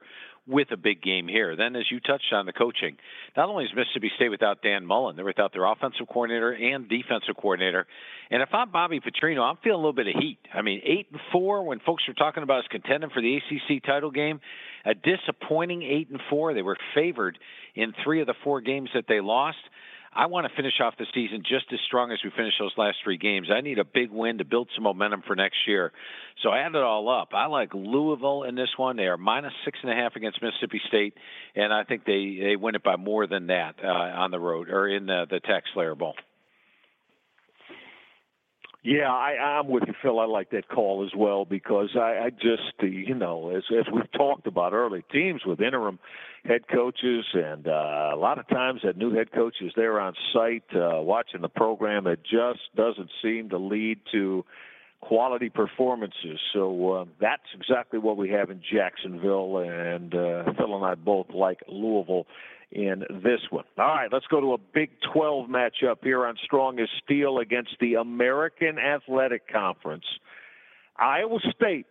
with 0.50 0.72
a 0.72 0.78
big 0.78 1.02
game 1.02 1.28
here. 1.28 1.56
Then, 1.56 1.76
as 1.76 1.86
you 1.92 2.00
touched 2.00 2.34
on 2.34 2.46
the 2.46 2.54
coaching, 2.54 2.98
not 3.38 3.50
only 3.50 3.66
is 3.66 3.72
Mississippi 3.76 4.12
State 4.16 4.30
without 4.30 4.62
Dan 4.64 4.86
Mullen, 4.86 5.16
they're 5.16 5.26
without 5.26 5.54
their 5.54 5.66
offensive 5.66 6.08
coordinator 6.08 6.52
and 6.52 6.90
defensive 6.90 7.36
coordinator. 7.40 7.86
And 8.32 8.42
if 8.42 8.50
I'm 8.52 8.72
Bobby 8.72 9.00
Petrino, 9.00 9.42
I'm 9.42 9.58
feeling 9.64 9.76
a 9.76 9.78
little 9.78 9.94
bit 9.94 10.08
of 10.08 10.16
heat. 10.20 10.40
I 10.54 10.64
mean, 10.64 10.82
eight 10.84 11.08
and 11.12 11.22
four 11.32 11.64
when 11.64 11.80
folks 11.80 12.04
were 12.08 12.16
talking 12.16 12.44
about 12.44 12.60
us 12.60 12.66
contending 12.72 13.12
for 13.12 13.22
the 13.22 13.38
ACC 13.38 13.84
title 13.84 14.12
game, 14.12 14.42
a 14.86 14.96
disappointing 14.96 15.84
eight 15.84 16.10
and 16.10 16.20
four. 16.30 16.54
They 16.54 16.64
were 16.64 16.78
favored 16.96 17.38
in 17.76 17.94
three 18.04 18.22
of 18.22 18.28
the 18.28 18.36
four 18.44 18.62
games 18.62 18.90
that 18.96 19.06
they 19.08 19.22
lost. 19.22 19.58
I 20.14 20.26
want 20.26 20.48
to 20.48 20.56
finish 20.56 20.74
off 20.82 20.96
the 20.98 21.06
season 21.14 21.44
just 21.44 21.66
as 21.72 21.80
strong 21.86 22.12
as 22.12 22.20
we 22.24 22.32
finished 22.36 22.58
those 22.60 22.74
last 22.78 22.98
three 23.04 23.18
games. 23.18 23.50
I 23.56 23.62
need 23.62 23.80
a 23.80 23.86
big 23.86 24.10
win 24.12 24.40
to 24.40 24.46
build 24.46 24.70
some 24.74 24.84
momentum 24.84 25.24
for 25.26 25.36
next 25.36 25.58
year. 25.68 25.92
So 26.42 26.52
add 26.52 26.74
it 26.74 26.82
all 26.82 27.10
up. 27.10 27.30
I 27.34 27.46
like 27.46 27.74
Louisville 27.74 28.44
in 28.44 28.56
this 28.56 28.70
one. 28.78 28.98
They 28.98 29.04
are 29.04 29.18
minus 29.18 29.54
six 29.66 29.78
and 29.84 29.92
a 29.92 29.96
half 29.96 30.16
against 30.16 30.42
Mississippi 30.42 30.82
State, 30.88 31.14
and 31.56 31.74
I 31.74 31.84
think 31.84 32.06
they 32.06 32.40
they 32.42 32.56
win 32.56 32.76
it 32.76 32.84
by 32.84 32.96
more 32.96 33.28
than 33.28 33.48
that 33.48 33.76
uh, 33.84 33.88
on 33.88 34.32
the 34.32 34.40
road 34.40 34.70
or 34.70 34.88
in 34.88 35.06
the 35.06 35.26
the 35.30 35.40
TaxSlayer 35.42 35.98
Bowl. 35.98 36.16
Yeah, 38.82 39.12
I, 39.12 39.60
I'm 39.60 39.68
with 39.68 39.84
you, 39.88 39.94
Phil. 40.02 40.20
I 40.20 40.26
like 40.26 40.52
that 40.52 40.70
call 40.70 41.06
as 41.06 41.14
well 41.16 41.44
because 41.44 41.90
I, 41.96 42.26
I 42.26 42.30
just, 42.30 42.82
you 42.82 43.14
know, 43.14 43.50
as 43.50 43.64
as 43.78 43.86
we've 43.94 44.12
talked 44.14 44.48
about 44.48 44.72
early, 44.72 45.04
teams 45.12 45.42
with 45.46 45.60
interim 45.60 46.00
head 46.46 46.62
coaches 46.74 47.26
and 47.34 47.68
uh, 47.68 48.12
a 48.14 48.16
lot 48.16 48.40
of 48.40 48.48
times 48.48 48.82
that 48.86 48.96
new 48.96 49.14
head 49.14 49.34
coach 49.34 49.56
is 49.60 49.74
there 49.76 50.00
on 50.00 50.14
site 50.34 50.64
uh, 50.74 51.02
watching 51.02 51.42
the 51.42 51.50
program. 51.50 52.08
It 52.08 52.22
just 52.24 52.62
doesn't 52.74 53.10
seem 53.22 53.50
to 53.50 53.58
lead 53.58 54.00
to 54.14 54.46
quality 55.02 55.50
performances. 55.50 56.40
So 56.54 56.92
uh, 56.94 57.06
that's 57.20 57.44
exactly 57.54 58.00
what 58.00 58.16
we 58.16 58.30
have 58.30 58.50
in 58.50 58.62
Jacksonville, 58.72 59.58
and 59.58 60.14
uh, 60.16 60.54
Phil 60.58 60.76
and 60.76 60.86
I 60.86 60.96
both 60.96 61.28
like 61.34 61.60
Louisville 61.68 62.28
in 62.72 63.04
this 63.10 63.42
one. 63.50 63.66
All 63.78 63.86
right, 63.86 64.10
let's 64.12 64.28
go 64.28 64.40
to 64.40 64.54
a 64.54 64.58
Big 64.58 64.92
12 65.14 65.50
matchup 65.50 65.98
here 66.04 66.26
on 66.26 66.36
Strongest 66.44 66.92
Steel 67.04 67.40
against 67.40 67.76
the 67.80 67.96
American 67.96 68.78
Athletic 68.78 69.52
Conference. 69.52 70.06
Iowa 71.00 71.40
State, 71.56 71.86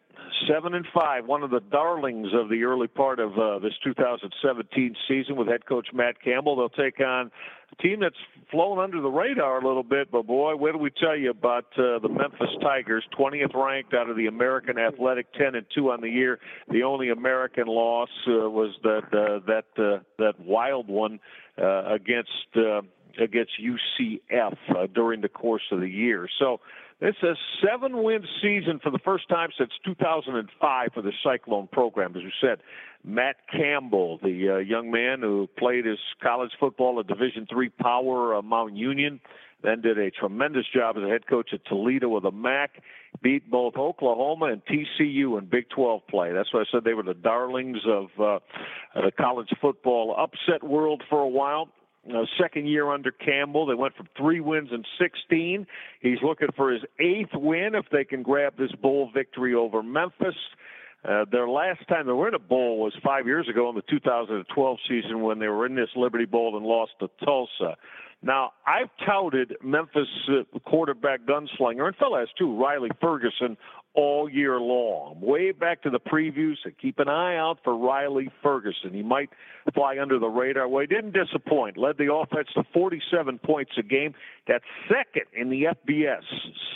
seven 0.47 0.75
and 0.75 0.87
five, 0.95 1.27
one 1.27 1.43
of 1.43 1.51
the 1.51 1.61
darlings 1.61 2.29
of 2.35 2.49
the 2.49 2.65
early 2.65 2.89
part 2.89 3.21
of 3.21 3.39
uh, 3.39 3.59
this 3.59 3.73
2017 3.85 4.97
season 5.07 5.37
with 5.37 5.49
head 5.49 5.67
coach 5.67 5.89
Matt 5.93 6.23
Campbell. 6.23 6.57
They'll 6.57 6.69
take 6.69 7.01
on 7.01 7.31
a 7.73 7.83
team 7.83 8.01
that's 8.01 8.17
flown 8.51 8.79
under 8.79 9.01
the 9.01 9.09
radar 9.09 9.61
a 9.61 9.67
little 9.67 9.83
bit, 9.83 10.11
but 10.11 10.27
boy, 10.27 10.57
what 10.57 10.73
do 10.73 10.79
we 10.79 10.91
tell 10.91 11.17
you 11.17 11.31
about 11.31 11.67
uh, 11.77 11.99
the 11.99 12.09
Memphis 12.09 12.51
Tigers, 12.61 13.05
20th 13.19 13.55
ranked 13.55 13.95
out 13.95 14.09
of 14.11 14.17
the 14.17 14.27
American 14.27 14.79
Athletic, 14.79 15.33
10 15.35 15.55
and 15.55 15.67
two 15.75 15.91
on 15.91 16.01
the 16.01 16.11
year. 16.11 16.39
The 16.71 16.83
only 16.83 17.11
American 17.11 17.67
loss 17.67 18.11
uh, 18.27 18.51
was 18.51 18.75
that 18.83 19.05
uh, 19.13 19.41
that 19.47 19.65
uh, 19.83 20.03
that 20.19 20.41
wild 20.41 20.89
one 20.89 21.21
uh, 21.61 21.95
against. 21.95 22.31
Uh, 22.57 22.83
against 23.21 23.51
UCF 23.61 24.57
uh, 24.77 24.87
during 24.95 25.21
the 25.23 25.29
course 25.29 25.65
of 25.73 25.81
the 25.81 25.89
year. 25.89 26.29
So 26.39 26.61
it's 27.01 27.23
a 27.23 27.35
seven 27.65 28.03
win 28.03 28.25
season 28.43 28.81
for 28.83 28.91
the 28.91 28.99
first 28.99 29.29
time 29.29 29.51
since 29.57 29.71
2005 29.85 30.89
for 30.93 31.03
the 31.03 31.13
Cyclone 31.23 31.69
program. 31.69 32.17
As 32.17 32.23
you 32.23 32.31
said, 32.41 32.59
Matt 33.05 33.37
Campbell, 33.53 34.19
the 34.23 34.55
uh, 34.55 34.59
young 34.59 34.91
man 34.91 35.21
who 35.21 35.49
played 35.59 35.85
his 35.85 35.99
college 36.23 36.51
football 36.59 36.99
at 36.99 37.07
Division 37.07 37.47
three 37.49 37.69
Power 37.69 38.35
uh, 38.35 38.43
Mount 38.43 38.75
Union, 38.75 39.21
then 39.63 39.81
did 39.81 39.99
a 39.99 40.11
tremendous 40.11 40.65
job 40.75 40.97
as 40.97 41.05
a 41.05 41.09
head 41.09 41.27
coach 41.29 41.51
at 41.53 41.65
Toledo 41.67 42.09
with 42.09 42.25
a 42.25 42.33
MAC, 42.33 42.83
beat 43.23 43.49
both 43.51 43.77
Oklahoma 43.77 44.47
and 44.47 44.63
TCU 44.67 45.39
in 45.39 45.47
Big 45.47 45.69
12 45.71 46.07
play. 46.09 46.33
That's 46.33 46.53
why 46.53 46.61
I 46.61 46.65
said 46.71 46.85
they 46.85 46.95
were 46.95 47.03
the 47.03 47.15
darlings 47.15 47.79
of 47.87 48.07
uh, 48.21 48.39
the 48.95 49.13
college 49.13 49.49
football 49.61 50.15
upset 50.17 50.63
world 50.63 51.03
for 51.09 51.21
a 51.21 51.29
while. 51.29 51.69
Uh, 52.09 52.25
second 52.41 52.67
year 52.67 52.91
under 52.91 53.11
Campbell. 53.11 53.67
They 53.67 53.75
went 53.75 53.95
from 53.95 54.09
three 54.17 54.41
wins 54.41 54.71
and 54.73 54.87
16. 54.99 55.67
He's 56.01 56.19
looking 56.23 56.49
for 56.57 56.73
his 56.73 56.83
eighth 56.99 57.35
win 57.35 57.75
if 57.75 57.87
they 57.93 58.05
can 58.05 58.23
grab 58.23 58.57
this 58.57 58.73
bowl 58.81 59.11
victory 59.13 59.55
over 59.55 59.83
Memphis. 59.83 60.35
Uh, 61.05 61.25
their 61.31 61.49
last 61.49 61.87
time 61.89 62.07
they 62.07 62.13
were 62.13 62.29
in 62.29 62.35
a 62.35 62.39
bowl 62.39 62.81
was 62.81 62.95
five 63.05 63.27
years 63.27 63.49
ago 63.49 63.69
in 63.69 63.75
the 63.75 63.83
2012 63.83 64.79
season 64.89 65.23
when 65.23 65.39
they 65.39 65.49
were 65.49 65.67
in 65.67 65.75
this 65.75 65.91
Liberty 65.95 66.25
Bowl 66.25 66.57
and 66.57 66.67
lost 66.67 66.93
to 67.01 67.09
Tulsa. 67.25 67.77
Now, 68.21 68.53
I've 68.67 68.91
touted 69.07 69.55
Memphis 69.63 70.09
uh, 70.29 70.59
quarterback 70.61 71.21
gunslinger, 71.21 71.87
and 71.87 71.95
has 72.01 72.29
too, 72.37 72.57
Riley 72.57 72.91
Ferguson, 73.01 73.57
all 73.95 74.29
year 74.29 74.61
long. 74.61 75.21
Way 75.21 75.53
back 75.53 75.83
to 75.83 75.91
the 75.91 75.99
previews, 75.99 76.57
so 76.63 76.71
keep 76.81 76.99
an 76.99 77.09
eye 77.09 77.37
out 77.37 77.59
for 77.65 77.77
Riley 77.77 78.31
Ferguson. 78.43 78.93
He 78.93 79.03
might 79.03 79.31
fly 79.75 79.99
under 80.01 80.19
the 80.19 80.29
radar. 80.29 80.69
Well, 80.69 80.83
he 80.83 80.87
didn't 80.87 81.15
disappoint. 81.15 81.77
Led 81.77 81.99
the 81.99 82.13
offense 82.13 82.49
to 82.55 82.63
47 82.73 83.39
points 83.39 83.73
a 83.79 83.83
game. 83.83 84.15
That's 84.47 84.65
second 84.89 85.25
in 85.35 85.51
the 85.51 85.65
FBS. 85.65 86.23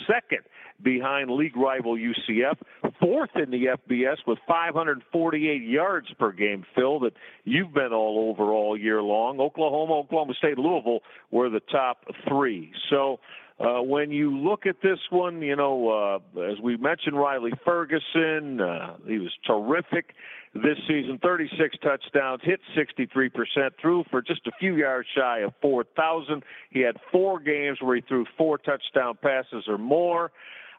Second 0.07 0.43
behind 0.81 1.31
league 1.31 1.55
rival 1.55 1.97
UCF. 1.97 2.57
Fourth 2.99 3.29
in 3.35 3.51
the 3.51 3.65
FBS 3.89 4.17
with 4.27 4.39
548 4.47 5.61
yards 5.61 6.07
per 6.19 6.31
game, 6.31 6.65
Phil, 6.75 6.99
that 7.01 7.13
you've 7.45 7.73
been 7.73 7.93
all 7.93 8.29
over 8.29 8.51
all 8.51 8.77
year 8.77 9.01
long. 9.01 9.39
Oklahoma, 9.39 9.93
Oklahoma 9.99 10.33
State, 10.37 10.57
Louisville 10.57 10.99
were 11.31 11.49
the 11.49 11.61
top 11.71 12.03
three. 12.27 12.71
So 12.89 13.19
uh, 13.59 13.81
when 13.81 14.11
you 14.11 14.35
look 14.35 14.65
at 14.65 14.77
this 14.81 14.99
one, 15.09 15.41
you 15.41 15.55
know, 15.55 16.21
uh, 16.35 16.41
as 16.41 16.59
we 16.61 16.77
mentioned, 16.77 17.17
Riley 17.17 17.53
Ferguson, 17.63 18.59
uh, 18.59 18.95
he 19.07 19.19
was 19.19 19.31
terrific 19.45 20.13
this 20.55 20.77
season 20.87 21.19
36 21.21 21.77
touchdowns, 21.81 22.41
hit 22.43 22.59
63%, 22.77 23.71
threw 23.81 24.03
for 24.11 24.21
just 24.21 24.45
a 24.45 24.51
few 24.59 24.75
yards 24.75 25.07
shy 25.15 25.39
of 25.39 25.53
4,000. 25.61 26.43
He 26.69 26.81
had 26.81 26.97
four 27.11 27.39
games 27.39 27.79
where 27.81 27.95
he 27.95 28.01
threw 28.01 28.25
four 28.37 28.59
touchdown 28.59 29.17
passes 29.21 29.65
or 29.67 29.77
more. 29.77 30.31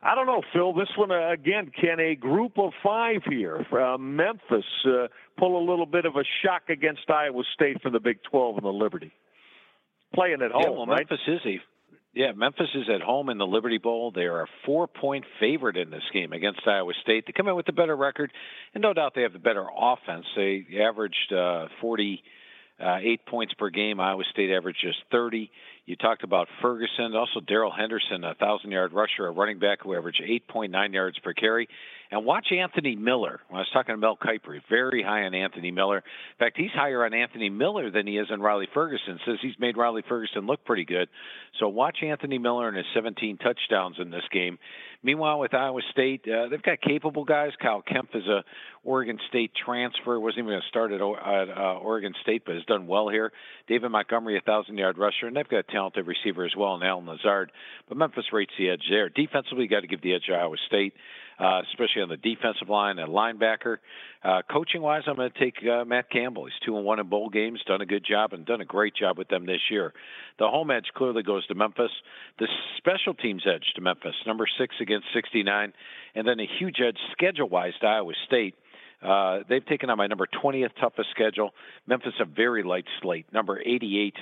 I 0.02 0.14
don't 0.14 0.26
know, 0.26 0.42
Phil. 0.52 0.74
This 0.74 0.90
one, 0.96 1.10
uh, 1.10 1.30
again, 1.30 1.72
can 1.80 1.98
a 1.98 2.14
group 2.14 2.58
of 2.58 2.72
five 2.82 3.22
here 3.28 3.66
from 3.70 4.16
Memphis 4.16 4.64
uh, 4.86 5.08
pull 5.38 5.58
a 5.58 5.64
little 5.68 5.86
bit 5.86 6.04
of 6.04 6.16
a 6.16 6.24
shock 6.44 6.68
against 6.68 7.08
Iowa 7.08 7.42
State 7.54 7.80
for 7.82 7.90
the 7.90 8.00
Big 8.00 8.22
12 8.30 8.58
and 8.58 8.64
the 8.66 8.68
Liberty? 8.68 9.12
Playing 10.14 10.42
at 10.42 10.52
home, 10.52 10.62
yeah, 10.62 10.70
well, 10.70 10.86
right? 10.86 11.06
Memphis 11.10 11.26
is 11.26 11.40
a 11.46 11.60
yeah, 12.14 12.32
Memphis 12.32 12.68
is 12.74 12.88
at 12.94 13.00
home 13.00 13.28
in 13.28 13.38
the 13.38 13.46
Liberty 13.46 13.78
Bowl. 13.78 14.12
They 14.14 14.22
are 14.22 14.42
a 14.42 14.46
four 14.64 14.86
point 14.86 15.24
favorite 15.40 15.76
in 15.76 15.90
this 15.90 16.02
game 16.12 16.32
against 16.32 16.60
Iowa 16.66 16.92
State. 17.02 17.24
They 17.26 17.32
come 17.32 17.48
in 17.48 17.56
with 17.56 17.68
a 17.68 17.72
better 17.72 17.96
record, 17.96 18.30
and 18.72 18.82
no 18.82 18.92
doubt 18.92 19.12
they 19.14 19.22
have 19.22 19.32
the 19.32 19.38
better 19.40 19.66
offense. 19.76 20.24
They 20.36 20.64
averaged 20.80 21.32
uh, 21.32 21.66
48 21.80 23.26
points 23.26 23.54
per 23.54 23.68
game. 23.70 23.98
Iowa 23.98 24.22
State 24.30 24.50
averages 24.50 24.94
30. 25.10 25.50
You 25.86 25.96
talked 25.96 26.22
about 26.22 26.48
Ferguson, 26.62 27.14
also 27.14 27.40
Darrell 27.40 27.72
Henderson, 27.76 28.24
a 28.24 28.34
thousand 28.34 28.70
yard 28.70 28.92
rusher, 28.92 29.26
a 29.26 29.32
running 29.32 29.58
back 29.58 29.82
who 29.82 29.94
averaged 29.94 30.22
8.9 30.22 30.94
yards 30.94 31.18
per 31.18 31.32
carry. 31.32 31.68
And 32.10 32.24
watch 32.24 32.48
Anthony 32.52 32.96
Miller. 32.96 33.40
When 33.48 33.58
I 33.58 33.62
was 33.62 33.70
talking 33.72 33.94
to 33.94 33.96
Mel 33.96 34.16
Kiper, 34.16 34.60
very 34.68 35.02
high 35.02 35.24
on 35.24 35.34
Anthony 35.34 35.70
Miller. 35.70 35.98
In 35.98 36.38
fact, 36.38 36.56
he's 36.56 36.70
higher 36.72 37.04
on 37.04 37.14
Anthony 37.14 37.50
Miller 37.50 37.90
than 37.90 38.06
he 38.06 38.18
is 38.18 38.28
on 38.30 38.40
Riley 38.40 38.68
Ferguson. 38.72 39.18
Says 39.26 39.38
he's 39.40 39.58
made 39.58 39.76
Riley 39.76 40.02
Ferguson 40.08 40.46
look 40.46 40.64
pretty 40.64 40.84
good. 40.84 41.08
So 41.58 41.68
watch 41.68 41.98
Anthony 42.02 42.38
Miller 42.38 42.68
and 42.68 42.76
his 42.76 42.86
17 42.94 43.38
touchdowns 43.38 43.96
in 43.98 44.10
this 44.10 44.24
game. 44.32 44.58
Meanwhile, 45.04 45.38
with 45.38 45.52
Iowa 45.52 45.82
State, 45.92 46.24
uh, 46.26 46.48
they've 46.48 46.62
got 46.62 46.80
capable 46.80 47.24
guys. 47.24 47.52
Kyle 47.60 47.82
Kempt 47.82 48.14
is 48.16 48.26
a 48.26 48.42
Oregon 48.82 49.18
State 49.28 49.52
transfer. 49.54 50.18
wasn't 50.18 50.38
even 50.38 50.50
going 50.50 50.62
to 50.62 50.68
start 50.68 50.92
at, 50.92 51.00
at 51.00 51.48
uh, 51.56 51.78
Oregon 51.78 52.14
State, 52.22 52.44
but 52.46 52.54
has 52.54 52.64
done 52.64 52.86
well 52.86 53.08
here. 53.08 53.30
David 53.68 53.90
Montgomery, 53.90 54.38
a 54.38 54.40
thousand 54.40 54.78
yard 54.78 54.96
rusher, 54.96 55.26
and 55.26 55.36
they've 55.36 55.48
got 55.48 55.58
a 55.58 55.72
talented 55.72 56.06
receiver 56.06 56.46
as 56.46 56.56
well, 56.56 56.74
and 56.74 56.82
Allen 56.82 57.06
Lazard. 57.06 57.52
But 57.86 57.98
Memphis 57.98 58.32
rates 58.32 58.52
the 58.58 58.70
edge 58.70 58.84
there. 58.88 59.10
Defensively, 59.10 59.64
you 59.64 59.68
got 59.68 59.80
to 59.80 59.86
give 59.86 60.00
the 60.00 60.14
edge 60.14 60.24
to 60.28 60.34
Iowa 60.34 60.56
State 60.66 60.94
uh, 61.38 61.62
especially 61.72 62.02
on 62.02 62.08
the 62.08 62.16
defensive 62.16 62.68
line 62.68 62.98
and 62.98 63.10
linebacker. 63.10 63.78
Uh, 64.24 64.40
coaching 64.50 64.80
wise, 64.80 65.02
I'm 65.06 65.16
going 65.16 65.30
to 65.30 65.38
take 65.38 65.56
uh, 65.68 65.84
Matt 65.84 66.10
Campbell. 66.10 66.46
He's 66.46 66.54
two 66.64 66.76
and 66.76 66.86
one 66.86 66.98
in 66.98 67.08
bowl 67.08 67.28
games, 67.28 67.60
done 67.66 67.82
a 67.82 67.86
good 67.86 68.04
job, 68.08 68.32
and 68.32 68.46
done 68.46 68.62
a 68.62 68.64
great 68.64 68.94
job 68.96 69.18
with 69.18 69.28
them 69.28 69.44
this 69.44 69.60
year. 69.70 69.92
The 70.38 70.48
home 70.48 70.70
edge 70.70 70.86
clearly 70.94 71.22
goes 71.22 71.46
to 71.48 71.54
Memphis. 71.54 71.90
The 72.38 72.48
special 72.78 73.12
teams 73.12 73.42
edge 73.46 73.64
to 73.74 73.82
Memphis, 73.82 74.14
number 74.26 74.46
six 74.58 74.76
against 74.80 75.08
69, 75.12 75.74
and 76.14 76.26
then 76.26 76.40
a 76.40 76.46
huge 76.58 76.76
edge 76.80 76.96
schedule 77.12 77.50
wise 77.50 77.74
to 77.82 77.86
Iowa 77.86 78.12
State. 78.26 78.54
Uh, 79.02 79.40
they've 79.46 79.66
taken 79.66 79.90
on 79.90 79.98
my 79.98 80.06
number 80.06 80.26
20th 80.42 80.70
toughest 80.80 81.10
schedule. 81.10 81.50
Memphis 81.86 82.14
a 82.18 82.24
very 82.24 82.62
light 82.62 82.86
slate, 83.02 83.26
number 83.30 83.60
88. 83.60 84.14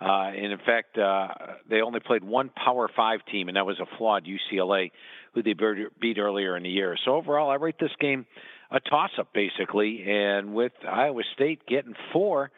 Uh, 0.00 0.04
and 0.04 0.52
in 0.52 0.58
fact, 0.58 0.96
uh, 0.96 1.28
they 1.68 1.80
only 1.80 1.98
played 1.98 2.22
one 2.22 2.50
Power 2.50 2.88
Five 2.94 3.20
team, 3.32 3.48
and 3.48 3.56
that 3.56 3.66
was 3.66 3.80
a 3.80 3.96
flawed 3.96 4.24
UCLA 4.24 4.92
who 5.34 5.42
they 5.42 5.54
beat 6.00 6.18
earlier 6.18 6.56
in 6.56 6.62
the 6.62 6.68
year. 6.68 6.96
So 7.04 7.16
overall, 7.16 7.50
I 7.50 7.56
rate 7.56 7.80
this 7.80 7.90
game 7.98 8.24
a 8.70 8.80
toss-up 8.80 9.32
basically, 9.32 10.04
and 10.06 10.54
with 10.54 10.72
Iowa 10.86 11.22
State 11.34 11.66
getting 11.66 11.94
four. 12.12 12.50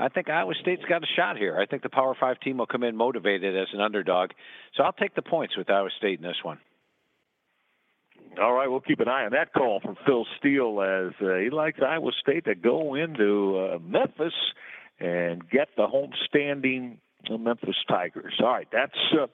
I 0.00 0.08
think 0.08 0.30
Iowa 0.30 0.54
State's 0.60 0.84
got 0.88 1.02
a 1.02 1.06
shot 1.16 1.36
here. 1.36 1.58
I 1.58 1.66
think 1.66 1.82
the 1.82 1.88
Power 1.88 2.14
Five 2.18 2.38
team 2.40 2.58
will 2.58 2.66
come 2.66 2.84
in 2.84 2.96
motivated 2.96 3.56
as 3.56 3.66
an 3.72 3.80
underdog. 3.80 4.30
So 4.76 4.84
I'll 4.84 4.92
take 4.92 5.14
the 5.14 5.22
points 5.22 5.56
with 5.56 5.68
Iowa 5.68 5.90
State 5.98 6.20
in 6.20 6.22
this 6.24 6.36
one. 6.42 6.58
All 8.40 8.52
right, 8.52 8.68
we'll 8.68 8.80
keep 8.80 9.00
an 9.00 9.08
eye 9.08 9.24
on 9.24 9.32
that 9.32 9.52
call 9.52 9.80
from 9.80 9.96
Phil 10.06 10.24
Steele 10.38 10.80
as 10.80 11.12
uh, 11.20 11.38
he 11.38 11.50
likes 11.50 11.80
Iowa 11.82 12.12
State 12.20 12.44
to 12.44 12.54
go 12.54 12.94
into 12.94 13.58
uh, 13.58 13.78
Memphis 13.80 14.34
and 15.00 15.48
get 15.50 15.68
the 15.76 15.88
home 15.88 16.12
standing 16.28 16.98
Memphis 17.28 17.76
Tigers. 17.88 18.34
All 18.40 18.46
right, 18.46 18.68
that's 18.72 18.92
uh, 19.12 19.26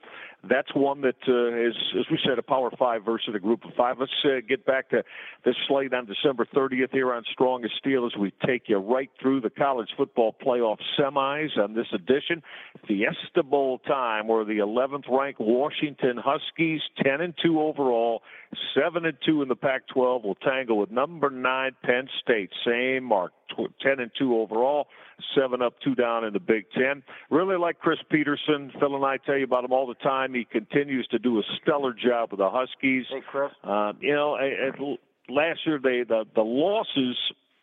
that's 0.49 0.75
one 0.75 1.01
that 1.03 1.17
uh, 1.29 1.69
is, 1.69 1.75
as 1.99 2.07
we 2.11 2.19
said, 2.27 2.39
a 2.39 2.43
Power 2.43 2.71
Five 2.79 3.05
versus 3.05 3.35
a 3.35 3.39
Group 3.39 3.65
of 3.65 3.73
Five. 3.75 3.97
Let's 3.99 4.13
uh, 4.25 4.41
get 4.49 4.65
back 4.65 4.91
to 4.91 5.03
this 5.45 5.55
slate 5.69 5.93
on 5.95 6.07
December 6.07 6.47
30th 6.55 6.93
here 6.93 7.13
on 7.13 7.23
Strong 7.33 7.65
as 7.65 7.71
Steele 7.79 8.07
as 8.07 8.17
we 8.19 8.33
take 8.47 8.69
you 8.69 8.79
right 8.79 9.11
through 9.21 9.41
the 9.41 9.51
college 9.51 9.89
football 9.97 10.35
playoff 10.45 10.79
semis 10.99 11.57
on 11.59 11.75
this 11.75 11.87
edition. 11.93 12.43
Fiesta 12.87 13.43
Bowl 13.43 13.79
time, 13.79 14.29
where 14.29 14.45
the 14.45 14.59
11th 14.59 15.05
ranked 15.11 15.41
Washington 15.41 16.19
Huskies, 16.23 16.81
10 17.03 17.21
and 17.21 17.35
2 17.43 17.61
overall, 17.61 18.23
7 18.75 19.05
and 19.05 19.17
2 19.25 19.43
in 19.43 19.49
the 19.49 19.57
Pac-12, 19.57 20.25
will 20.25 20.35
tangle 20.37 20.79
with 20.79 20.91
number 20.91 21.31
nine 21.31 21.73
Penn 21.83 22.09
State. 22.23 22.51
Same 22.67 23.05
mark, 23.05 23.33
10 23.83 24.01
and 24.01 24.11
2 24.19 24.37
overall 24.37 24.87
seven 25.35 25.63
up, 25.63 25.75
two 25.83 25.95
down 25.95 26.25
in 26.25 26.33
the 26.33 26.41
Big 26.41 26.67
Ten. 26.77 27.03
Really 27.31 27.57
like 27.57 27.79
Chris 27.79 27.99
Petersen. 28.11 28.73
Phil 28.79 28.95
and 28.95 29.05
I 29.05 29.17
tell 29.19 29.37
you 29.37 29.45
about 29.45 29.65
him 29.65 29.73
all 29.73 29.87
the 29.87 29.95
time. 29.95 30.34
He 30.35 30.45
continues 30.45 31.07
to 31.09 31.19
do 31.19 31.39
a 31.39 31.43
stellar 31.63 31.93
job 31.93 32.31
with 32.31 32.39
the 32.39 32.51
Huskies. 32.51 33.07
Hey, 33.09 33.23
Chris. 33.27 33.51
Uh, 33.63 33.93
you 34.01 34.15
know, 34.15 34.37
at, 34.37 34.79
last 35.29 35.61
year 35.67 35.79
they 35.83 36.03
the 36.03 36.25
the 36.35 36.43
losses 36.43 37.17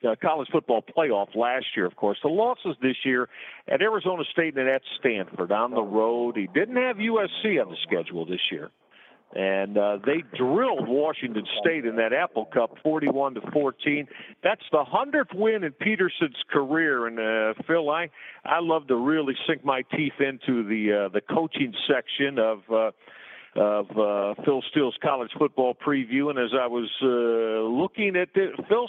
uh, 0.07 0.15
college 0.21 0.49
football 0.51 0.81
playoff 0.81 1.35
last 1.35 1.65
year, 1.75 1.85
of 1.85 1.95
course. 1.95 2.17
The 2.23 2.29
losses 2.29 2.75
this 2.81 2.97
year 3.03 3.29
at 3.67 3.81
Arizona 3.81 4.23
State 4.31 4.57
and 4.57 4.67
at 4.67 4.81
Stanford 4.99 5.51
on 5.51 5.71
the 5.71 5.81
road. 5.81 6.37
He 6.37 6.47
didn't 6.47 6.77
have 6.77 6.97
USC 6.97 7.61
on 7.61 7.69
the 7.69 7.77
schedule 7.83 8.25
this 8.25 8.41
year 8.51 8.71
and 9.33 9.77
uh, 9.77 9.97
they 10.05 10.23
drilled 10.37 10.87
Washington 10.87 11.45
State 11.61 11.85
in 11.85 11.95
that 11.95 12.13
Apple 12.13 12.45
Cup, 12.45 12.75
41 12.83 13.35
to 13.35 13.41
14. 13.51 14.07
That's 14.43 14.61
the 14.71 14.83
hundredth 14.83 15.33
win 15.33 15.63
in 15.63 15.71
Petersen's 15.73 16.35
career. 16.51 17.07
And 17.07 17.19
uh, 17.19 17.61
Phil, 17.65 17.89
I 17.89 18.09
I 18.43 18.59
love 18.59 18.87
to 18.87 18.95
really 18.95 19.35
sink 19.47 19.63
my 19.63 19.83
teeth 19.95 20.19
into 20.19 20.63
the 20.67 21.05
uh, 21.05 21.09
the 21.09 21.21
coaching 21.21 21.73
section 21.87 22.39
of. 22.39 22.93
Uh, 23.53 23.61
of 23.81 23.89
uh, 23.91 24.41
Phil 24.43 24.61
Steele's 24.71 24.95
college 25.01 25.31
football 25.37 25.75
preview, 25.75 26.29
and 26.29 26.39
as 26.39 26.51
I 26.53 26.67
was 26.67 26.89
uh, 27.01 27.67
looking 27.69 28.15
at 28.15 28.29
the, 28.33 28.51
Phil 28.69 28.87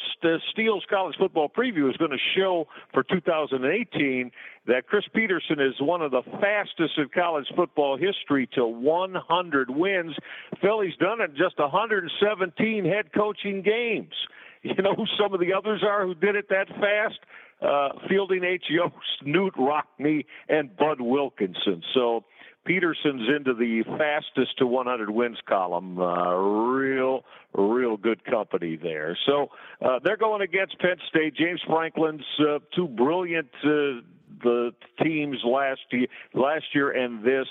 Steele's 0.52 0.84
college 0.88 1.16
football 1.18 1.48
preview 1.48 1.90
is 1.90 1.96
going 1.96 2.10
to 2.10 2.18
show 2.36 2.66
for 2.92 3.02
2018 3.02 4.30
that 4.66 4.86
Chris 4.86 5.04
Petersen 5.14 5.60
is 5.60 5.74
one 5.80 6.02
of 6.02 6.10
the 6.10 6.22
fastest 6.40 6.96
in 6.96 7.08
college 7.12 7.46
football 7.56 7.96
history 7.96 8.48
to 8.54 8.64
100 8.64 9.70
wins. 9.70 10.14
Phil, 10.60 10.80
he's 10.82 10.96
done 10.96 11.20
it 11.20 11.30
in 11.30 11.36
just 11.36 11.58
117 11.58 12.84
head 12.84 13.12
coaching 13.14 13.62
games. 13.62 14.14
You 14.64 14.80
know 14.80 14.94
who 14.94 15.06
some 15.20 15.34
of 15.34 15.40
the 15.40 15.52
others 15.52 15.82
are 15.84 16.06
who 16.06 16.14
did 16.14 16.36
it 16.36 16.48
that 16.50 16.68
fast? 16.68 17.18
Uh, 17.60 17.98
Fielding 18.08 18.44
H. 18.44 18.66
Yost, 18.70 18.94
Knute 19.26 19.56
Rockne, 19.58 20.24
and 20.48 20.76
Bud 20.76 21.00
Wilkinson. 21.00 21.82
So 21.92 22.22
Petersen's 22.64 23.28
into 23.36 23.54
the 23.54 23.82
fastest 23.98 24.58
to 24.58 24.66
100 24.66 25.10
wins 25.10 25.38
column. 25.48 25.98
Uh, 26.00 26.34
real, 26.34 27.24
real 27.54 27.96
good 27.96 28.24
company 28.24 28.76
there. 28.76 29.18
So 29.26 29.48
uh, 29.84 29.98
they're 30.04 30.16
going 30.16 30.42
against 30.42 30.78
Penn 30.78 30.96
State. 31.08 31.34
James 31.34 31.60
Franklin's 31.66 32.24
uh, 32.40 32.58
two 32.74 32.88
brilliant 32.88 33.48
uh, 33.64 34.02
the 34.42 34.72
teams 35.02 35.38
last 35.44 35.80
year, 35.90 36.06
last 36.34 36.64
year 36.74 36.90
and 36.90 37.24
this. 37.24 37.46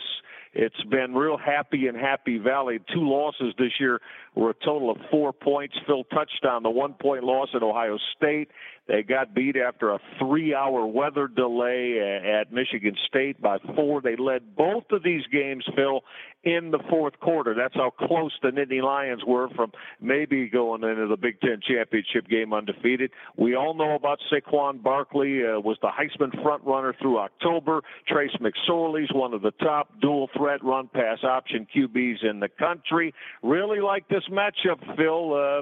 It's 0.53 0.83
been 0.89 1.13
real 1.13 1.37
happy 1.37 1.87
in 1.87 1.95
Happy 1.95 2.37
Valley. 2.37 2.79
Two 2.93 3.07
losses 3.07 3.53
this 3.57 3.71
year 3.79 4.01
were 4.35 4.49
a 4.49 4.53
total 4.53 4.91
of 4.91 4.97
four 5.09 5.31
points. 5.31 5.75
Phil 5.87 6.03
touched 6.05 6.45
on 6.45 6.63
the 6.63 6.69
one 6.69 6.93
point 6.93 7.23
loss 7.23 7.49
at 7.55 7.63
Ohio 7.63 7.97
State. 8.17 8.49
They 8.87 9.03
got 9.03 9.33
beat 9.33 9.55
after 9.55 9.91
a 9.91 9.99
three 10.19 10.55
hour 10.55 10.85
weather 10.85 11.27
delay 11.27 11.99
at 12.41 12.51
Michigan 12.51 12.95
State 13.07 13.41
by 13.41 13.57
four. 13.75 14.01
They 14.01 14.15
led 14.15 14.55
both 14.55 14.85
of 14.91 15.03
these 15.03 15.21
games, 15.31 15.63
Phil, 15.75 16.01
in 16.43 16.71
the 16.71 16.79
fourth 16.89 17.19
quarter. 17.19 17.53
That's 17.53 17.75
how 17.75 17.91
close 17.91 18.33
the 18.41 18.49
Nittany 18.49 18.81
Lions 18.81 19.21
were 19.25 19.49
from 19.49 19.71
maybe 20.01 20.49
going 20.49 20.83
into 20.83 21.07
the 21.07 21.15
Big 21.15 21.39
Ten 21.41 21.59
championship 21.61 22.27
game 22.27 22.53
undefeated. 22.53 23.11
We 23.37 23.55
all 23.55 23.75
know 23.75 23.93
about 23.93 24.19
Saquon 24.31 24.81
Barkley, 24.81 25.45
uh, 25.45 25.59
was 25.59 25.77
the 25.81 25.89
Heisman 25.89 26.41
front 26.41 26.63
runner 26.65 26.95
through 26.99 27.19
October. 27.19 27.81
Trace 28.07 28.35
McSorley's 28.41 29.13
one 29.13 29.33
of 29.33 29.43
the 29.43 29.51
top 29.51 29.89
dual 30.01 30.29
threat 30.35 30.63
run 30.63 30.89
pass 30.91 31.19
option 31.23 31.67
QBs 31.73 32.25
in 32.27 32.39
the 32.39 32.49
country. 32.49 33.13
Really 33.43 33.79
like 33.79 34.07
this 34.07 34.23
matchup, 34.31 34.79
Phil. 34.97 35.33
Uh, 35.33 35.61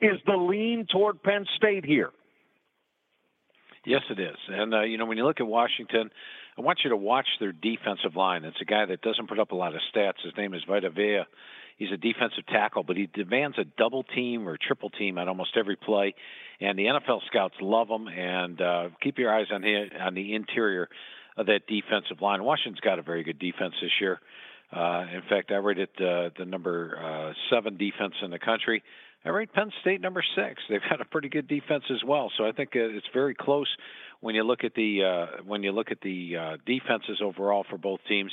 is 0.00 0.20
the 0.26 0.36
lean 0.36 0.86
toward 0.90 1.22
Penn 1.22 1.46
State 1.56 1.84
here? 1.84 2.10
Yes, 3.86 4.02
it 4.10 4.18
is. 4.18 4.36
And, 4.48 4.74
uh, 4.74 4.82
you 4.82 4.98
know, 4.98 5.06
when 5.06 5.16
you 5.16 5.24
look 5.24 5.38
at 5.38 5.46
Washington, 5.46 6.10
I 6.58 6.60
want 6.60 6.80
you 6.82 6.90
to 6.90 6.96
watch 6.96 7.28
their 7.38 7.52
defensive 7.52 8.16
line. 8.16 8.44
It's 8.44 8.60
a 8.60 8.64
guy 8.64 8.84
that 8.84 9.00
doesn't 9.00 9.28
put 9.28 9.38
up 9.38 9.52
a 9.52 9.54
lot 9.54 9.76
of 9.76 9.80
stats. 9.94 10.24
His 10.24 10.32
name 10.36 10.54
is 10.54 10.62
Vita 10.68 10.90
Vea. 10.90 11.22
He's 11.76 11.92
a 11.92 11.96
defensive 11.96 12.46
tackle, 12.48 12.82
but 12.82 12.96
he 12.96 13.06
demands 13.06 13.58
a 13.58 13.64
double 13.64 14.02
team 14.02 14.48
or 14.48 14.56
triple 14.56 14.90
team 14.90 15.18
at 15.18 15.28
almost 15.28 15.56
every 15.56 15.76
play. 15.76 16.14
And 16.60 16.76
the 16.76 16.86
NFL 16.86 17.20
scouts 17.28 17.54
love 17.60 17.88
him. 17.88 18.08
And 18.08 18.60
uh, 18.60 18.88
keep 19.00 19.18
your 19.18 19.32
eyes 19.32 19.46
on 19.52 19.62
the, 19.62 19.88
on 20.00 20.14
the 20.14 20.34
interior 20.34 20.88
of 21.36 21.46
that 21.46 21.68
defensive 21.68 22.20
line. 22.20 22.42
Washington's 22.42 22.80
got 22.80 22.98
a 22.98 23.02
very 23.02 23.22
good 23.22 23.38
defense 23.38 23.74
this 23.80 23.92
year. 24.00 24.20
Uh, 24.72 25.04
in 25.14 25.22
fact, 25.28 25.52
I 25.52 25.56
rated 25.56 25.90
uh, 26.00 26.30
the 26.36 26.44
number 26.44 26.98
uh, 26.98 27.34
seven 27.54 27.76
defense 27.76 28.14
in 28.20 28.32
the 28.32 28.38
country. 28.40 28.82
I 29.26 29.30
rate 29.30 29.52
Penn 29.52 29.72
State 29.80 30.00
number 30.00 30.22
six. 30.36 30.62
They've 30.68 30.80
had 30.88 31.00
a 31.00 31.04
pretty 31.04 31.28
good 31.28 31.48
defense 31.48 31.82
as 31.90 32.04
well, 32.06 32.30
so 32.38 32.46
I 32.46 32.52
think 32.52 32.70
it's 32.74 33.08
very 33.12 33.34
close 33.34 33.66
when 34.20 34.36
you 34.36 34.44
look 34.44 34.62
at 34.62 34.72
the 34.74 35.02
uh, 35.02 35.42
when 35.44 35.64
you 35.64 35.72
look 35.72 35.90
at 35.90 36.00
the 36.00 36.36
uh, 36.36 36.56
defenses 36.64 37.20
overall 37.20 37.66
for 37.68 37.76
both 37.76 37.98
teams. 38.08 38.30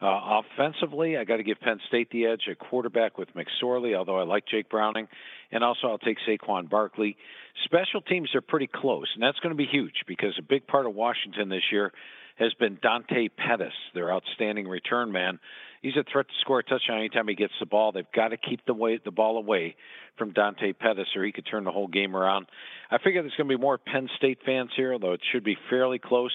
Uh, 0.00 0.40
offensively, 0.56 1.18
I 1.18 1.24
got 1.24 1.36
to 1.36 1.42
give 1.42 1.60
Penn 1.60 1.78
State 1.88 2.08
the 2.10 2.24
edge. 2.24 2.48
A 2.50 2.54
quarterback 2.54 3.18
with 3.18 3.28
McSorley, 3.34 3.94
although 3.94 4.18
I 4.18 4.22
like 4.22 4.46
Jake 4.46 4.70
Browning, 4.70 5.08
and 5.52 5.62
also 5.62 5.88
I'll 5.88 5.98
take 5.98 6.16
Saquon 6.26 6.70
Barkley. 6.70 7.18
Special 7.66 8.00
teams 8.00 8.34
are 8.34 8.40
pretty 8.40 8.66
close, 8.66 9.08
and 9.12 9.22
that's 9.22 9.38
going 9.40 9.54
to 9.54 9.58
be 9.58 9.68
huge 9.70 10.04
because 10.06 10.32
a 10.38 10.42
big 10.42 10.66
part 10.66 10.86
of 10.86 10.94
Washington 10.94 11.50
this 11.50 11.64
year 11.70 11.92
has 12.40 12.52
been 12.54 12.78
Dante 12.82 13.28
Pettis, 13.28 13.72
their 13.94 14.12
outstanding 14.12 14.66
return 14.66 15.12
man. 15.12 15.38
He's 15.82 15.96
a 15.96 16.04
threat 16.10 16.26
to 16.26 16.34
score 16.40 16.58
a 16.58 16.62
touchdown 16.64 16.98
anytime 16.98 17.28
he 17.28 17.34
gets 17.34 17.52
the 17.60 17.66
ball. 17.66 17.92
They've 17.92 18.04
got 18.14 18.28
to 18.28 18.36
keep 18.36 18.64
the 18.66 18.74
way 18.74 18.98
the 19.02 19.10
ball 19.10 19.38
away 19.38 19.76
from 20.18 20.32
Dante 20.32 20.72
Pettis, 20.72 21.08
or 21.16 21.24
he 21.24 21.32
could 21.32 21.46
turn 21.46 21.64
the 21.64 21.70
whole 21.70 21.86
game 21.86 22.16
around. 22.16 22.46
I 22.90 22.98
figure 22.98 23.22
there's 23.22 23.34
going 23.36 23.48
to 23.48 23.56
be 23.56 23.60
more 23.60 23.78
Penn 23.78 24.08
State 24.16 24.38
fans 24.44 24.70
here, 24.76 24.92
although 24.92 25.12
it 25.12 25.20
should 25.32 25.44
be 25.44 25.56
fairly 25.70 25.98
close. 25.98 26.32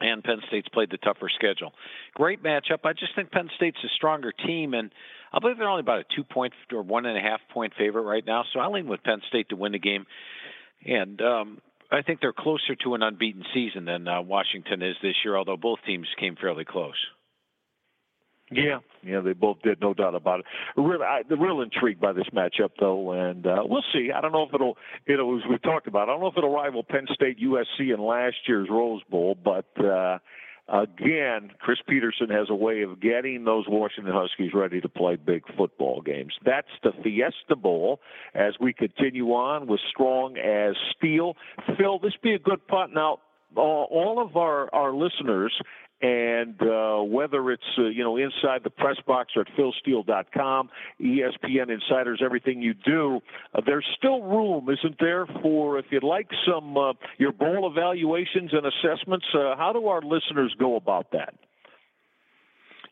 and 0.00 0.22
Penn 0.22 0.40
State's 0.48 0.68
played 0.68 0.90
the 0.90 0.98
tougher 0.98 1.30
schedule. 1.34 1.72
Great 2.14 2.42
matchup. 2.42 2.80
I 2.84 2.92
just 2.92 3.14
think 3.14 3.30
Penn 3.30 3.48
State's 3.56 3.78
a 3.84 3.88
stronger 3.94 4.32
team, 4.32 4.74
and 4.74 4.90
I 5.32 5.38
believe 5.38 5.58
they're 5.58 5.68
only 5.68 5.80
about 5.80 6.00
a 6.00 6.04
two 6.14 6.24
point 6.24 6.52
or 6.72 6.82
one 6.82 7.06
and 7.06 7.16
a 7.16 7.20
half 7.20 7.40
point 7.52 7.72
favorite 7.78 8.02
right 8.02 8.24
now. 8.26 8.44
So 8.52 8.60
I 8.60 8.66
lean 8.68 8.86
with 8.88 9.02
Penn 9.02 9.22
State 9.28 9.48
to 9.50 9.56
win 9.56 9.72
the 9.72 9.78
game, 9.78 10.06
and 10.84 11.20
um, 11.22 11.58
I 11.90 12.02
think 12.02 12.20
they're 12.20 12.32
closer 12.32 12.74
to 12.84 12.94
an 12.94 13.02
unbeaten 13.02 13.44
season 13.54 13.84
than 13.84 14.08
uh, 14.08 14.22
Washington 14.22 14.82
is 14.82 14.96
this 15.02 15.14
year. 15.24 15.36
Although 15.36 15.56
both 15.56 15.78
teams 15.86 16.06
came 16.18 16.36
fairly 16.36 16.64
close. 16.64 16.96
Yeah, 18.50 18.78
yeah, 19.02 19.20
they 19.20 19.32
both 19.32 19.60
did, 19.62 19.80
no 19.80 19.92
doubt 19.92 20.14
about 20.14 20.40
it. 20.40 20.46
Really, 20.76 21.04
I, 21.04 21.22
the 21.28 21.36
real 21.36 21.62
intrigued 21.62 22.00
by 22.00 22.12
this 22.12 22.28
matchup, 22.32 22.70
though, 22.78 23.10
and 23.10 23.44
uh, 23.44 23.62
we'll 23.64 23.82
see. 23.92 24.10
I 24.14 24.20
don't 24.20 24.30
know 24.30 24.44
if 24.44 24.54
it'll, 24.54 24.76
you 25.08 25.16
know, 25.16 25.36
as 25.36 25.42
we 25.50 25.58
talked 25.58 25.88
about, 25.88 26.08
I 26.08 26.12
don't 26.12 26.20
know 26.20 26.28
if 26.28 26.36
it'll 26.36 26.54
rival 26.54 26.84
Penn 26.84 27.08
State 27.12 27.40
USC 27.40 27.92
in 27.92 28.00
last 28.00 28.36
year's 28.46 28.68
Rose 28.70 29.02
Bowl, 29.10 29.36
but 29.42 29.66
uh, 29.84 30.18
again, 30.68 31.50
Chris 31.58 31.78
Petersen 31.88 32.28
has 32.30 32.48
a 32.50 32.54
way 32.54 32.82
of 32.82 33.00
getting 33.00 33.44
those 33.44 33.64
Washington 33.68 34.12
Huskies 34.14 34.52
ready 34.54 34.80
to 34.80 34.88
play 34.88 35.16
big 35.16 35.42
football 35.56 36.00
games. 36.00 36.34
That's 36.44 36.68
the 36.82 36.92
Fiesta 37.02 37.56
Bowl. 37.56 38.00
As 38.34 38.54
we 38.60 38.72
continue 38.72 39.28
on 39.28 39.66
with 39.66 39.80
strong 39.90 40.36
as 40.36 40.74
Steele, 40.96 41.36
Phil, 41.78 41.98
this 41.98 42.14
be 42.22 42.34
a 42.34 42.38
good 42.38 42.66
punt 42.66 42.92
now. 42.94 43.18
Uh, 43.56 43.60
all 43.60 44.20
of 44.20 44.36
our, 44.36 44.68
our 44.74 44.92
listeners 44.92 45.52
and 46.02 46.60
uh, 46.60 47.02
whether 47.02 47.50
it's 47.50 47.62
uh, 47.78 47.84
you 47.84 48.04
know 48.04 48.16
inside 48.16 48.62
the 48.64 48.70
press 48.70 48.96
box 49.06 49.32
or 49.34 49.42
at 49.42 49.48
philsteele.com, 49.56 50.68
ESPN 51.00 51.70
Insiders, 51.70 52.20
everything 52.24 52.60
you 52.60 52.74
do, 52.74 53.20
uh, 53.54 53.62
there's 53.64 53.86
still 53.96 54.22
room, 54.22 54.68
isn't 54.68 54.96
there, 55.00 55.26
for 55.42 55.78
if 55.78 55.86
you'd 55.90 56.04
like 56.04 56.28
some 56.46 56.76
uh, 56.76 56.92
your 57.18 57.32
bowl 57.32 57.70
evaluations 57.70 58.52
and 58.52 58.66
assessments? 58.66 59.26
Uh, 59.34 59.56
how 59.56 59.72
do 59.72 59.86
our 59.86 60.02
listeners 60.02 60.54
go 60.58 60.76
about 60.76 61.12
that? 61.12 61.34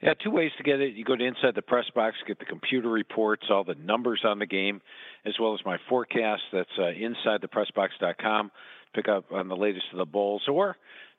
Yeah, 0.02 0.12
two 0.22 0.30
ways 0.30 0.50
to 0.58 0.62
get 0.62 0.80
it. 0.80 0.94
You 0.94 1.04
go 1.04 1.16
to 1.16 1.24
inside 1.24 1.54
the 1.54 1.62
press 1.62 1.86
box, 1.94 2.16
get 2.26 2.38
the 2.38 2.44
computer 2.44 2.90
reports, 2.90 3.44
all 3.50 3.64
the 3.64 3.74
numbers 3.74 4.20
on 4.24 4.38
the 4.38 4.46
game, 4.46 4.82
as 5.24 5.34
well 5.40 5.54
as 5.54 5.60
my 5.64 5.78
forecast. 5.88 6.42
That's 6.52 6.68
uh, 6.78 6.92
insidethepRessBox.com. 6.92 8.50
Pick 8.94 9.08
up 9.08 9.32
on 9.32 9.48
the 9.48 9.56
latest 9.56 9.86
of 9.92 9.98
the 9.98 10.04
bowls, 10.04 10.42
or 10.46 10.76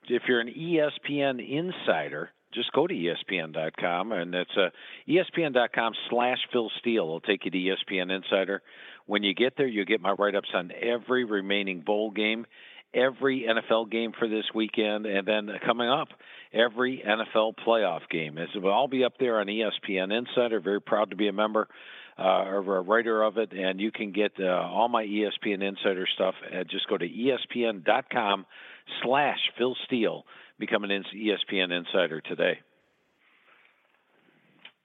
if 0.09 0.23
you're 0.27 0.39
an 0.39 0.53
ESPN 0.53 1.39
insider, 1.39 2.31
just 2.53 2.71
go 2.71 2.87
to 2.87 2.93
ESPN.com, 2.93 4.11
and 4.13 4.33
it's 4.33 4.57
uh, 4.57 4.69
ESPN.com 5.07 5.93
slash 6.09 6.37
Phil 6.51 6.71
Steele. 6.79 7.03
It'll 7.03 7.19
take 7.19 7.45
you 7.45 7.51
to 7.51 7.57
ESPN 7.57 8.15
Insider. 8.15 8.61
When 9.05 9.23
you 9.23 9.33
get 9.35 9.57
there, 9.57 9.67
you'll 9.67 9.85
get 9.85 10.01
my 10.01 10.11
write-ups 10.11 10.49
on 10.53 10.71
every 10.81 11.25
remaining 11.25 11.81
bowl 11.81 12.11
game, 12.11 12.45
every 12.93 13.45
NFL 13.47 13.91
game 13.91 14.13
for 14.17 14.27
this 14.27 14.45
weekend, 14.55 15.05
and 15.05 15.27
then 15.27 15.49
coming 15.65 15.89
up, 15.89 16.07
every 16.53 17.03
NFL 17.05 17.55
playoff 17.67 18.01
game. 18.09 18.37
It 18.37 18.49
will 18.55 18.71
all 18.71 18.87
be 18.87 19.03
up 19.03 19.13
there 19.19 19.39
on 19.39 19.47
ESPN 19.47 20.17
Insider. 20.17 20.59
Very 20.61 20.81
proud 20.81 21.09
to 21.09 21.15
be 21.15 21.27
a 21.27 21.33
member 21.33 21.67
uh, 22.17 22.45
or 22.45 22.77
a 22.77 22.81
writer 22.81 23.21
of 23.21 23.37
it, 23.37 23.51
and 23.51 23.79
you 23.79 23.91
can 23.91 24.11
get 24.11 24.31
uh, 24.39 24.45
all 24.45 24.87
my 24.87 25.05
ESPN 25.05 25.61
Insider 25.61 26.07
stuff. 26.15 26.35
At, 26.51 26.69
just 26.69 26.87
go 26.87 26.97
to 26.97 27.07
ESPN.com 27.07 28.45
slash 29.03 29.39
Phil 29.57 29.75
Steele. 29.85 30.23
Become 30.59 30.85
an 30.85 31.03
ESPN 31.13 31.71
insider 31.71 32.21
today. 32.21 32.59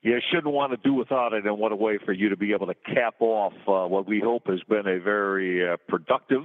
You 0.03 0.19
shouldn't 0.33 0.53
want 0.53 0.73
to 0.73 0.79
do 0.79 0.95
without 0.95 1.35
it, 1.35 1.45
and 1.45 1.59
what 1.59 1.73
a 1.73 1.77
way 1.77 1.99
for 2.05 2.13
you 2.13 2.31
to 2.31 2.37
be 2.37 2.53
able 2.53 2.67
to 2.67 2.75
cap 2.75 3.17
off 3.21 3.53
uh, 3.69 3.87
what 3.87 4.07
we 4.07 4.19
hope 4.19 4.47
has 4.47 4.61
been 4.69 4.87
a 4.87 4.99
very 4.99 5.69
uh, 5.69 5.77
productive 5.89 6.45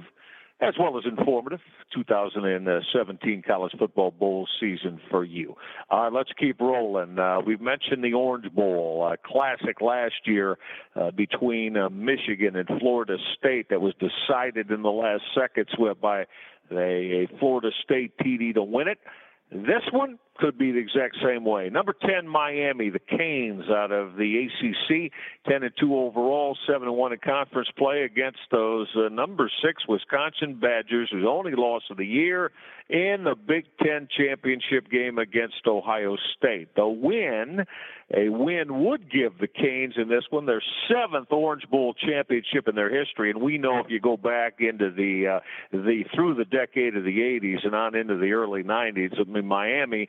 as 0.60 0.74
well 0.78 0.96
as 0.96 1.04
informative 1.04 1.60
2017 1.94 3.42
college 3.46 3.72
football 3.78 4.10
bowl 4.10 4.48
season 4.58 4.98
for 5.10 5.22
you. 5.22 5.54
All 5.90 6.04
right, 6.04 6.12
let's 6.12 6.30
keep 6.38 6.60
rolling. 6.60 7.18
Uh, 7.18 7.40
we've 7.46 7.60
mentioned 7.60 8.02
the 8.02 8.14
Orange 8.14 8.50
Bowl, 8.52 9.06
a 9.06 9.16
classic 9.16 9.80
last 9.80 10.14
year 10.24 10.56
uh, 10.94 11.10
between 11.10 11.76
uh, 11.76 11.90
Michigan 11.90 12.56
and 12.56 12.68
Florida 12.80 13.16
State 13.38 13.68
that 13.68 13.80
was 13.80 13.94
decided 13.94 14.70
in 14.70 14.82
the 14.82 14.90
last 14.90 15.22
seconds 15.38 15.68
by 16.00 16.24
a, 16.70 16.74
a 16.74 17.28
Florida 17.38 17.70
State 17.84 18.12
TD 18.18 18.54
to 18.54 18.62
win 18.62 18.88
it. 18.88 18.98
This 19.50 19.82
one 19.92 20.18
could 20.38 20.58
be 20.58 20.72
the 20.72 20.78
exact 20.78 21.16
same 21.24 21.44
way. 21.44 21.68
Number 21.70 21.94
10, 21.94 22.28
Miami, 22.28 22.90
the 22.90 22.98
Canes 22.98 23.64
out 23.70 23.92
of 23.92 24.16
the 24.16 24.46
ACC, 24.46 25.12
10 25.48 25.62
and 25.62 25.72
2 25.78 25.96
overall, 25.96 26.56
7 26.66 26.86
and 26.86 26.96
1 26.96 27.12
in 27.12 27.18
conference 27.18 27.68
play 27.76 28.02
against 28.02 28.38
those 28.50 28.88
uh, 28.96 29.08
number 29.08 29.50
6 29.64 29.88
Wisconsin 29.88 30.54
Badgers, 30.60 31.08
whose 31.10 31.26
only 31.26 31.52
loss 31.54 31.82
of 31.90 31.96
the 31.96 32.06
year 32.06 32.50
in 32.88 33.24
the 33.24 33.34
Big 33.34 33.64
Ten 33.82 34.06
championship 34.16 34.88
game 34.90 35.18
against 35.18 35.66
Ohio 35.66 36.16
State. 36.36 36.68
The 36.76 36.86
win, 36.86 37.64
a 38.16 38.28
win 38.28 38.84
would 38.84 39.10
give 39.10 39.38
the 39.40 39.48
Canes 39.48 39.94
in 39.96 40.08
this 40.08 40.22
one 40.30 40.46
their 40.46 40.62
seventh 40.88 41.32
Orange 41.32 41.68
Bowl 41.68 41.94
championship 41.94 42.68
in 42.68 42.76
their 42.76 42.96
history, 42.96 43.30
and 43.30 43.42
we 43.42 43.58
know 43.58 43.80
if 43.80 43.86
you 43.88 43.98
go 43.98 44.16
back 44.16 44.60
into 44.60 44.92
the 44.92 45.26
uh, 45.26 45.40
the 45.72 46.04
through 46.14 46.34
the 46.34 46.44
decade 46.44 46.96
of 46.96 47.02
the 47.02 47.18
80s 47.18 47.66
and 47.66 47.74
on 47.74 47.96
into 47.96 48.16
the 48.18 48.30
early 48.30 48.62
90s, 48.62 49.18
I 49.18 49.24
mean 49.24 49.46
Miami 49.46 50.08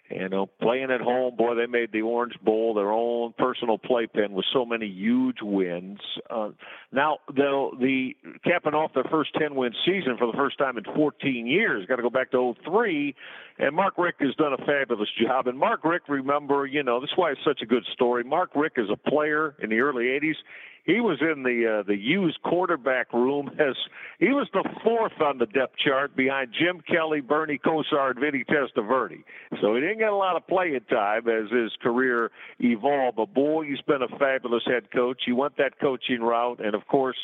you 0.13 0.29
know, 0.29 0.47
playing 0.61 0.91
at 0.91 1.01
home, 1.01 1.35
boy, 1.35 1.55
they 1.55 1.65
made 1.65 1.91
the 1.91 2.01
Orange 2.01 2.35
Bowl 2.43 2.73
their 2.73 2.91
own 2.91 3.33
personal 3.37 3.77
playpen 3.77 4.33
with 4.33 4.45
so 4.53 4.65
many 4.65 4.87
huge 4.87 5.37
wins. 5.41 5.99
Uh, 6.29 6.49
now, 6.91 7.19
the 7.27 7.69
the 7.79 8.15
capping 8.43 8.73
off 8.73 8.93
their 8.93 9.05
first 9.05 9.33
10 9.35 9.55
win 9.55 9.73
season 9.85 10.17
for 10.17 10.27
the 10.27 10.37
first 10.37 10.57
time 10.57 10.77
in 10.77 10.83
14 10.83 11.47
years. 11.47 11.85
Got 11.87 11.97
to 11.97 12.01
go 12.01 12.09
back 12.09 12.31
to 12.31 12.55
03, 12.65 13.15
and 13.59 13.75
Mark 13.75 13.97
Richt 13.97 14.21
has 14.21 14.35
done 14.35 14.53
a 14.53 14.65
fabulous 14.65 15.09
job. 15.21 15.47
And 15.47 15.57
Mark 15.57 15.83
Richt, 15.83 16.09
remember, 16.09 16.65
you 16.65 16.83
know, 16.83 16.99
this 16.99 17.09
is 17.09 17.17
why 17.17 17.31
it's 17.31 17.41
such 17.45 17.61
a 17.61 17.65
good 17.65 17.85
story. 17.93 18.23
Mark 18.23 18.51
Richt 18.55 18.77
is 18.77 18.89
a 18.91 19.09
player 19.09 19.55
in 19.61 19.69
the 19.69 19.79
early 19.79 20.05
80s 20.05 20.35
he 20.83 20.99
was 20.99 21.19
in 21.21 21.43
the 21.43 21.79
uh, 21.79 21.83
the 21.83 21.95
used 21.95 22.41
quarterback 22.41 23.13
room 23.13 23.51
as 23.59 23.75
he 24.19 24.29
was 24.29 24.47
the 24.53 24.67
fourth 24.83 25.19
on 25.21 25.37
the 25.37 25.45
depth 25.45 25.75
chart 25.77 26.15
behind 26.15 26.53
Jim 26.57 26.81
Kelly, 26.81 27.21
Bernie 27.21 27.59
Kosar, 27.63 28.11
and 28.11 28.19
Vinny 28.19 28.43
Testaverde. 28.43 29.23
So 29.61 29.75
he 29.75 29.81
didn't 29.81 29.99
get 30.01 30.11
a 30.11 30.15
lot 30.15 30.35
of 30.35 30.47
playing 30.47 30.81
time 30.89 31.27
as 31.27 31.49
his 31.51 31.71
career 31.81 32.31
evolved. 32.59 33.17
But 33.17 33.33
boy, 33.33 33.65
he's 33.65 33.81
been 33.81 34.01
a 34.01 34.17
fabulous 34.17 34.63
head 34.65 34.91
coach. 34.91 35.21
He 35.25 35.31
went 35.31 35.57
that 35.57 35.79
coaching 35.79 36.21
route, 36.21 36.59
and 36.63 36.75
of 36.75 36.87
course. 36.87 37.17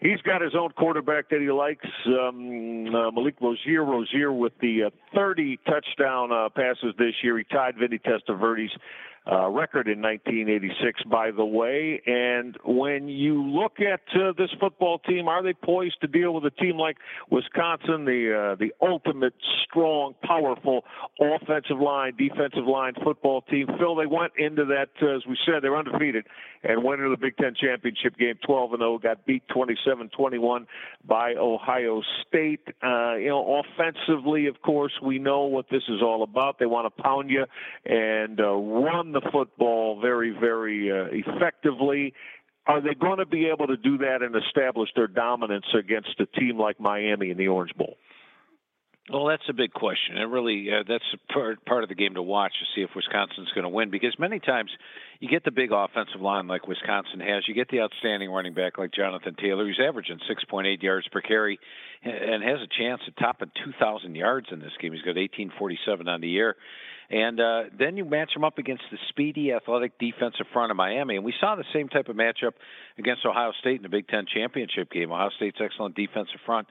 He's 0.00 0.20
got 0.22 0.40
his 0.40 0.52
own 0.58 0.70
quarterback 0.70 1.28
that 1.28 1.40
he 1.40 1.52
likes, 1.52 1.86
um, 2.08 2.92
uh, 2.92 3.12
Malik 3.12 3.36
Rosier. 3.40 3.84
Rosier 3.84 4.32
with 4.32 4.52
the 4.60 4.84
uh, 4.88 4.90
30 5.14 5.60
touchdown 5.64 6.32
uh, 6.32 6.48
passes 6.48 6.92
this 6.98 7.14
year. 7.22 7.38
He 7.38 7.44
tied 7.44 7.76
Vinny 7.78 8.00
Testaverde's 8.00 8.72
uh, 9.30 9.48
record 9.48 9.88
in 9.88 10.02
1986, 10.02 11.02
by 11.04 11.30
the 11.30 11.44
way. 11.44 12.02
And 12.06 12.56
when 12.64 13.08
you 13.08 13.42
look 13.42 13.78
at 13.80 14.00
uh, 14.20 14.32
this 14.36 14.50
football 14.58 14.98
team, 14.98 15.28
are 15.28 15.42
they 15.42 15.52
poised 15.52 16.00
to 16.00 16.08
deal 16.08 16.34
with 16.34 16.44
a 16.44 16.50
team 16.50 16.76
like 16.76 16.96
Wisconsin, 17.30 18.04
the 18.04 18.52
uh, 18.52 18.54
the 18.56 18.72
ultimate 18.80 19.34
strong, 19.64 20.14
powerful 20.22 20.84
offensive 21.20 21.78
line, 21.80 22.16
defensive 22.16 22.66
line 22.66 22.94
football 23.02 23.42
team? 23.42 23.68
Phil, 23.78 23.94
they 23.94 24.06
went 24.06 24.32
into 24.36 24.64
that 24.66 24.88
uh, 25.00 25.16
as 25.16 25.26
we 25.26 25.36
said, 25.46 25.62
they're 25.62 25.76
undefeated 25.76 26.26
and 26.64 26.82
went 26.82 27.00
into 27.00 27.10
the 27.10 27.20
Big 27.20 27.36
Ten 27.36 27.54
championship 27.54 28.16
game 28.16 28.38
12 28.44 28.74
and 28.74 28.80
0, 28.80 28.98
got 28.98 29.26
beat 29.26 29.42
27-21 29.48 30.66
by 31.04 31.34
Ohio 31.34 32.02
State. 32.26 32.66
Uh, 32.82 33.14
you 33.16 33.28
know, 33.28 33.62
offensively, 33.62 34.46
of 34.46 34.62
course, 34.62 34.92
we 35.02 35.18
know 35.18 35.44
what 35.44 35.66
this 35.70 35.82
is 35.88 36.00
all 36.02 36.22
about. 36.22 36.58
They 36.58 36.66
want 36.66 36.94
to 36.94 37.02
pound 37.02 37.30
you 37.30 37.44
and 37.84 38.40
uh, 38.40 38.56
the 39.12 39.22
football 39.32 40.00
very, 40.00 40.30
very 40.30 40.90
uh, 40.90 41.06
effectively. 41.10 42.14
Are 42.66 42.80
they 42.80 42.94
going 42.94 43.18
to 43.18 43.26
be 43.26 43.46
able 43.46 43.66
to 43.66 43.76
do 43.76 43.98
that 43.98 44.22
and 44.22 44.34
establish 44.36 44.90
their 44.94 45.08
dominance 45.08 45.66
against 45.76 46.14
a 46.20 46.26
team 46.26 46.58
like 46.58 46.78
Miami 46.78 47.30
in 47.30 47.36
the 47.36 47.48
Orange 47.48 47.74
Bowl? 47.76 47.96
Well, 49.10 49.26
that's 49.26 49.42
a 49.48 49.52
big 49.52 49.72
question. 49.72 50.16
It 50.16 50.28
really 50.28 50.68
uh, 50.70 50.84
that's 50.86 51.04
part 51.32 51.64
part 51.66 51.82
of 51.82 51.88
the 51.88 51.96
game 51.96 52.14
to 52.14 52.22
watch 52.22 52.52
to 52.60 52.66
see 52.74 52.82
if 52.82 52.90
Wisconsin's 52.94 53.50
going 53.52 53.64
to 53.64 53.68
win 53.68 53.90
because 53.90 54.14
many 54.16 54.38
times 54.38 54.70
you 55.18 55.28
get 55.28 55.44
the 55.44 55.50
big 55.50 55.72
offensive 55.72 56.20
line 56.20 56.46
like 56.46 56.68
Wisconsin 56.68 57.18
has, 57.18 57.48
you 57.48 57.54
get 57.54 57.68
the 57.68 57.80
outstanding 57.80 58.30
running 58.30 58.54
back 58.54 58.78
like 58.78 58.92
Jonathan 58.92 59.34
Taylor, 59.34 59.66
who's 59.66 59.80
averaging 59.84 60.20
6.8 60.30 60.80
yards 60.82 61.08
per 61.08 61.20
carry 61.20 61.58
and 62.04 62.44
has 62.44 62.60
a 62.60 62.78
chance 62.78 63.00
of 63.08 63.16
topping 63.16 63.50
2,000 63.64 64.14
yards 64.14 64.46
in 64.52 64.60
this 64.60 64.72
game. 64.80 64.92
He's 64.92 65.02
got 65.02 65.16
1847 65.16 66.08
on 66.08 66.20
the 66.20 66.28
year. 66.28 66.56
And 67.12 67.38
uh, 67.38 67.64
then 67.78 67.98
you 67.98 68.06
match 68.06 68.30
them 68.32 68.42
up 68.42 68.56
against 68.56 68.84
the 68.90 68.96
speedy, 69.10 69.52
athletic 69.52 69.98
defensive 69.98 70.46
front 70.50 70.70
of 70.70 70.78
Miami. 70.78 71.16
And 71.16 71.24
we 71.24 71.34
saw 71.38 71.56
the 71.56 71.64
same 71.74 71.90
type 71.90 72.08
of 72.08 72.16
matchup 72.16 72.52
against 72.96 73.26
Ohio 73.26 73.52
State 73.60 73.76
in 73.76 73.82
the 73.82 73.90
Big 73.90 74.08
Ten 74.08 74.24
championship 74.32 74.90
game. 74.90 75.12
Ohio 75.12 75.28
State's 75.36 75.58
excellent 75.60 75.94
defensive 75.94 76.40
front 76.46 76.68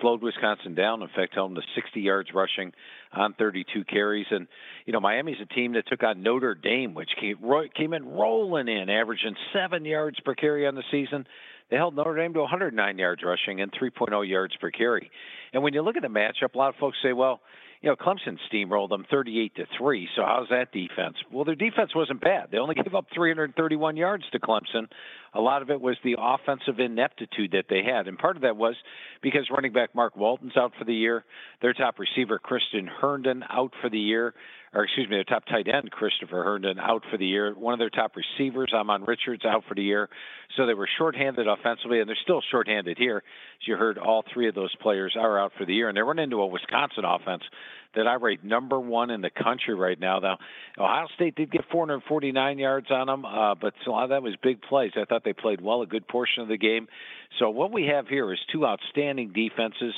slowed 0.00 0.20
Wisconsin 0.20 0.74
down. 0.74 1.00
In 1.00 1.08
fact, 1.14 1.34
held 1.34 1.52
them 1.52 1.62
to 1.62 1.80
60 1.80 2.00
yards 2.00 2.30
rushing 2.34 2.72
on 3.12 3.34
32 3.34 3.84
carries. 3.84 4.26
And, 4.32 4.48
you 4.84 4.92
know, 4.92 4.98
Miami's 4.98 5.36
a 5.40 5.54
team 5.54 5.74
that 5.74 5.86
took 5.86 6.02
on 6.02 6.24
Notre 6.24 6.56
Dame, 6.56 6.94
which 6.94 7.10
came, 7.20 7.38
came 7.76 7.92
in 7.92 8.04
rolling 8.04 8.66
in, 8.66 8.90
averaging 8.90 9.36
seven 9.52 9.84
yards 9.84 10.18
per 10.24 10.34
carry 10.34 10.66
on 10.66 10.74
the 10.74 10.82
season. 10.90 11.24
they 11.70 11.76
held 11.76 11.94
Notre 11.94 12.16
Dame 12.16 12.34
to 12.34 12.40
109 12.40 12.98
yards 12.98 13.22
rushing 13.24 13.60
and 13.60 13.70
3.0 13.70 14.28
yards 14.28 14.56
per 14.60 14.72
carry. 14.72 15.08
And 15.52 15.62
when 15.62 15.72
you 15.72 15.82
look 15.82 15.96
at 15.96 16.02
the 16.02 16.08
matchup, 16.08 16.54
a 16.54 16.58
lot 16.58 16.70
of 16.70 16.74
folks 16.80 16.98
say, 17.00 17.12
well, 17.12 17.40
you 17.84 17.90
know, 17.90 17.96
Clemson 17.96 18.38
steamrolled 18.50 18.88
them 18.88 19.04
38 19.10 19.56
to 19.56 19.66
3. 19.76 20.08
So 20.16 20.22
how's 20.24 20.48
that 20.48 20.72
defense? 20.72 21.16
Well, 21.30 21.44
their 21.44 21.54
defense 21.54 21.94
wasn't 21.94 22.22
bad. 22.22 22.48
They 22.50 22.56
only 22.56 22.76
gave 22.76 22.94
up 22.94 23.08
331 23.14 23.98
yards 23.98 24.24
to 24.32 24.38
Clemson. 24.40 24.88
A 25.34 25.40
lot 25.40 25.62
of 25.62 25.70
it 25.70 25.80
was 25.80 25.96
the 26.04 26.16
offensive 26.18 26.78
ineptitude 26.78 27.52
that 27.52 27.66
they 27.68 27.82
had. 27.82 28.06
And 28.08 28.18
part 28.18 28.36
of 28.36 28.42
that 28.42 28.56
was 28.56 28.76
because 29.22 29.48
running 29.50 29.72
back 29.72 29.94
Mark 29.94 30.16
Walton's 30.16 30.56
out 30.56 30.72
for 30.78 30.84
the 30.84 30.94
year, 30.94 31.24
their 31.60 31.72
top 31.72 31.98
receiver 31.98 32.38
Christian 32.38 32.86
Herndon 32.86 33.44
out 33.50 33.72
for 33.80 33.90
the 33.90 33.98
year 33.98 34.34
or 34.74 34.84
excuse 34.84 35.08
me, 35.08 35.16
their 35.16 35.24
top 35.24 35.44
tight 35.46 35.68
end, 35.68 35.90
Christopher 35.90 36.42
Herndon, 36.42 36.80
out 36.80 37.04
for 37.10 37.16
the 37.16 37.26
year. 37.26 37.54
One 37.54 37.72
of 37.72 37.78
their 37.78 37.90
top 37.90 38.16
receivers, 38.16 38.72
Ahmmon 38.74 39.06
Richards, 39.06 39.44
out 39.44 39.62
for 39.68 39.74
the 39.74 39.82
year. 39.82 40.08
So 40.56 40.66
they 40.66 40.74
were 40.74 40.88
shorthanded 40.98 41.46
offensively, 41.46 42.00
and 42.00 42.08
they're 42.08 42.18
still 42.20 42.42
shorthanded 42.50 42.98
here. 42.98 43.18
As 43.18 43.68
you 43.68 43.76
heard, 43.76 43.98
all 43.98 44.24
three 44.32 44.48
of 44.48 44.54
those 44.54 44.74
players 44.82 45.14
are 45.16 45.38
out 45.38 45.52
for 45.56 45.64
the 45.64 45.74
year, 45.74 45.88
and 45.88 45.96
they're 45.96 46.04
running 46.04 46.24
into 46.24 46.42
a 46.42 46.46
Wisconsin 46.46 47.04
offense 47.04 47.44
that 47.96 48.06
I 48.06 48.14
rate 48.14 48.44
number 48.44 48.78
one 48.78 49.10
in 49.10 49.20
the 49.20 49.30
country 49.30 49.74
right 49.74 49.98
now. 49.98 50.18
Now, 50.18 50.38
Ohio 50.78 51.06
State 51.14 51.36
did 51.36 51.50
get 51.50 51.62
449 51.70 52.58
yards 52.58 52.90
on 52.90 53.06
them, 53.06 53.24
uh, 53.24 53.54
but 53.54 53.74
a 53.86 53.90
lot 53.90 54.04
of 54.04 54.10
that 54.10 54.22
was 54.22 54.34
big 54.42 54.62
plays. 54.62 54.92
I 54.96 55.04
thought 55.04 55.24
they 55.24 55.32
played 55.32 55.60
well 55.60 55.82
a 55.82 55.86
good 55.86 56.06
portion 56.08 56.42
of 56.42 56.48
the 56.48 56.58
game. 56.58 56.88
So 57.38 57.50
what 57.50 57.72
we 57.72 57.86
have 57.86 58.06
here 58.08 58.32
is 58.32 58.38
two 58.52 58.66
outstanding 58.66 59.32
defenses 59.32 59.94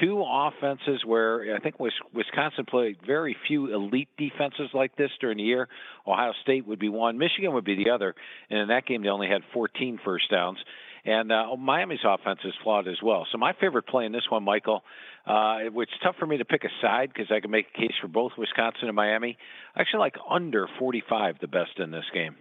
two 0.00 0.24
offenses 0.26 1.04
where 1.04 1.54
I 1.54 1.60
think 1.60 1.76
Wisconsin 1.78 2.64
played 2.68 2.98
very 3.06 3.36
few 3.46 3.72
elite 3.74 4.08
defenses 4.18 4.70
like 4.72 4.96
this 4.96 5.10
during 5.20 5.38
the 5.38 5.44
year. 5.44 5.68
Ohio 6.06 6.32
State 6.42 6.66
would 6.66 6.78
be 6.78 6.88
one, 6.88 7.18
Michigan 7.18 7.52
would 7.54 7.64
be 7.64 7.76
the 7.76 7.90
other, 7.90 8.14
and 8.50 8.58
in 8.58 8.68
that 8.68 8.86
game 8.86 9.02
they 9.02 9.08
only 9.08 9.28
had 9.28 9.42
14 9.52 10.00
first 10.04 10.30
downs. 10.30 10.58
And 11.04 11.30
uh, 11.30 11.56
Miami's 11.58 12.00
offense 12.04 12.40
is 12.44 12.54
flawed 12.62 12.88
as 12.88 12.96
well. 13.02 13.26
So 13.30 13.36
my 13.36 13.52
favorite 13.60 13.86
play 13.86 14.06
in 14.06 14.12
this 14.12 14.24
one, 14.30 14.42
Michael, 14.42 14.82
uh, 15.26 15.58
which 15.72 15.90
is 15.90 15.98
tough 16.02 16.16
for 16.18 16.26
me 16.26 16.38
to 16.38 16.44
pick 16.44 16.64
a 16.64 16.68
side 16.80 17.10
because 17.12 17.30
I 17.30 17.40
can 17.40 17.50
make 17.50 17.66
a 17.74 17.78
case 17.78 17.92
for 18.00 18.08
both 18.08 18.32
Wisconsin 18.38 18.88
and 18.88 18.96
Miami. 18.96 19.36
I 19.74 19.82
actually 19.82 20.00
like 20.00 20.16
under 20.30 20.66
45 20.78 21.36
the 21.40 21.48
best 21.48 21.78
in 21.78 21.90
this 21.90 22.04
game. 22.14 22.36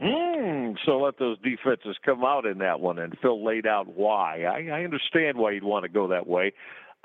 Mm, 0.00 0.76
so 0.84 0.98
let 0.98 1.18
those 1.18 1.38
defenses 1.38 1.96
come 2.04 2.22
out 2.22 2.44
in 2.44 2.58
that 2.58 2.80
one, 2.80 2.98
and 2.98 3.16
Phil 3.22 3.44
laid 3.44 3.66
out 3.66 3.86
why. 3.88 4.42
I, 4.42 4.80
I 4.80 4.84
understand 4.84 5.38
why 5.38 5.52
you'd 5.52 5.64
want 5.64 5.84
to 5.84 5.88
go 5.88 6.08
that 6.08 6.26
way. 6.26 6.52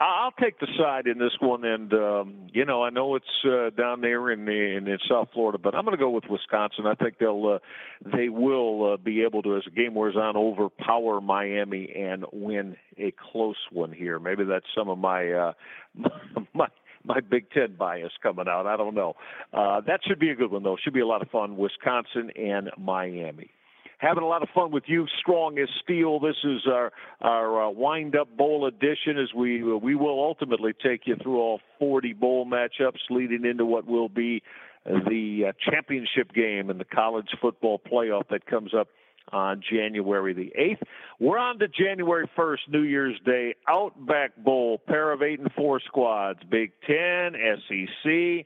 I'll 0.01 0.31
take 0.31 0.59
the 0.59 0.67
side 0.79 1.05
in 1.05 1.19
this 1.19 1.33
one, 1.39 1.63
and 1.63 1.93
um, 1.93 2.47
you 2.51 2.65
know 2.65 2.83
I 2.83 2.89
know 2.89 3.15
it's 3.15 3.25
uh, 3.45 3.69
down 3.69 4.01
there 4.01 4.31
in, 4.31 4.47
in 4.47 4.87
in 4.87 4.97
South 5.07 5.29
Florida, 5.31 5.59
but 5.59 5.75
I'm 5.75 5.85
going 5.85 5.95
to 5.95 6.01
go 6.01 6.09
with 6.09 6.23
Wisconsin. 6.27 6.87
I 6.87 6.95
think 6.95 7.19
they'll 7.19 7.59
uh, 7.59 8.09
they 8.17 8.29
will 8.29 8.93
uh, 8.93 8.97
be 8.97 9.21
able 9.23 9.43
to, 9.43 9.57
as 9.57 9.63
the 9.65 9.71
game 9.71 9.93
wears 9.93 10.15
on, 10.15 10.35
overpower 10.35 11.21
Miami 11.21 11.93
and 11.95 12.25
win 12.33 12.77
a 12.97 13.13
close 13.31 13.57
one 13.71 13.91
here. 13.91 14.17
Maybe 14.17 14.43
that's 14.43 14.65
some 14.75 14.89
of 14.89 14.97
my 14.97 15.31
uh, 15.31 15.53
my 16.55 16.67
my 17.03 17.19
Big 17.19 17.51
Ten 17.51 17.75
bias 17.75 18.11
coming 18.23 18.47
out. 18.47 18.65
I 18.65 18.77
don't 18.77 18.95
know. 18.95 19.13
Uh, 19.53 19.81
that 19.81 19.99
should 20.07 20.19
be 20.19 20.31
a 20.31 20.35
good 20.35 20.51
one, 20.51 20.63
though. 20.63 20.77
Should 20.83 20.93
be 20.93 21.01
a 21.01 21.07
lot 21.07 21.21
of 21.21 21.29
fun. 21.29 21.57
Wisconsin 21.57 22.31
and 22.35 22.71
Miami. 22.75 23.51
Having 24.01 24.23
a 24.23 24.27
lot 24.27 24.41
of 24.41 24.49
fun 24.49 24.71
with 24.71 24.85
you, 24.87 25.05
strong 25.19 25.59
as 25.59 25.69
Steele. 25.83 26.19
This 26.19 26.35
is 26.43 26.61
our 26.65 26.91
our 27.21 27.67
uh, 27.67 27.69
wind 27.69 28.15
up 28.15 28.35
bowl 28.35 28.65
edition, 28.65 29.19
as 29.21 29.31
we 29.35 29.61
uh, 29.61 29.77
we 29.77 29.93
will 29.93 30.19
ultimately 30.23 30.73
take 30.73 31.01
you 31.05 31.15
through 31.21 31.37
all 31.37 31.61
40 31.77 32.13
bowl 32.13 32.47
matchups 32.47 32.97
leading 33.11 33.45
into 33.45 33.63
what 33.63 33.85
will 33.85 34.09
be 34.09 34.41
the 34.85 35.49
uh, 35.49 35.71
championship 35.71 36.33
game 36.33 36.71
in 36.71 36.79
the 36.79 36.85
college 36.85 37.27
football 37.39 37.79
playoff 37.79 38.27
that 38.29 38.47
comes 38.47 38.73
up 38.73 38.87
on 39.31 39.61
January 39.71 40.33
the 40.33 40.51
8th. 40.59 40.81
We're 41.19 41.37
on 41.37 41.59
to 41.59 41.67
January 41.67 42.27
1st, 42.35 42.69
New 42.69 42.81
Year's 42.81 43.19
Day, 43.23 43.53
Outback 43.69 44.35
Bowl, 44.35 44.81
pair 44.87 45.11
of 45.11 45.21
8 45.21 45.39
and 45.41 45.51
4 45.53 45.79
squads, 45.81 46.39
Big 46.49 46.71
10, 46.87 47.33
SEC. 47.67 48.45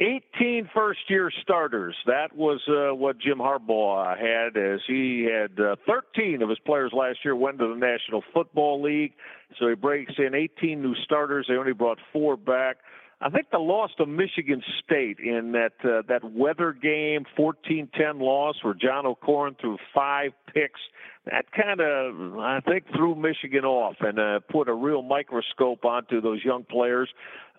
18 0.00 0.70
first 0.74 1.00
year 1.08 1.30
starters. 1.42 1.94
That 2.06 2.34
was 2.34 2.60
uh, 2.68 2.94
what 2.94 3.18
Jim 3.18 3.38
Harbaugh 3.38 4.16
had, 4.18 4.56
as 4.56 4.80
he 4.86 5.28
had 5.30 5.60
uh, 5.60 5.76
13 5.86 6.42
of 6.42 6.48
his 6.48 6.58
players 6.60 6.92
last 6.94 7.18
year 7.24 7.36
went 7.36 7.58
to 7.58 7.68
the 7.68 7.74
National 7.74 8.24
Football 8.32 8.82
League. 8.82 9.12
So 9.58 9.68
he 9.68 9.74
breaks 9.74 10.14
in 10.16 10.34
18 10.34 10.80
new 10.80 10.94
starters. 11.04 11.46
They 11.48 11.54
only 11.56 11.74
brought 11.74 11.98
four 12.12 12.36
back. 12.36 12.78
I 13.22 13.28
think 13.28 13.50
the 13.50 13.58
loss 13.58 13.90
to 13.98 14.06
Michigan 14.06 14.62
State 14.82 15.18
in 15.18 15.52
that 15.52 15.74
uh, 15.84 16.00
that 16.08 16.24
weather 16.24 16.72
game, 16.72 17.26
14-10 17.38 18.18
loss, 18.18 18.56
where 18.62 18.72
John 18.72 19.04
O'Korn 19.04 19.56
threw 19.60 19.76
five 19.94 20.32
picks 20.54 20.80
that 21.26 21.52
kind 21.52 21.80
of 21.80 22.38
I 22.38 22.60
think 22.60 22.84
threw 22.94 23.14
Michigan 23.14 23.64
off 23.64 23.96
and 24.00 24.18
uh, 24.18 24.40
put 24.50 24.68
a 24.68 24.74
real 24.74 25.02
microscope 25.02 25.84
onto 25.84 26.20
those 26.20 26.42
young 26.44 26.64
players 26.64 27.10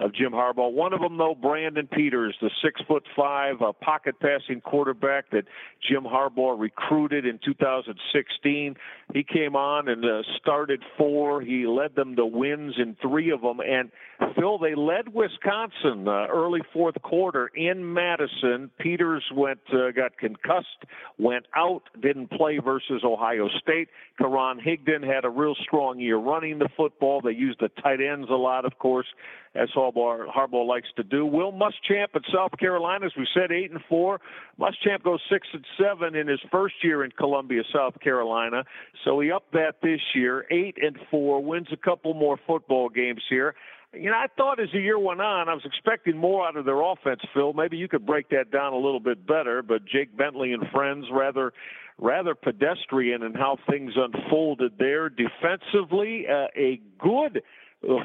of 0.01 0.13
Jim 0.13 0.31
Harbaugh. 0.31 0.71
One 0.71 0.93
of 0.93 0.99
them, 0.99 1.17
though, 1.17 1.35
Brandon 1.39 1.87
Peters, 1.87 2.35
the 2.41 2.49
six 2.63 2.81
foot 2.87 3.03
five 3.15 3.61
uh, 3.61 3.71
pocket 3.71 4.15
passing 4.19 4.59
quarterback 4.59 5.29
that 5.31 5.45
Jim 5.87 6.03
Harbaugh 6.03 6.59
recruited 6.59 7.25
in 7.25 7.39
2016. 7.45 8.75
He 9.13 9.23
came 9.23 9.55
on 9.55 9.87
and 9.87 10.03
uh, 10.03 10.23
started 10.41 10.83
four. 10.97 11.41
He 11.41 11.67
led 11.67 11.95
them 11.95 12.15
to 12.15 12.25
wins 12.25 12.75
in 12.77 12.97
three 13.01 13.29
of 13.31 13.41
them. 13.41 13.59
And 13.59 13.91
Phil, 14.35 14.57
they 14.57 14.75
led 14.75 15.13
Wisconsin 15.13 16.07
uh, 16.07 16.27
early 16.31 16.61
fourth 16.73 16.99
quarter 17.03 17.47
in 17.55 17.93
Madison. 17.93 18.71
Peters 18.79 19.23
went 19.33 19.59
uh, 19.71 19.91
got 19.91 20.17
concussed, 20.17 20.85
went 21.17 21.45
out, 21.55 21.83
didn't 22.01 22.31
play 22.31 22.57
versus 22.57 23.03
Ohio 23.03 23.49
State. 23.61 23.89
Karan 24.17 24.59
Higdon 24.59 25.03
had 25.03 25.25
a 25.25 25.29
real 25.29 25.55
strong 25.55 25.99
year 25.99 26.17
running 26.17 26.59
the 26.59 26.69
football. 26.77 27.21
They 27.21 27.31
used 27.31 27.59
the 27.59 27.69
tight 27.81 27.99
ends 28.01 28.29
a 28.29 28.35
lot, 28.35 28.65
of 28.65 28.77
course, 28.79 29.07
as 29.55 29.69
Harbaugh, 29.91 30.27
Harbaugh 30.27 30.65
likes 30.65 30.89
to 30.95 31.03
do. 31.03 31.25
Will 31.25 31.51
Muschamp 31.51 32.15
at 32.15 32.21
South 32.33 32.51
Carolina, 32.59 33.05
as 33.05 33.11
we 33.17 33.27
said, 33.33 33.51
eight 33.51 33.71
and 33.71 33.81
four. 33.89 34.19
Muschamp 34.59 35.03
goes 35.03 35.19
six 35.29 35.47
and 35.53 35.65
seven 35.79 36.15
in 36.15 36.27
his 36.27 36.39
first 36.51 36.75
year 36.83 37.03
in 37.03 37.11
Columbia, 37.11 37.63
South 37.73 37.99
Carolina. 37.99 38.63
So 39.05 39.19
he 39.19 39.31
upped 39.31 39.53
that 39.53 39.75
this 39.81 40.01
year, 40.13 40.45
eight 40.51 40.77
and 40.81 40.97
four. 41.09 41.43
Wins 41.43 41.67
a 41.71 41.77
couple 41.77 42.13
more 42.13 42.37
football 42.47 42.89
games 42.89 43.21
here 43.29 43.55
you 43.93 44.09
know, 44.09 44.15
I 44.15 44.27
thought 44.37 44.59
as 44.59 44.69
the 44.71 44.79
year 44.79 44.97
went 44.97 45.21
on, 45.21 45.49
I 45.49 45.53
was 45.53 45.65
expecting 45.65 46.17
more 46.17 46.47
out 46.47 46.55
of 46.55 46.65
their 46.65 46.81
offense, 46.81 47.21
Phil. 47.33 47.53
Maybe 47.53 47.77
you 47.77 47.87
could 47.87 48.05
break 48.05 48.29
that 48.29 48.49
down 48.51 48.73
a 48.73 48.77
little 48.77 49.01
bit 49.01 49.27
better. 49.27 49.61
But 49.61 49.85
Jake 49.85 50.15
Bentley 50.15 50.53
and 50.53 50.63
friends 50.71 51.05
rather 51.11 51.51
rather 51.97 52.33
pedestrian 52.33 53.21
in 53.21 53.33
how 53.33 53.57
things 53.69 53.93
unfolded 53.95 54.73
there. 54.79 55.09
Defensively, 55.09 56.25
uh, 56.27 56.47
a 56.55 56.81
good 56.99 57.43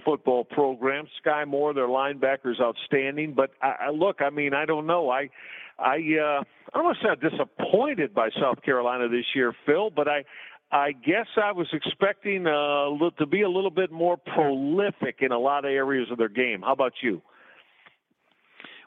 football 0.05 0.45
program. 0.45 1.07
Skai 1.25 1.47
Moore, 1.47 1.75
their 1.75 1.89
linebackers, 1.89 2.61
outstanding. 2.61 3.35
But 3.35 3.51
I, 3.63 3.87
I 3.87 3.91
look, 3.91 4.21
I 4.21 4.31
mean, 4.31 4.55
I 4.55 4.65
don't 4.65 4.87
know. 4.87 5.11
I, 5.11 5.31
I, 5.79 5.97
uh, 5.97 6.43
I 6.43 6.75
don't 6.75 6.85
want 6.85 6.99
to 7.01 7.05
say 7.05 7.11
I'm 7.11 7.31
disappointed 7.31 8.15
by 8.15 8.31
South 8.41 8.63
Carolina 8.63 9.09
this 9.09 9.27
year, 9.35 9.53
Phil, 9.67 9.91
but 9.91 10.09
I, 10.09 10.25
I 10.73 10.93
guess 10.93 11.27
I 11.37 11.53
was 11.53 11.69
expecting 11.73 12.47
uh, 12.47 13.11
to 13.19 13.27
be 13.27 13.43
a 13.43 13.49
little 13.49 13.71
bit 13.71 13.93
more 13.93 14.17
prolific 14.17 15.19
in 15.21 15.33
a 15.33 15.39
lot 15.39 15.65
of 15.65 15.71
areas 15.71 16.09
of 16.11 16.19
their 16.19 16.29
game. 16.29 16.63
How 16.63 16.73
about 16.73 16.95
you? 17.03 17.23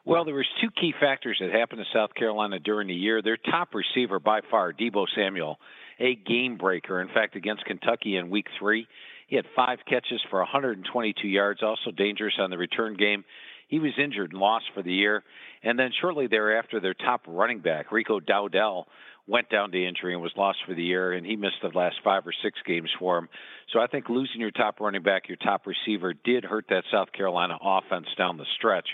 Well, 0.04 0.24
there 0.24 0.34
was 0.34 0.46
two 0.60 0.70
key 0.80 0.94
factors 0.98 1.38
that 1.40 1.52
happened 1.52 1.82
to 1.84 1.98
South 1.98 2.14
Carolina 2.14 2.58
during 2.58 2.88
the 2.88 2.94
year. 2.94 3.22
Their 3.22 3.36
top 3.36 3.74
receiver 3.74 4.18
by 4.18 4.40
far, 4.50 4.72
Deebo 4.72 5.06
Samuel, 5.14 5.58
a 5.98 6.14
game 6.14 6.56
breaker. 6.56 7.00
In 7.00 7.08
fact, 7.08 7.36
against 7.36 7.64
Kentucky 7.64 8.16
in 8.16 8.30
week 8.30 8.46
three, 8.58 8.86
he 9.30 9.36
had 9.36 9.46
five 9.54 9.78
catches 9.88 10.20
for 10.28 10.40
122 10.40 11.28
yards, 11.28 11.62
also 11.62 11.92
dangerous 11.96 12.34
on 12.38 12.50
the 12.50 12.58
return 12.58 12.96
game. 12.96 13.24
He 13.68 13.78
was 13.78 13.92
injured 13.96 14.32
and 14.32 14.40
lost 14.40 14.64
for 14.74 14.82
the 14.82 14.92
year. 14.92 15.22
And 15.62 15.78
then 15.78 15.92
shortly 16.00 16.26
thereafter, 16.26 16.80
their 16.80 16.94
top 16.94 17.22
running 17.28 17.60
back, 17.60 17.92
Rico 17.92 18.18
Dowdle, 18.18 18.86
went 19.28 19.48
down 19.48 19.70
to 19.70 19.86
injury 19.86 20.14
and 20.14 20.22
was 20.22 20.32
lost 20.36 20.58
for 20.66 20.74
the 20.74 20.82
year, 20.82 21.12
and 21.12 21.24
he 21.24 21.36
missed 21.36 21.62
the 21.62 21.68
last 21.68 21.94
five 22.02 22.26
or 22.26 22.32
six 22.42 22.58
games 22.66 22.90
for 22.98 23.18
him. 23.18 23.28
So 23.72 23.78
I 23.78 23.86
think 23.86 24.08
losing 24.08 24.40
your 24.40 24.50
top 24.50 24.80
running 24.80 25.04
back, 25.04 25.28
your 25.28 25.36
top 25.36 25.68
receiver, 25.68 26.12
did 26.12 26.44
hurt 26.44 26.64
that 26.70 26.82
South 26.90 27.12
Carolina 27.12 27.56
offense 27.62 28.06
down 28.18 28.36
the 28.36 28.46
stretch. 28.56 28.88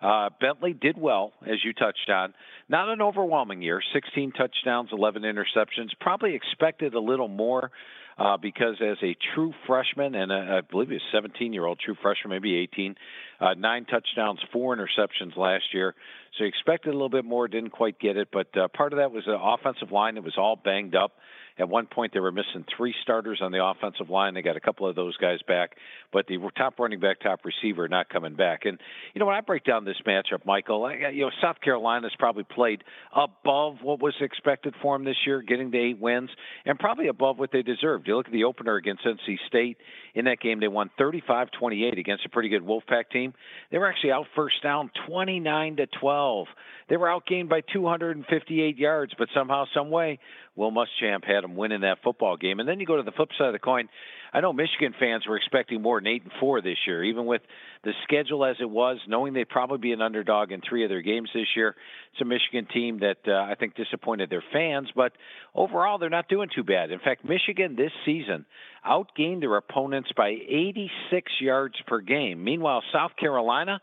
Uh, 0.00 0.30
Bentley 0.40 0.72
did 0.72 0.96
well, 0.96 1.32
as 1.42 1.62
you 1.62 1.74
touched 1.74 2.08
on. 2.08 2.32
Not 2.70 2.88
an 2.88 3.02
overwhelming 3.02 3.60
year 3.60 3.82
16 3.92 4.32
touchdowns, 4.32 4.88
11 4.92 5.22
interceptions. 5.22 5.90
Probably 6.00 6.34
expected 6.34 6.94
a 6.94 7.00
little 7.00 7.28
more 7.28 7.70
uh, 8.18 8.36
because 8.36 8.76
as 8.80 8.98
a 9.02 9.16
true 9.34 9.52
freshman, 9.66 10.14
and 10.14 10.30
a, 10.30 10.58
I 10.58 10.60
believe 10.60 10.90
he's 10.90 11.00
a 11.12 11.16
17 11.16 11.52
year 11.52 11.64
old 11.64 11.78
true 11.78 11.96
freshman, 12.00 12.30
maybe 12.30 12.56
18, 12.56 12.94
uh, 13.40 13.54
nine 13.54 13.84
touchdowns, 13.84 14.40
four 14.52 14.76
interceptions 14.76 15.36
last 15.36 15.64
year. 15.72 15.94
So 16.38 16.44
he 16.44 16.48
expected 16.48 16.90
a 16.90 16.92
little 16.92 17.08
bit 17.08 17.24
more, 17.24 17.48
didn't 17.48 17.70
quite 17.70 17.98
get 17.98 18.16
it. 18.16 18.28
But 18.32 18.56
uh, 18.56 18.68
part 18.68 18.92
of 18.92 18.98
that 18.98 19.12
was 19.12 19.24
the 19.26 19.38
offensive 19.40 19.92
line 19.92 20.14
that 20.14 20.24
was 20.24 20.34
all 20.38 20.56
banged 20.56 20.94
up. 20.94 21.12
At 21.58 21.68
one 21.68 21.86
point, 21.86 22.12
they 22.12 22.20
were 22.20 22.32
missing 22.32 22.64
three 22.76 22.94
starters 23.02 23.40
on 23.42 23.52
the 23.52 23.64
offensive 23.64 24.10
line. 24.10 24.34
They 24.34 24.42
got 24.42 24.56
a 24.56 24.60
couple 24.60 24.88
of 24.88 24.96
those 24.96 25.16
guys 25.16 25.40
back, 25.46 25.76
but 26.12 26.26
the 26.26 26.38
top 26.56 26.78
running 26.78 27.00
back, 27.00 27.20
top 27.20 27.40
receiver, 27.44 27.88
not 27.88 28.08
coming 28.08 28.34
back. 28.34 28.64
And 28.64 28.78
you 29.14 29.18
know, 29.18 29.26
when 29.26 29.34
I 29.34 29.40
break 29.40 29.64
down 29.64 29.84
this 29.84 29.96
matchup, 30.06 30.44
Michael, 30.46 30.84
I, 30.84 31.10
you 31.10 31.22
know, 31.22 31.30
South 31.40 31.56
Carolina's 31.62 32.14
probably 32.18 32.44
played 32.44 32.82
above 33.14 33.76
what 33.82 34.00
was 34.00 34.14
expected 34.20 34.74
for 34.80 34.96
them 34.96 35.04
this 35.04 35.16
year, 35.26 35.42
getting 35.42 35.70
the 35.70 35.78
eight 35.78 35.98
wins, 35.98 36.30
and 36.64 36.78
probably 36.78 37.08
above 37.08 37.38
what 37.38 37.50
they 37.52 37.62
deserved. 37.62 38.08
You 38.08 38.16
look 38.16 38.26
at 38.26 38.32
the 38.32 38.44
opener 38.44 38.76
against 38.76 39.04
NC 39.04 39.36
State. 39.46 39.76
In 40.14 40.26
that 40.26 40.40
game, 40.40 40.60
they 40.60 40.68
won 40.68 40.90
35-28 41.00 41.98
against 41.98 42.26
a 42.26 42.28
pretty 42.28 42.50
good 42.50 42.62
Wolfpack 42.62 43.10
team. 43.10 43.32
They 43.70 43.78
were 43.78 43.88
actually 43.88 44.12
out 44.12 44.26
first 44.36 44.62
down 44.62 44.90
29 45.06 45.76
to 45.76 45.86
12. 45.86 46.46
They 46.88 46.96
were 46.96 47.06
outgained 47.06 47.48
by 47.48 47.62
258 47.72 48.76
yards, 48.76 49.12
but 49.18 49.28
somehow, 49.34 49.64
some 49.72 49.90
way, 49.90 50.18
Will 50.54 50.70
Muschamp 50.70 51.24
had 51.24 51.44
them 51.44 51.56
winning 51.56 51.80
that 51.80 51.98
football 52.04 52.36
game. 52.36 52.60
And 52.60 52.68
then 52.68 52.78
you 52.78 52.86
go 52.86 52.96
to 52.96 53.02
the 53.02 53.12
flip 53.12 53.30
side 53.38 53.48
of 53.48 53.52
the 53.52 53.58
coin. 53.58 53.88
I 54.34 54.40
know 54.40 54.52
Michigan 54.52 54.94
fans 54.98 55.26
were 55.26 55.36
expecting 55.36 55.82
more 55.82 56.00
than 56.00 56.06
eight 56.06 56.22
and 56.22 56.32
four 56.40 56.62
this 56.62 56.78
year, 56.86 57.04
even 57.04 57.26
with 57.26 57.42
the 57.84 57.92
schedule 58.04 58.44
as 58.44 58.56
it 58.60 58.68
was, 58.68 58.98
knowing 59.06 59.34
they'd 59.34 59.48
probably 59.48 59.78
be 59.78 59.92
an 59.92 60.00
underdog 60.00 60.52
in 60.52 60.62
three 60.66 60.84
of 60.84 60.90
their 60.90 61.02
games 61.02 61.28
this 61.34 61.48
year. 61.54 61.74
It's 62.12 62.20
a 62.22 62.24
Michigan 62.24 62.66
team 62.72 63.00
that 63.00 63.18
uh, 63.26 63.32
I 63.32 63.56
think 63.58 63.74
disappointed 63.74 64.30
their 64.30 64.44
fans, 64.52 64.88
but 64.96 65.12
overall 65.54 65.98
they're 65.98 66.10
not 66.10 66.28
doing 66.28 66.48
too 66.54 66.64
bad. 66.64 66.90
In 66.90 66.98
fact, 66.98 67.24
Michigan 67.26 67.76
this 67.76 67.92
season 68.06 68.46
outgained 68.86 69.40
their 69.40 69.56
opponents 69.56 70.10
by 70.16 70.28
86 70.28 71.32
yards 71.40 71.74
per 71.86 72.00
game. 72.00 72.42
Meanwhile, 72.42 72.82
South 72.92 73.12
Carolina 73.18 73.80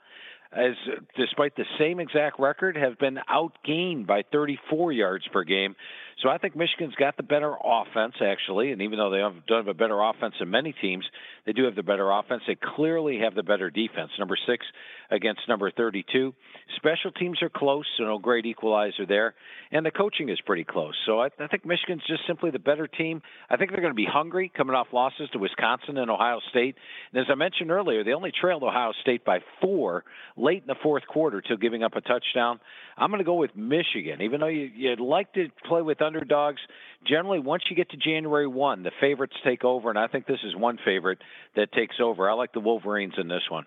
as 0.51 0.73
despite 1.15 1.55
the 1.55 1.65
same 1.77 1.99
exact 1.99 2.39
record, 2.39 2.75
have 2.75 2.97
been 2.97 3.19
outgained 3.29 4.07
by 4.07 4.23
34 4.31 4.91
yards 4.91 5.27
per 5.31 5.43
game. 5.43 5.75
So 6.21 6.27
I 6.27 6.37
think 6.37 6.55
Michigan's 6.55 6.95
got 6.95 7.15
the 7.15 7.23
better 7.23 7.53
offense, 7.63 8.15
actually. 8.21 8.71
And 8.71 8.81
even 8.81 8.97
though 8.97 9.09
they 9.09 9.19
have, 9.19 9.45
don't 9.47 9.65
have 9.65 9.67
a 9.67 9.73
better 9.73 10.01
offense 10.01 10.35
than 10.39 10.49
many 10.49 10.73
teams, 10.73 11.05
they 11.45 11.53
do 11.53 11.63
have 11.63 11.75
the 11.75 11.83
better 11.83 12.11
offense. 12.11 12.43
They 12.45 12.57
clearly 12.75 13.19
have 13.19 13.35
the 13.35 13.43
better 13.43 13.69
defense. 13.69 14.11
Number 14.19 14.37
six 14.47 14.65
against 15.11 15.41
number 15.47 15.71
32. 15.71 16.33
Special 16.75 17.11
teams 17.11 17.41
are 17.41 17.49
close, 17.49 17.85
so 17.97 18.03
no 18.03 18.17
great 18.19 18.45
equalizer 18.45 19.05
there. 19.05 19.35
And 19.71 19.85
the 19.85 19.91
coaching 19.91 20.29
is 20.29 20.39
pretty 20.45 20.63
close. 20.63 20.93
So 21.05 21.19
I, 21.19 21.29
I 21.39 21.47
think 21.47 21.65
Michigan's 21.65 22.03
just 22.07 22.21
simply 22.27 22.51
the 22.51 22.59
better 22.59 22.87
team. 22.87 23.21
I 23.49 23.57
think 23.57 23.71
they're 23.71 23.81
going 23.81 23.93
to 23.93 23.95
be 23.95 24.07
hungry 24.09 24.51
coming 24.55 24.75
off 24.75 24.87
losses 24.93 25.29
to 25.33 25.39
Wisconsin 25.39 25.97
and 25.97 26.11
Ohio 26.11 26.39
State. 26.49 26.75
And 27.11 27.21
as 27.21 27.27
I 27.31 27.35
mentioned 27.35 27.71
earlier, 27.71 28.03
they 28.03 28.13
only 28.13 28.31
trailed 28.31 28.63
Ohio 28.63 28.91
State 29.01 29.25
by 29.25 29.39
four 29.61 30.03
late 30.37 30.61
in 30.61 30.67
the 30.67 30.75
fourth 30.81 31.05
quarter 31.07 31.41
till 31.41 31.57
giving 31.57 31.83
up 31.83 31.95
a 31.95 32.01
touchdown. 32.01 32.59
I'm 32.97 33.09
going 33.09 33.19
to 33.19 33.25
go 33.25 33.35
with 33.35 33.55
Michigan, 33.55 34.21
even 34.21 34.39
though 34.39 34.47
you, 34.47 34.69
you'd 34.75 34.99
like 34.99 35.33
to 35.33 35.49
play 35.67 35.81
with 35.81 36.01
underdogs. 36.01 36.61
Generally, 37.07 37.39
once 37.39 37.63
you 37.69 37.75
get 37.75 37.89
to 37.91 37.97
January 37.97 38.47
1, 38.47 38.83
the 38.83 38.91
favorites 38.99 39.35
take 39.43 39.63
over, 39.63 39.89
and 39.89 39.97
I 39.97 40.07
think 40.07 40.27
this 40.27 40.39
is 40.43 40.55
one 40.55 40.77
favorite 40.83 41.19
that 41.55 41.71
takes 41.71 41.95
over. 42.01 42.29
I 42.29 42.33
like 42.33 42.53
the 42.53 42.59
Wolverines 42.59 43.13
in 43.17 43.27
this 43.27 43.43
one. 43.49 43.65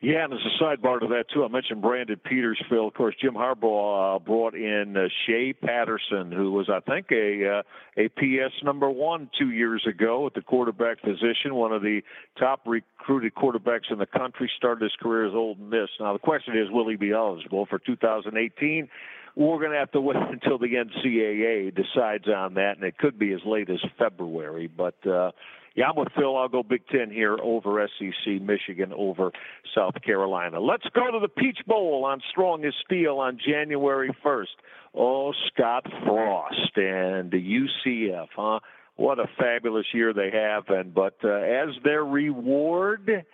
Yeah, 0.00 0.24
and 0.24 0.32
as 0.32 0.38
a 0.38 0.62
sidebar 0.62 1.00
to 1.00 1.08
that 1.08 1.24
too, 1.34 1.44
I 1.44 1.48
mentioned 1.48 1.82
Brandon 1.82 2.20
Peters, 2.24 2.62
Phil. 2.70 2.86
Of 2.86 2.94
course, 2.94 3.16
Jim 3.20 3.34
Harbaugh 3.34 4.14
uh, 4.14 4.18
brought 4.20 4.54
in 4.54 4.96
uh, 4.96 5.08
Shea 5.26 5.52
Patterson, 5.52 6.30
who 6.30 6.52
was, 6.52 6.70
I 6.70 6.78
think, 6.88 7.10
a 7.10 7.58
uh, 7.58 7.62
a 8.00 8.08
PS 8.10 8.54
number 8.62 8.88
one 8.88 9.28
two 9.36 9.50
years 9.50 9.84
ago 9.88 10.24
at 10.28 10.34
the 10.34 10.40
quarterback 10.40 11.02
position, 11.02 11.56
one 11.56 11.72
of 11.72 11.82
the 11.82 12.02
top 12.38 12.60
recruited 12.64 13.34
quarterbacks 13.34 13.90
in 13.90 13.98
the 13.98 14.06
country. 14.06 14.48
Started 14.56 14.84
his 14.84 14.92
career 15.00 15.26
as 15.26 15.34
Ole 15.34 15.56
Miss. 15.56 15.88
Now 15.98 16.12
the 16.12 16.20
question 16.20 16.56
is, 16.56 16.70
will 16.70 16.88
he 16.88 16.94
be 16.94 17.10
eligible 17.10 17.66
for 17.66 17.80
2018? 17.80 18.88
We're 19.34 19.58
going 19.58 19.72
to 19.72 19.78
have 19.78 19.92
to 19.92 20.00
wait 20.00 20.16
until 20.30 20.58
the 20.58 20.74
NCAA 20.74 21.74
decides 21.74 22.28
on 22.28 22.54
that, 22.54 22.76
and 22.76 22.84
it 22.84 22.98
could 22.98 23.18
be 23.18 23.32
as 23.32 23.40
late 23.44 23.68
as 23.68 23.80
February. 23.98 24.68
But 24.68 25.04
uh, 25.04 25.32
yeah, 25.74 25.86
I'm 25.90 25.96
with 25.96 26.08
Phil. 26.16 26.36
I'll 26.36 26.48
go 26.48 26.62
Big 26.62 26.82
Ten 26.88 27.10
here 27.10 27.36
over 27.42 27.86
SEC, 27.98 28.42
Michigan 28.42 28.92
over 28.94 29.30
South 29.74 29.94
Carolina. 30.04 30.60
Let's 30.60 30.86
go 30.94 31.10
to 31.10 31.18
the 31.20 31.28
Peach 31.28 31.58
Bowl 31.66 32.04
on 32.04 32.20
Strong 32.30 32.70
Steele 32.84 33.18
on 33.18 33.38
January 33.44 34.14
1st. 34.24 34.46
Oh, 34.94 35.32
Scott 35.52 35.86
Frost 36.04 36.76
and 36.76 37.30
the 37.30 37.38
UCF, 37.86 38.28
huh? 38.34 38.60
What 38.96 39.20
a 39.20 39.26
fabulous 39.38 39.86
year 39.94 40.12
they 40.12 40.30
have, 40.32 40.64
and 40.68 40.92
but 40.92 41.14
uh, 41.22 41.28
as 41.28 41.68
their 41.84 42.04
reward, 42.04 43.24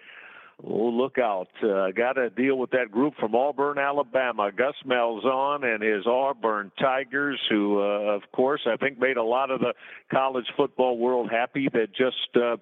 Oh, 0.63 0.89
look 0.89 1.19
out. 1.19 1.49
Uh, 1.63 1.91
Got 1.91 2.13
to 2.15 2.31
deal 2.31 2.57
with 2.57 2.71
that 2.71 2.91
group 2.91 3.15
from 3.19 3.35
Auburn, 3.35 3.79
Alabama. 3.79 4.51
Gus 4.53 4.75
Malzahn 4.87 5.65
and 5.65 5.83
his 5.83 6.07
Auburn 6.07 6.71
Tigers, 6.79 7.41
who, 7.51 7.81
uh, 7.81 8.15
of 8.15 8.23
course, 8.33 8.61
I 8.67 8.77
think 8.77 8.99
made 8.99 9.17
a 9.17 9.23
lot 9.23 9.51
of 9.51 9.61
the 9.61 9.75
college 10.11 10.47
football 10.57 10.97
world 10.97 11.31
happy 11.31 11.69
that 11.73 11.89
just 11.97 12.37
uh, 12.37 12.57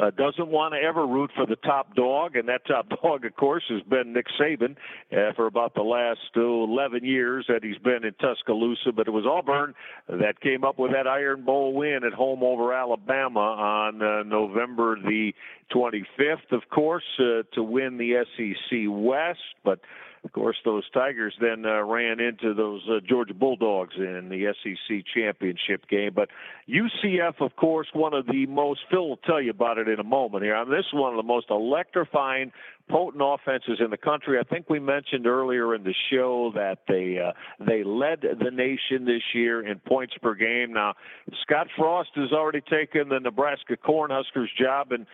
uh, 0.00 0.10
doesn't 0.10 0.48
want 0.48 0.74
to 0.74 0.80
ever 0.80 1.06
root 1.06 1.30
for 1.34 1.46
the 1.46 1.56
top 1.56 1.94
dog, 1.94 2.36
and 2.36 2.48
that 2.48 2.66
top 2.66 2.88
dog, 3.02 3.24
of 3.24 3.34
course, 3.36 3.64
has 3.68 3.82
been 3.82 4.12
Nick 4.12 4.26
Saban 4.40 4.76
uh, 5.12 5.32
for 5.34 5.46
about 5.46 5.74
the 5.74 5.82
last 5.82 6.20
uh, 6.36 6.40
11 6.40 7.04
years 7.04 7.46
that 7.48 7.64
he's 7.64 7.78
been 7.78 8.04
in 8.04 8.14
Tuscaloosa. 8.20 8.92
But 8.94 9.08
it 9.08 9.10
was 9.10 9.24
Auburn 9.26 9.74
that 10.08 10.40
came 10.40 10.64
up 10.64 10.78
with 10.78 10.92
that 10.92 11.06
Iron 11.06 11.44
Bowl 11.44 11.74
win 11.74 12.00
at 12.04 12.12
home 12.12 12.42
over 12.42 12.72
Alabama 12.72 13.40
on 13.40 14.02
uh, 14.02 14.22
November 14.22 14.96
the 14.96 15.32
25th, 15.74 16.52
of 16.52 16.62
course, 16.70 17.04
uh, 17.18 17.42
to 17.54 17.62
win 17.62 17.98
the 17.98 18.24
SEC 18.36 18.78
West. 18.88 19.40
But 19.64 19.80
of 20.22 20.32
course, 20.32 20.56
those 20.64 20.84
Tigers 20.92 21.34
then 21.40 21.64
uh, 21.64 21.82
ran 21.82 22.20
into 22.20 22.52
those 22.52 22.82
uh, 22.90 23.00
Georgia 23.08 23.32
Bulldogs 23.32 23.94
in 23.96 24.28
the 24.28 24.52
SEC 24.62 25.04
championship 25.14 25.88
game. 25.88 26.10
But 26.14 26.28
UCF, 26.68 27.40
of 27.40 27.56
course, 27.56 27.88
one 27.94 28.12
of 28.12 28.26
the 28.26 28.44
most, 28.46 28.80
Phil 28.90 29.08
will 29.08 29.16
tell 29.16 29.40
you 29.40 29.50
about 29.50 29.78
it 29.78 29.88
in 29.88 29.98
a 29.98 30.04
moment 30.04 30.44
here. 30.44 30.54
I 30.54 30.64
mean, 30.64 30.72
this 30.72 30.84
is 30.86 30.92
one 30.92 31.12
of 31.12 31.16
the 31.16 31.26
most 31.26 31.46
electrifying, 31.48 32.52
potent 32.90 33.22
offenses 33.24 33.80
in 33.82 33.90
the 33.90 33.96
country. 33.96 34.38
I 34.38 34.42
think 34.42 34.68
we 34.68 34.78
mentioned 34.78 35.26
earlier 35.26 35.74
in 35.74 35.84
the 35.84 35.94
show 36.10 36.52
that 36.54 36.80
they 36.86 37.18
uh, 37.18 37.32
they 37.64 37.82
led 37.82 38.20
the 38.20 38.50
nation 38.50 39.06
this 39.06 39.22
year 39.32 39.66
in 39.66 39.78
points 39.78 40.14
per 40.20 40.34
game. 40.34 40.72
Now, 40.72 40.94
Scott 41.42 41.68
Frost 41.78 42.10
has 42.16 42.32
already 42.32 42.60
taken 42.60 43.08
the 43.08 43.20
Nebraska 43.20 43.76
Cornhuskers 43.76 44.48
job, 44.58 44.92
and 44.92 45.06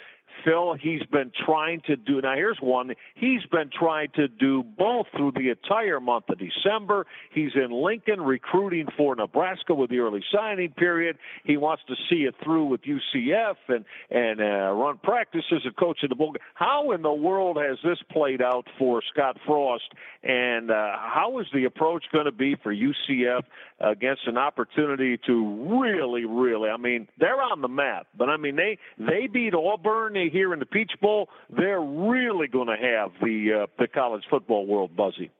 Phil, 0.45 0.75
he's 0.75 1.03
been 1.11 1.33
trying 1.45 1.81
to 1.87 1.97
do. 1.97 2.21
Now, 2.21 2.35
here's 2.35 2.59
one. 2.61 2.95
He's 3.15 3.45
been 3.51 3.71
trying 3.77 4.09
to 4.15 4.29
do 4.29 4.63
both 4.63 5.07
through 5.17 5.33
the 5.33 5.51
entire 5.51 6.01
month 6.01 6.27
of 6.29 6.39
December. 6.39 7.07
He's 7.33 7.53
in 7.55 7.71
Lincoln 7.71 8.21
recruiting 8.21 8.87
for 8.97 9.15
Nebraska 9.17 9.75
with 9.75 9.91
the 9.91 9.99
early 9.99 10.23
signing 10.33 10.71
period. 10.71 11.19
He 11.45 11.57
wants 11.57 11.83
to 11.89 11.95
see 12.09 12.23
it 12.25 12.35
through 12.43 12.67
with 12.67 12.83
UCF 12.83 13.57
and 13.69 13.85
and 14.11 14.41
uh, 14.41 14.73
run 14.73 14.99
practices 15.03 15.63
and 15.65 15.77
coach 15.77 15.99
in 16.03 16.09
the 16.09 16.15
bowl. 16.15 16.35
How 16.55 16.93
in 16.93 17.03
the 17.03 17.13
world 17.13 17.57
has 17.57 17.79
this 17.83 17.99
played 18.11 18.43
out 18.43 18.67
for 18.79 19.03
Scott 19.13 19.37
Frost? 19.47 19.93
And 20.23 20.71
uh, 20.71 20.97
how 20.97 21.39
is 21.41 21.47
the 21.53 21.65
approach 21.65 22.05
going 22.13 22.25
to 22.25 22.33
be 22.33 22.57
for 22.63 22.75
UCF 22.75 23.43
against 23.81 24.27
an 24.27 24.39
opportunity 24.39 25.19
to 25.27 25.81
really, 25.81 26.25
really? 26.25 26.71
I 26.71 26.77
mean, 26.77 27.09
they're 27.19 27.43
on 27.43 27.63
the 27.63 27.69
map, 27.69 28.07
but 28.17 28.29
I 28.29 28.37
mean 28.37 28.57
they 28.57 28.79
they 28.99 29.27
beat 29.27 29.55
Auburn 29.55 30.16
here 30.33 30.53
in 30.53 30.59
the 30.59 30.67
Peach 30.67 30.93
Bowl, 31.01 31.29
they're 31.51 31.81
really 31.81 32.49
going 32.49 32.69
to 32.69 32.77
have 32.77 33.13
the 33.23 33.65
uh, 33.65 33.67
the 33.79 33.89
college 33.89 34.25
football 34.31 34.67
world 34.67 34.97
buzzing. 34.97 35.31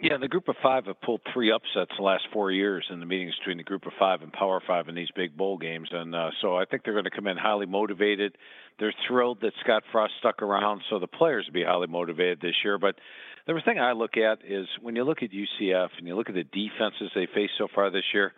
Yeah, 0.00 0.16
the 0.20 0.28
group 0.28 0.46
of 0.46 0.54
five 0.62 0.86
have 0.86 1.00
pulled 1.00 1.22
three 1.34 1.50
upsets 1.50 1.90
the 1.96 2.04
last 2.04 2.22
four 2.32 2.52
years 2.52 2.86
in 2.88 3.00
the 3.00 3.06
meetings 3.06 3.34
between 3.40 3.56
the 3.56 3.64
group 3.64 3.84
of 3.84 3.92
five 3.98 4.22
and 4.22 4.32
Power 4.32 4.62
Five 4.64 4.88
in 4.88 4.94
these 4.94 5.10
big 5.16 5.36
bowl 5.36 5.58
games, 5.58 5.88
and 5.90 6.14
uh, 6.14 6.30
so 6.40 6.56
I 6.56 6.66
think 6.66 6.84
they're 6.84 6.92
going 6.92 7.04
to 7.04 7.10
come 7.10 7.26
in 7.26 7.36
highly 7.36 7.66
motivated. 7.66 8.36
They're 8.78 8.94
thrilled 9.08 9.40
that 9.40 9.54
Scott 9.64 9.82
Frost 9.90 10.12
stuck 10.20 10.40
around, 10.40 10.82
so 10.88 11.00
the 11.00 11.08
players 11.08 11.46
will 11.46 11.54
be 11.54 11.64
highly 11.64 11.88
motivated 11.88 12.40
this 12.40 12.54
year. 12.62 12.78
But 12.78 12.94
the 13.48 13.60
thing 13.64 13.80
I 13.80 13.90
look 13.92 14.16
at 14.16 14.38
is 14.46 14.68
when 14.80 14.94
you 14.94 15.02
look 15.02 15.24
at 15.24 15.30
UCF 15.30 15.88
and 15.98 16.06
you 16.06 16.14
look 16.14 16.28
at 16.28 16.36
the 16.36 16.44
defenses 16.44 17.10
they 17.16 17.26
faced 17.34 17.54
so 17.58 17.66
far 17.74 17.90
this 17.90 18.04
year, 18.14 18.34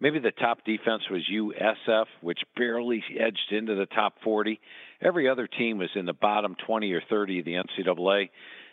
Maybe 0.00 0.20
the 0.20 0.30
top 0.30 0.64
defense 0.64 1.02
was 1.10 1.28
USF, 1.32 2.06
which 2.20 2.38
barely 2.56 3.02
edged 3.18 3.50
into 3.50 3.74
the 3.74 3.86
top 3.86 4.14
40. 4.22 4.60
Every 5.02 5.28
other 5.28 5.46
team 5.46 5.78
was 5.78 5.90
in 5.94 6.06
the 6.06 6.12
bottom 6.12 6.54
20 6.66 6.92
or 6.92 7.02
30 7.08 7.40
of 7.40 7.44
the 7.44 7.54
NCAA. 7.54 8.30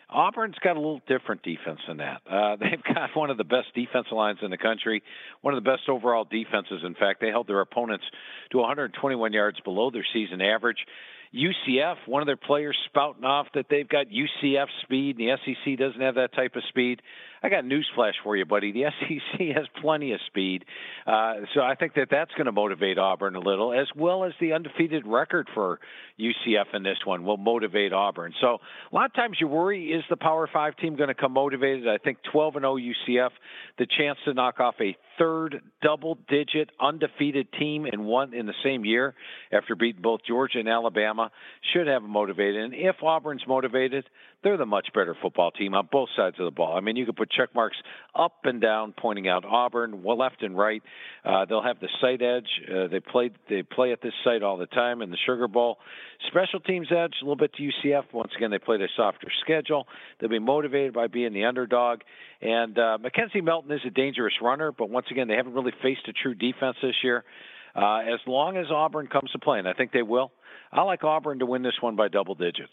Auburn's 0.08 0.54
got 0.62 0.76
a 0.76 0.80
little 0.80 1.00
different 1.08 1.42
defense 1.42 1.80
than 1.88 1.96
that. 1.96 2.22
Uh, 2.30 2.56
they've 2.60 2.94
got 2.94 3.10
one 3.14 3.30
of 3.30 3.38
the 3.38 3.44
best 3.44 3.68
defensive 3.74 4.12
lines 4.12 4.38
in 4.42 4.50
the 4.50 4.58
country, 4.58 5.02
one 5.40 5.54
of 5.54 5.62
the 5.62 5.68
best 5.68 5.88
overall 5.88 6.24
defenses. 6.24 6.82
In 6.84 6.94
fact, 6.94 7.20
they 7.20 7.28
held 7.28 7.48
their 7.48 7.60
opponents 7.60 8.04
to 8.52 8.58
121 8.58 9.32
yards 9.32 9.58
below 9.60 9.90
their 9.90 10.06
season 10.12 10.40
average. 10.40 10.78
UCF, 11.34 11.96
one 12.06 12.22
of 12.22 12.26
their 12.26 12.36
players 12.36 12.76
spouting 12.86 13.24
off 13.24 13.48
that 13.54 13.66
they've 13.68 13.88
got 13.88 14.06
UCF 14.06 14.66
speed, 14.82 15.18
and 15.18 15.28
the 15.28 15.36
SEC 15.44 15.78
doesn't 15.78 16.00
have 16.00 16.14
that 16.14 16.32
type 16.34 16.54
of 16.54 16.62
speed. 16.68 17.02
I 17.42 17.48
got 17.48 17.64
news 17.64 17.88
flash 17.94 18.14
for 18.22 18.36
you, 18.36 18.44
buddy. 18.44 18.72
The 18.72 18.84
SEC 19.00 19.40
has 19.56 19.66
plenty 19.80 20.12
of 20.12 20.20
speed, 20.26 20.64
uh, 21.06 21.34
so 21.54 21.60
I 21.60 21.74
think 21.74 21.94
that 21.94 22.08
that's 22.10 22.32
going 22.32 22.46
to 22.46 22.52
motivate 22.52 22.98
Auburn 22.98 23.36
a 23.36 23.40
little, 23.40 23.72
as 23.72 23.88
well 23.94 24.24
as 24.24 24.32
the 24.40 24.52
undefeated 24.52 25.06
record 25.06 25.48
for 25.54 25.80
UCF 26.18 26.74
in 26.74 26.82
this 26.82 26.98
one 27.04 27.24
will 27.24 27.36
motivate 27.36 27.92
Auburn. 27.92 28.32
So 28.40 28.58
a 28.90 28.94
lot 28.94 29.06
of 29.06 29.14
times 29.14 29.36
you 29.40 29.48
worry: 29.48 29.86
is 29.92 30.04
the 30.08 30.16
Power 30.16 30.48
Five 30.52 30.76
team 30.76 30.96
going 30.96 31.08
to 31.08 31.14
come 31.14 31.32
motivated? 31.32 31.88
I 31.88 31.98
think 31.98 32.18
12 32.32 32.56
and 32.56 32.62
0 32.62 32.76
UCF, 32.76 33.30
the 33.78 33.86
chance 33.86 34.18
to 34.24 34.34
knock 34.34 34.60
off 34.60 34.74
a 34.80 34.96
third 35.18 35.60
double-digit 35.82 36.70
undefeated 36.80 37.48
team 37.58 37.86
in 37.86 38.04
one 38.04 38.34
in 38.34 38.46
the 38.46 38.54
same 38.62 38.84
year 38.84 39.14
after 39.52 39.74
beating 39.74 40.02
both 40.02 40.20
Georgia 40.26 40.58
and 40.58 40.68
Alabama 40.68 41.30
should 41.72 41.86
have 41.86 42.02
them 42.02 42.10
motivated. 42.10 42.64
And 42.64 42.74
if 42.74 42.96
Auburn's 43.02 43.44
motivated, 43.46 44.04
they're 44.46 44.56
the 44.56 44.64
much 44.64 44.86
better 44.94 45.16
football 45.20 45.50
team 45.50 45.74
on 45.74 45.88
both 45.90 46.08
sides 46.16 46.36
of 46.38 46.44
the 46.44 46.52
ball. 46.52 46.76
I 46.76 46.80
mean, 46.80 46.94
you 46.94 47.04
could 47.04 47.16
put 47.16 47.28
check 47.32 47.52
marks 47.52 47.76
up 48.14 48.32
and 48.44 48.60
down 48.60 48.94
pointing 48.96 49.26
out 49.26 49.44
Auburn, 49.44 50.04
well, 50.04 50.16
left 50.16 50.40
and 50.40 50.56
right. 50.56 50.80
Uh, 51.24 51.46
they'll 51.46 51.64
have 51.64 51.80
the 51.80 51.88
site 52.00 52.22
edge. 52.22 52.46
Uh, 52.70 52.86
they 52.86 53.00
play 53.00 53.32
they 53.50 53.64
play 53.64 53.90
at 53.90 54.00
this 54.02 54.12
site 54.22 54.44
all 54.44 54.56
the 54.56 54.66
time 54.66 55.02
in 55.02 55.10
the 55.10 55.16
Sugar 55.26 55.48
Bowl. 55.48 55.78
Special 56.28 56.60
teams 56.60 56.86
edge 56.92 57.14
a 57.20 57.24
little 57.24 57.34
bit 57.34 57.54
to 57.54 57.62
UCF. 57.62 58.04
Once 58.12 58.30
again, 58.36 58.52
they 58.52 58.60
played 58.60 58.80
a 58.80 58.86
softer 58.96 59.26
schedule. 59.40 59.88
They'll 60.20 60.30
be 60.30 60.38
motivated 60.38 60.92
by 60.92 61.08
being 61.08 61.32
the 61.32 61.46
underdog. 61.46 62.02
And 62.40 62.78
uh, 62.78 62.98
McKenzie 63.02 63.42
Milton 63.42 63.72
is 63.72 63.80
a 63.84 63.90
dangerous 63.90 64.34
runner, 64.40 64.70
but 64.70 64.90
once 64.90 65.06
again, 65.10 65.26
they 65.26 65.34
haven't 65.34 65.54
really 65.54 65.74
faced 65.82 66.06
a 66.06 66.12
true 66.12 66.34
defense 66.34 66.76
this 66.80 66.94
year. 67.02 67.24
Uh, 67.74 67.98
as 67.98 68.20
long 68.28 68.56
as 68.56 68.66
Auburn 68.70 69.08
comes 69.08 69.32
to 69.32 69.40
play, 69.40 69.58
and 69.58 69.66
I 69.66 69.72
think 69.72 69.90
they 69.90 70.02
will, 70.02 70.30
I 70.72 70.82
like 70.82 71.02
Auburn 71.02 71.40
to 71.40 71.46
win 71.46 71.62
this 71.62 71.74
one 71.80 71.96
by 71.96 72.06
double 72.06 72.36
digits. 72.36 72.72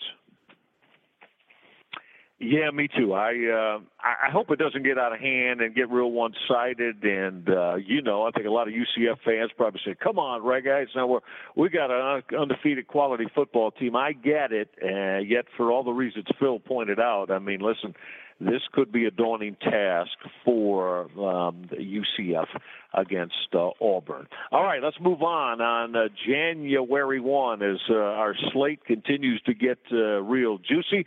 Yeah, 2.45 2.71
me 2.71 2.89
too. 2.89 3.13
I 3.13 3.29
uh, 3.29 3.79
I 4.01 4.29
hope 4.29 4.51
it 4.51 4.59
doesn't 4.59 4.83
get 4.83 4.97
out 4.97 5.13
of 5.13 5.19
hand 5.19 5.61
and 5.61 5.73
get 5.73 5.89
real 5.89 6.11
one-sided. 6.11 7.01
And 7.01 7.49
uh, 7.49 7.75
you 7.75 8.01
know, 8.01 8.23
I 8.23 8.31
think 8.31 8.45
a 8.45 8.49
lot 8.49 8.67
of 8.67 8.73
UCF 8.73 9.19
fans 9.23 9.51
probably 9.55 9.79
say, 9.85 9.95
"Come 10.03 10.19
on, 10.19 10.43
Red 10.43 10.65
guys, 10.65 10.87
now 10.93 11.07
we're 11.07 11.19
we 11.55 11.69
got 11.69 11.89
an 11.89 12.21
undefeated 12.37 12.87
quality 12.87 13.27
football 13.33 13.71
team." 13.71 13.95
I 13.95 14.11
get 14.11 14.51
it, 14.51 14.69
uh, 14.83 15.19
yet 15.19 15.45
for 15.55 15.71
all 15.71 15.83
the 15.83 15.91
reasons 15.91 16.25
Phil 16.37 16.59
pointed 16.59 16.99
out, 16.99 17.31
I 17.31 17.39
mean, 17.39 17.61
listen, 17.61 17.95
this 18.39 18.61
could 18.73 18.91
be 18.91 19.05
a 19.05 19.11
daunting 19.11 19.55
task 19.61 20.11
for 20.43 21.03
um, 21.19 21.65
UCF 21.71 22.47
against 22.93 23.33
uh, 23.53 23.69
Auburn. 23.81 24.27
All 24.51 24.63
right, 24.63 24.81
let's 24.83 24.99
move 24.99 25.21
on. 25.21 25.61
On 25.61 25.95
uh, 25.95 26.09
January 26.27 27.19
1, 27.19 27.63
as 27.63 27.77
uh, 27.89 27.95
our 27.95 28.35
slate 28.51 28.83
continues 28.85 29.41
to 29.43 29.53
get 29.53 29.79
uh, 29.91 30.21
real 30.21 30.57
juicy, 30.57 31.05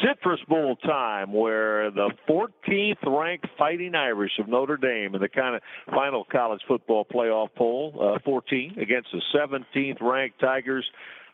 Citrus 0.00 0.40
Bowl 0.48 0.76
time, 0.76 1.32
where 1.32 1.90
the 1.90 2.10
14th 2.28 3.04
ranked 3.06 3.46
Fighting 3.58 3.94
Irish 3.94 4.32
of 4.38 4.48
Notre 4.48 4.76
Dame 4.76 5.14
in 5.14 5.20
the 5.20 5.28
kind 5.28 5.56
of 5.56 5.62
final 5.90 6.24
college 6.30 6.60
football 6.68 7.04
playoff 7.04 7.48
poll, 7.56 8.14
uh, 8.16 8.18
14 8.24 8.78
against 8.80 9.08
the 9.12 9.22
17th 9.34 10.00
ranked 10.00 10.40
Tigers 10.40 10.84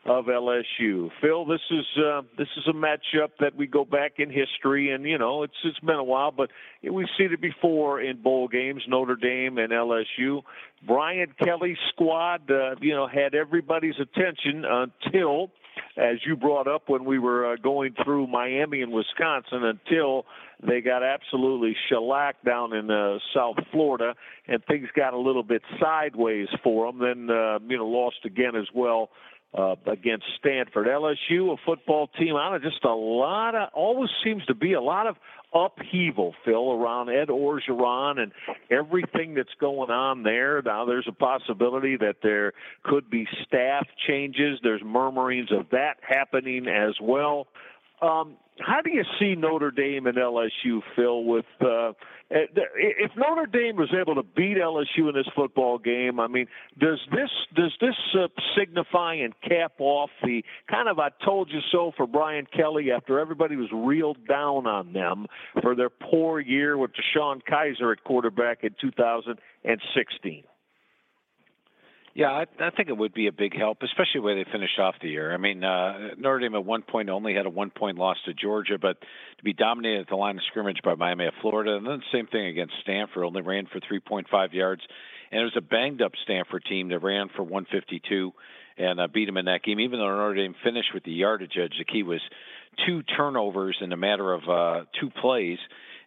of 0.05 0.25
LSU. 0.25 1.11
Phil, 1.21 1.45
this 1.45 1.61
is 1.69 1.85
uh, 2.03 2.21
this 2.37 2.47
is 2.57 2.63
a 2.67 2.73
matchup 2.73 3.29
that 3.39 3.55
we 3.55 3.67
go 3.67 3.85
back 3.85 4.13
in 4.17 4.31
history, 4.31 4.91
and 4.91 5.05
you 5.05 5.17
know 5.17 5.43
it's 5.43 5.53
it's 5.63 5.79
been 5.79 5.95
a 5.95 6.03
while, 6.03 6.31
but 6.31 6.49
we've 6.81 7.07
seen 7.17 7.31
it 7.31 7.41
before 7.41 8.01
in 8.01 8.21
bowl 8.21 8.47
games, 8.47 8.81
Notre 8.87 9.15
Dame 9.15 9.59
and 9.59 9.71
LSU. 9.71 10.41
Brian 10.87 11.27
Kelly's 11.43 11.77
squad, 11.89 12.49
uh, 12.49 12.75
you 12.81 12.95
know, 12.95 13.07
had 13.07 13.35
everybody's 13.35 13.99
attention 13.99 14.65
until, 14.65 15.51
as 15.95 16.17
you 16.25 16.35
brought 16.35 16.67
up 16.67 16.89
when 16.89 17.05
we 17.05 17.19
were 17.19 17.53
uh, 17.53 17.55
going 17.57 17.93
through 18.03 18.25
Miami 18.25 18.81
and 18.81 18.91
Wisconsin, 18.91 19.63
until 19.63 20.25
they 20.67 20.81
got 20.81 21.03
absolutely 21.03 21.75
shellacked 21.89 22.43
down 22.43 22.73
in 22.73 22.89
uh, 22.89 23.19
South 23.35 23.57
Florida, 23.71 24.15
and 24.47 24.65
things 24.65 24.87
got 24.95 25.13
a 25.13 25.19
little 25.19 25.43
bit 25.43 25.61
sideways 25.79 26.47
for 26.63 26.91
them. 26.91 26.99
Then 26.99 27.29
uh, 27.29 27.59
you 27.67 27.77
know 27.77 27.85
lost 27.85 28.25
again 28.25 28.55
as 28.55 28.67
well 28.73 29.11
uh, 29.53 29.75
against 29.85 30.25
Stanford. 30.39 30.87
LSU, 30.87 31.53
a 31.53 31.57
football 31.65 32.07
team, 32.07 32.35
I 32.35 32.49
don't 32.49 32.63
just 32.63 32.83
a 32.83 32.93
lot 32.93 33.55
of, 33.55 33.69
always 33.73 34.09
seems 34.23 34.45
to 34.45 34.55
be 34.55 34.73
a 34.73 34.81
lot 34.81 35.07
of 35.07 35.15
upheaval, 35.53 36.33
Phil, 36.45 36.71
around 36.71 37.09
Ed 37.09 37.27
Orgeron 37.27 38.19
and 38.19 38.31
everything 38.69 39.33
that's 39.33 39.53
going 39.59 39.89
on 39.89 40.23
there. 40.23 40.61
Now, 40.61 40.85
there's 40.85 41.07
a 41.07 41.13
possibility 41.13 41.97
that 41.97 42.17
there 42.23 42.53
could 42.83 43.09
be 43.09 43.27
staff 43.45 43.85
changes. 44.07 44.59
There's 44.63 44.81
murmurings 44.83 45.51
of 45.51 45.69
that 45.71 45.97
happening 46.01 46.67
as 46.67 46.95
well. 47.01 47.47
Um, 48.01 48.35
how 48.61 48.81
do 48.81 48.91
you 48.91 49.03
see 49.19 49.35
Notre 49.35 49.71
Dame 49.71 50.07
and 50.07 50.17
LSU, 50.17 50.81
Phil? 50.95 51.23
With 51.23 51.45
uh, 51.61 51.93
if 52.29 53.11
Notre 53.15 53.45
Dame 53.45 53.75
was 53.75 53.93
able 53.99 54.15
to 54.15 54.23
beat 54.23 54.57
LSU 54.57 55.09
in 55.09 55.15
this 55.15 55.27
football 55.35 55.77
game, 55.77 56.19
I 56.19 56.27
mean, 56.27 56.47
does 56.79 56.99
this 57.11 57.29
does 57.55 57.73
this 57.81 57.95
uh, 58.13 58.27
signify 58.57 59.15
and 59.15 59.33
cap 59.41 59.73
off 59.79 60.09
the 60.23 60.43
kind 60.69 60.87
of 60.87 60.99
"I 60.99 61.09
told 61.23 61.49
you 61.51 61.59
so" 61.71 61.91
for 61.95 62.07
Brian 62.07 62.47
Kelly 62.55 62.91
after 62.91 63.19
everybody 63.19 63.55
was 63.55 63.69
reeled 63.73 64.27
down 64.27 64.67
on 64.67 64.93
them 64.93 65.27
for 65.61 65.75
their 65.75 65.89
poor 65.89 66.39
year 66.39 66.77
with 66.77 66.91
DeShone 66.91 67.41
Kizer 67.43 67.91
at 67.91 68.03
quarterback 68.03 68.63
in 68.63 68.75
2016? 68.79 70.43
Yeah, 72.13 72.29
I, 72.29 72.45
I 72.59 72.69
think 72.71 72.89
it 72.89 72.97
would 72.97 73.13
be 73.13 73.27
a 73.27 73.31
big 73.31 73.57
help, 73.57 73.77
especially 73.83 74.19
way 74.19 74.35
they 74.35 74.51
finished 74.51 74.77
off 74.79 74.95
the 75.01 75.07
year. 75.07 75.33
I 75.33 75.37
mean, 75.37 75.63
uh, 75.63 76.09
Notre 76.17 76.39
Dame 76.39 76.55
at 76.55 76.65
one 76.65 76.81
point 76.81 77.09
only 77.09 77.33
had 77.33 77.45
a 77.45 77.49
one 77.49 77.69
point 77.69 77.97
loss 77.97 78.17
to 78.25 78.33
Georgia, 78.33 78.77
but 78.77 78.99
to 78.99 79.43
be 79.43 79.53
dominated 79.53 80.01
at 80.01 80.09
the 80.09 80.17
line 80.17 80.35
of 80.35 80.43
scrimmage 80.47 80.79
by 80.83 80.95
Miami 80.95 81.27
of 81.27 81.33
Florida, 81.41 81.77
and 81.77 81.87
then 81.87 82.01
same 82.11 82.27
thing 82.27 82.47
against 82.47 82.73
Stanford, 82.81 83.23
only 83.23 83.41
ran 83.41 83.65
for 83.65 83.79
3.5 83.79 84.53
yards. 84.53 84.81
And 85.31 85.39
it 85.39 85.43
was 85.45 85.55
a 85.55 85.61
banged 85.61 86.01
up 86.01 86.11
Stanford 86.23 86.65
team 86.65 86.89
that 86.89 86.99
ran 86.99 87.29
for 87.29 87.43
152 87.43 88.33
and 88.77 88.99
uh, 88.99 89.07
beat 89.07 89.25
them 89.25 89.37
in 89.37 89.45
that 89.45 89.63
game. 89.63 89.79
Even 89.79 89.99
though 89.99 90.07
Notre 90.07 90.35
Dame 90.35 90.55
finished 90.63 90.93
with 90.93 91.03
the 91.03 91.11
yardage 91.11 91.57
edge, 91.57 91.75
the 91.77 91.85
key 91.85 92.03
was 92.03 92.21
two 92.85 93.03
turnovers 93.03 93.77
in 93.79 93.93
a 93.93 93.97
matter 93.97 94.33
of 94.33 94.49
uh, 94.49 94.85
two 94.99 95.09
plays 95.09 95.59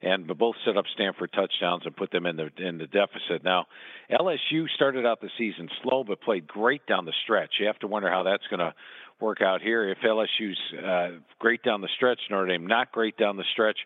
and 0.05 0.27
both 0.39 0.55
set 0.67 0.77
up 0.77 0.85
Stanford 0.93 1.33
touchdowns 1.33 1.83
and 1.87 1.97
put 1.97 2.11
them 2.11 2.27
in 2.27 2.37
the 2.37 2.51
in 2.59 2.77
the 2.79 2.87
deficit. 2.87 3.43
Now, 3.43 3.67
LSU 4.11 4.69
started 4.75 5.07
out 5.07 5.21
the 5.21 5.31
season 5.39 5.69
slow 5.83 6.05
but 6.05 6.21
played 6.21 6.47
great 6.47 6.87
down 6.87 7.07
the 7.07 7.15
stretch. 7.25 7.55
You 7.59 7.67
have 7.67 7.79
to 7.79 7.87
wonder 7.87 8.11
how 8.11 8.23
that's 8.23 8.47
going 8.51 8.61
to 8.61 8.75
work 9.21 9.41
out 9.41 9.63
here. 9.63 9.89
If 9.89 9.99
LSU's 9.99 10.59
uh, 10.85 11.19
great 11.39 11.63
down 11.63 11.81
the 11.81 11.89
stretch, 11.97 12.19
Notre 12.31 12.47
Dame 12.47 12.67
not 12.67 12.93
great 12.93 13.17
down 13.17 13.37
the 13.37 13.45
stretch. 13.53 13.79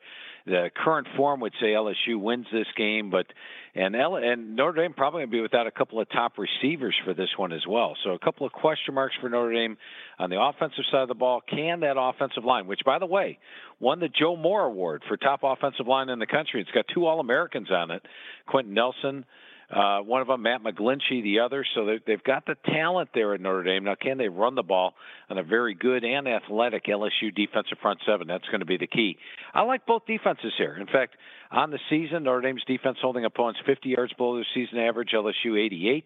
The 0.47 0.71
current 0.75 1.07
form 1.17 1.41
would 1.41 1.53
say 1.61 1.69
LSU 1.69 2.19
wins 2.19 2.47
this 2.51 2.67
game, 2.77 3.11
but 3.11 3.27
and 3.75 3.95
L- 3.95 4.17
and 4.17 4.57
Notre 4.57 4.81
Dame 4.81 4.95
probably 4.95 5.21
going 5.21 5.31
to 5.31 5.37
be 5.37 5.41
without 5.43 5.67
a 5.67 5.71
couple 5.71 6.01
of 6.01 6.09
top 6.09 6.39
receivers 6.39 6.97
for 7.05 7.13
this 7.13 7.29
one 7.37 7.53
as 7.53 7.67
well. 7.69 7.97
So 8.03 8.11
a 8.11 8.19
couple 8.19 8.47
of 8.47 8.53
question 8.53 8.95
marks 8.95 9.15
for 9.21 9.29
Notre 9.29 9.53
Dame 9.53 9.77
on 10.19 10.31
the 10.31 10.41
offensive 10.41 10.85
side 10.91 11.03
of 11.03 11.09
the 11.09 11.15
ball. 11.15 11.43
Can 11.43 11.81
that 11.81 11.97
offensive 11.99 12.45
line, 12.45 12.67
which 12.67 12.81
by 12.85 12.99
the 12.99 13.07
way 13.07 13.39
won 13.79 14.01
the 14.01 14.09
Joe 14.09 14.37
Moore 14.37 14.65
Award 14.65 15.03
for 15.07 15.17
top 15.17 15.41
offensive 15.43 15.87
line 15.87 16.09
in 16.09 16.19
the 16.19 16.27
country, 16.27 16.63
it's 16.63 16.71
got 16.71 16.87
two 16.93 17.07
All 17.07 17.21
Americans 17.21 17.71
on 17.71 17.91
it, 17.91 18.03
Quenton 18.47 18.73
Nelson 18.73 19.27
uh, 19.71 19.99
one 20.01 20.23
of 20.23 20.29
them, 20.29 20.43
Matt 20.43 20.63
McGlinchey, 20.63 21.23
the 21.23 21.41
other. 21.41 21.65
So 21.75 21.85
they, 21.85 22.01
they've 22.07 22.23
got 22.23 22.47
the 22.47 22.57
talent 22.65 23.11
there 23.13 23.35
at 23.35 23.41
Notre 23.41 23.63
Dame. 23.63 23.85
Now, 23.85 23.97
can 24.01 24.17
they 24.17 24.29
run 24.29 24.55
the 24.55 24.63
ball 24.63 24.95
on 25.29 25.37
a 25.37 25.43
very 25.43 25.75
good 25.75 26.05
and 26.05 26.27
athletic 26.27 26.87
LSU 26.87 27.35
defensive 27.35 27.77
front 27.83 28.01
seven? 28.07 28.27
That's 28.27 28.47
going 28.47 28.61
to 28.61 28.67
be 28.67 28.79
the 28.79 28.87
key. 28.87 29.19
I 29.53 29.63
like 29.63 29.85
both 29.85 30.07
defenses 30.07 30.55
here. 30.57 30.77
In 30.81 30.87
fact, 30.87 31.17
on 31.51 31.71
the 31.71 31.79
season, 31.91 32.25
Notre 32.25 32.41
Dame's 32.41 32.65
defense 32.67 32.97
holding 33.03 33.27
opponents 33.27 33.61
50 33.67 33.91
yards 33.91 34.13
below 34.15 34.37
their 34.37 34.47
season 34.55 34.79
average, 34.79 35.11
LSU 35.15 35.59
88. 35.59 36.05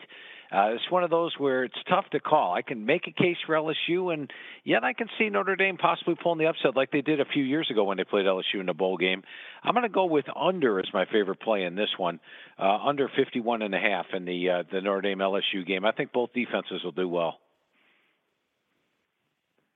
Uh, 0.53 0.74
it's 0.74 0.90
one 0.90 1.03
of 1.03 1.09
those 1.09 1.32
where 1.38 1.64
it's 1.64 1.78
tough 1.88 2.05
to 2.11 2.20
call. 2.20 2.53
I 2.53 2.61
can 2.61 2.84
make 2.84 3.07
a 3.07 3.11
case 3.11 3.38
for 3.46 3.55
LSU, 3.55 4.12
and 4.12 4.30
yet 4.64 4.84
I 4.84 4.92
can 4.92 5.09
see 5.18 5.30
Notre 5.30 5.57
Dame 5.57 5.78
possibly 5.78 6.14
pulling 6.14 6.38
the 6.38 6.46
upset 6.46 6.76
like 6.76 6.90
they 6.90 7.00
did 7.00 7.20
a 7.20 7.24
few 7.24 7.42
years 7.42 7.68
ago 7.70 7.84
when 7.84 7.96
they 7.96 8.05
played 8.05 8.26
LSU 8.26 8.61
in 8.61 8.68
a 8.68 8.74
bowl 8.74 8.98
game. 8.98 9.22
I'm 9.64 9.72
going 9.72 9.84
to 9.84 9.88
go 9.88 10.05
with 10.05 10.26
under 10.36 10.78
as 10.78 10.86
my 10.92 11.07
favorite 11.07 11.40
play 11.40 11.62
in 11.62 11.74
this 11.74 11.88
one, 11.96 12.20
uh, 12.59 12.78
under 12.84 13.09
51 13.16 13.62
and 13.62 13.74
a 13.74 13.78
half 13.78 14.07
in 14.12 14.26
the 14.26 14.50
uh, 14.50 14.62
the 14.70 14.82
Notre 14.82 15.00
Dame 15.00 15.18
LSU 15.18 15.66
game. 15.66 15.86
I 15.86 15.92
think 15.92 16.12
both 16.12 16.34
defenses 16.34 16.84
will 16.84 16.92
do 16.92 17.09
well. 17.09 17.38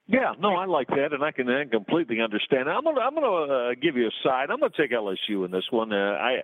Yeah, 0.09 0.35
no, 0.39 0.55
I 0.55 0.67
like 0.67 0.89
that, 0.89 1.09
and 1.13 1.25
I 1.25 1.33
can, 1.33 1.49
I 1.49 1.65
completely 1.65 2.21
understand. 2.21 2.69
I'm 2.69 2.85
gonna, 2.85 3.01
I'm 3.01 3.15
gonna 3.15 3.71
uh, 3.71 3.75
give 3.81 3.97
you 3.97 4.07
a 4.07 4.11
side. 4.23 4.51
I'm 4.51 4.61
gonna 4.61 4.71
take 4.77 4.93
LSU 4.93 5.45
in 5.45 5.51
this 5.51 5.65
one. 5.71 5.93
Uh, 5.93 5.97
I, 5.97 6.43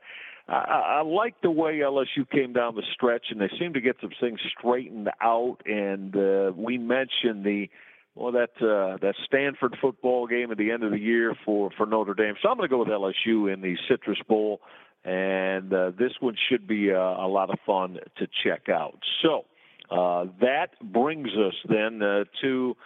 I, 0.53 0.99
I 0.99 1.03
like 1.03 1.41
the 1.41 1.51
way 1.51 1.79
LSU 1.79 2.29
came 2.31 2.53
down 2.53 2.75
the 2.75 2.83
stretch, 2.93 3.27
and 3.31 3.41
they 3.41 3.51
seem 3.59 3.73
to 3.73 3.81
get 3.81 3.97
some 4.01 4.11
things 4.21 4.39
straightened 4.59 5.09
out. 5.21 5.59
And 5.65 6.15
uh, 6.15 6.53
we 6.55 6.79
mentioned 6.79 7.45
the 7.45 7.69
well 8.15 8.33
that 8.33 8.51
uh, 8.61 8.99
that 9.01 9.15
Stanford 9.27 9.77
football 9.81 10.27
game 10.27 10.51
at 10.51 10.59
the 10.59 10.71
end 10.71 10.85
of 10.85 10.91
the 10.91 10.99
year 10.99 11.35
for 11.45 11.71
for 11.77 11.87
Notre 11.87 12.15
Dame. 12.15 12.35
So 12.43 12.51
I'm 12.51 12.57
going 12.59 12.69
to 12.69 12.73
go 12.73 12.81
with 12.81 12.89
LSU 12.89 13.53
in 13.53 13.63
the 13.63 13.77
Citrus 13.89 14.19
Bowl, 14.29 14.61
and 15.05 15.73
uh, 15.73 15.93
this 15.99 16.13
one 16.21 16.37
should 16.49 16.67
be 16.67 16.91
a, 16.91 17.01
a 17.01 17.29
lot 17.29 17.51
of 17.51 17.59
fun 17.65 17.99
to 18.19 18.29
check 18.45 18.69
out. 18.69 18.99
So 19.23 19.47
uh, 19.91 20.27
that 20.41 20.79
brings 20.83 21.29
us 21.29 21.55
then 21.67 22.03
uh, 22.03 22.25
to 22.43 22.77
uh, 22.77 22.83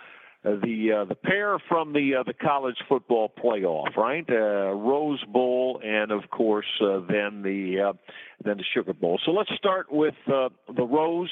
the 0.46 1.00
uh, 1.00 1.04
the 1.04 1.14
pair 1.14 1.58
from 1.68 1.92
the 1.92 2.16
uh, 2.20 2.22
the 2.22 2.34
college 2.34 2.76
football 2.88 3.32
playoff, 3.42 3.96
right? 3.96 4.24
Uh, 4.28 4.72
Rose 4.74 5.22
Bowl, 5.24 5.80
and 5.84 6.12
of 6.12 6.30
course 6.30 6.66
uh, 6.80 7.00
then 7.08 7.42
the 7.42 7.90
uh, 7.90 7.92
then 8.44 8.56
the 8.56 8.64
Sugar 8.74 8.92
Bowl. 8.92 9.18
So 9.24 9.32
let's 9.32 9.50
start 9.56 9.90
with 9.90 10.14
uh, 10.28 10.50
the 10.74 10.84
Rose, 10.84 11.30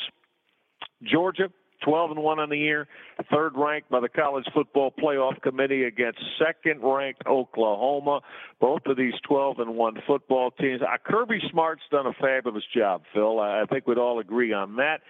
Georgia, 1.03 1.49
12 1.85 2.13
and 2.13 2.21
one 2.21 2.39
on 2.39 2.49
the 2.49 2.59
year, 2.59 2.89
third 3.31 3.53
ranked 3.57 3.91
by 3.91 4.01
the 4.01 4.09
College 4.09 4.47
Football 4.55 4.93
Playoff 4.93 5.41
Committee 5.43 5.85
against 5.85 6.19
second-ranked 6.39 7.23
Oklahoma. 7.27 8.21
Both 8.61 8.83
of 8.87 8.97
these 8.97 9.15
12 9.29 9.61
and 9.61 9.75
one 9.75 9.97
football 10.07 10.51
teams. 10.53 10.81
Uh, 10.83 10.97
Kirby 11.05 11.41
Smart's 11.51 11.83
done 11.91 12.07
a 12.07 12.13
fabulous 12.15 12.65
job, 12.75 13.03
Phil. 13.13 13.39
I 13.39 13.65
think 13.71 13.87
we'd 13.87 13.99
all 13.99 14.19
agree 14.19 14.53
on 14.53 14.77
that. 14.77 15.01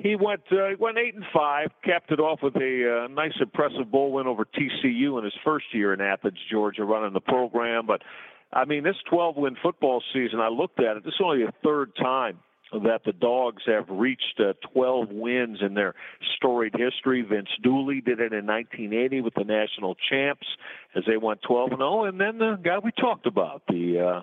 He 0.00 0.16
went 0.16 0.42
uh, 0.50 0.76
went 0.78 0.98
eight 0.98 1.14
and 1.14 1.24
five, 1.32 1.68
capped 1.84 2.10
it 2.10 2.18
off 2.18 2.40
with 2.42 2.56
a 2.56 3.04
uh, 3.04 3.08
nice, 3.08 3.34
impressive 3.40 3.90
bowl 3.90 4.12
win 4.12 4.26
over 4.26 4.44
TCU 4.44 5.18
in 5.18 5.24
his 5.24 5.34
first 5.44 5.66
year 5.72 5.94
in 5.94 6.00
Athens, 6.00 6.38
Georgia, 6.50 6.84
running 6.84 7.12
the 7.12 7.20
program. 7.20 7.86
But 7.86 8.02
I 8.52 8.64
mean, 8.64 8.82
this 8.82 8.96
12 9.08 9.36
win 9.36 9.56
football 9.62 10.02
season, 10.12 10.40
I 10.40 10.48
looked 10.48 10.80
at 10.80 10.96
it. 10.96 11.04
This 11.04 11.14
is 11.14 11.20
only 11.22 11.44
the 11.44 11.52
third 11.62 11.94
time 11.96 12.38
that 12.72 13.02
the 13.04 13.12
Dogs 13.12 13.62
have 13.66 13.88
reached 13.88 14.40
uh, 14.40 14.54
12 14.72 15.10
wins 15.10 15.58
in 15.60 15.74
their 15.74 15.94
storied 16.36 16.74
history. 16.76 17.22
Vince 17.22 17.48
Dooley 17.62 18.00
did 18.00 18.20
it 18.20 18.32
in 18.32 18.46
1980 18.46 19.20
with 19.20 19.34
the 19.34 19.44
national 19.44 19.94
champs 20.10 20.46
as 20.96 21.04
they 21.06 21.16
went 21.16 21.40
12 21.42 21.72
and 21.72 21.78
0, 21.78 22.04
and 22.04 22.20
then 22.20 22.38
the 22.38 22.56
guy 22.56 22.78
we 22.78 22.90
talked 22.92 23.26
about, 23.26 23.62
the 23.68 24.00
uh, 24.00 24.22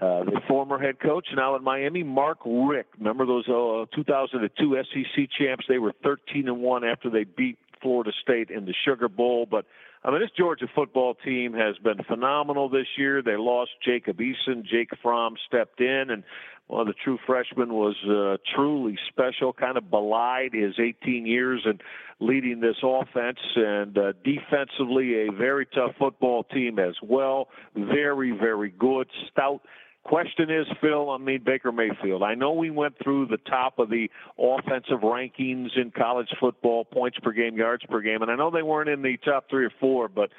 uh, 0.00 0.24
the 0.24 0.40
former 0.46 0.78
head 0.78 1.00
coach 1.00 1.26
now 1.34 1.56
in 1.56 1.64
Miami, 1.64 2.02
Mark 2.02 2.38
Richt. 2.44 2.90
Remember 2.98 3.26
those 3.26 3.48
uh, 3.48 3.86
2002 3.96 4.82
SEC 4.92 5.28
champs? 5.36 5.64
They 5.68 5.78
were 5.78 5.92
13 6.04 6.48
and 6.48 6.60
one 6.60 6.84
after 6.84 7.10
they 7.10 7.24
beat 7.24 7.58
Florida 7.82 8.12
State 8.22 8.50
in 8.50 8.64
the 8.64 8.74
Sugar 8.84 9.08
Bowl. 9.08 9.46
But 9.50 9.66
I 10.04 10.10
mean, 10.10 10.20
this 10.20 10.30
Georgia 10.36 10.66
football 10.72 11.14
team 11.14 11.52
has 11.54 11.76
been 11.78 12.02
phenomenal 12.04 12.68
this 12.68 12.86
year. 12.96 13.22
They 13.22 13.36
lost 13.36 13.70
Jacob 13.84 14.18
Eason. 14.18 14.64
Jake 14.64 14.90
Fromm 15.02 15.34
stepped 15.46 15.80
in, 15.80 16.10
and 16.10 16.22
one 16.68 16.82
of 16.82 16.86
the 16.86 16.94
true 17.02 17.18
freshmen 17.26 17.74
was 17.74 17.96
uh, 18.08 18.36
truly 18.54 18.96
special. 19.08 19.52
Kind 19.52 19.76
of 19.76 19.90
belied 19.90 20.52
his 20.52 20.74
18 20.78 21.26
years 21.26 21.62
and 21.64 21.82
leading 22.20 22.60
this 22.60 22.76
offense, 22.82 23.38
and 23.56 23.98
uh, 23.98 24.12
defensively 24.24 25.26
a 25.26 25.32
very 25.32 25.66
tough 25.66 25.96
football 25.98 26.44
team 26.44 26.78
as 26.78 26.94
well. 27.02 27.48
Very, 27.74 28.30
very 28.30 28.70
good, 28.70 29.08
stout 29.30 29.62
Question 30.08 30.50
is, 30.50 30.66
Phil, 30.80 31.10
I 31.10 31.18
mean, 31.18 31.42
Baker 31.44 31.70
Mayfield. 31.70 32.22
I 32.22 32.34
know 32.34 32.52
we 32.52 32.70
went 32.70 32.94
through 33.04 33.26
the 33.26 33.36
top 33.36 33.78
of 33.78 33.90
the 33.90 34.08
offensive 34.38 35.00
rankings 35.00 35.76
in 35.76 35.90
college 35.94 36.30
football, 36.40 36.86
points 36.86 37.18
per 37.22 37.30
game, 37.30 37.58
yards 37.58 37.84
per 37.90 38.00
game, 38.00 38.22
and 38.22 38.30
I 38.30 38.34
know 38.34 38.50
they 38.50 38.62
weren't 38.62 38.88
in 38.88 39.02
the 39.02 39.18
top 39.18 39.50
three 39.50 39.66
or 39.66 39.72
four, 39.78 40.08
but 40.08 40.30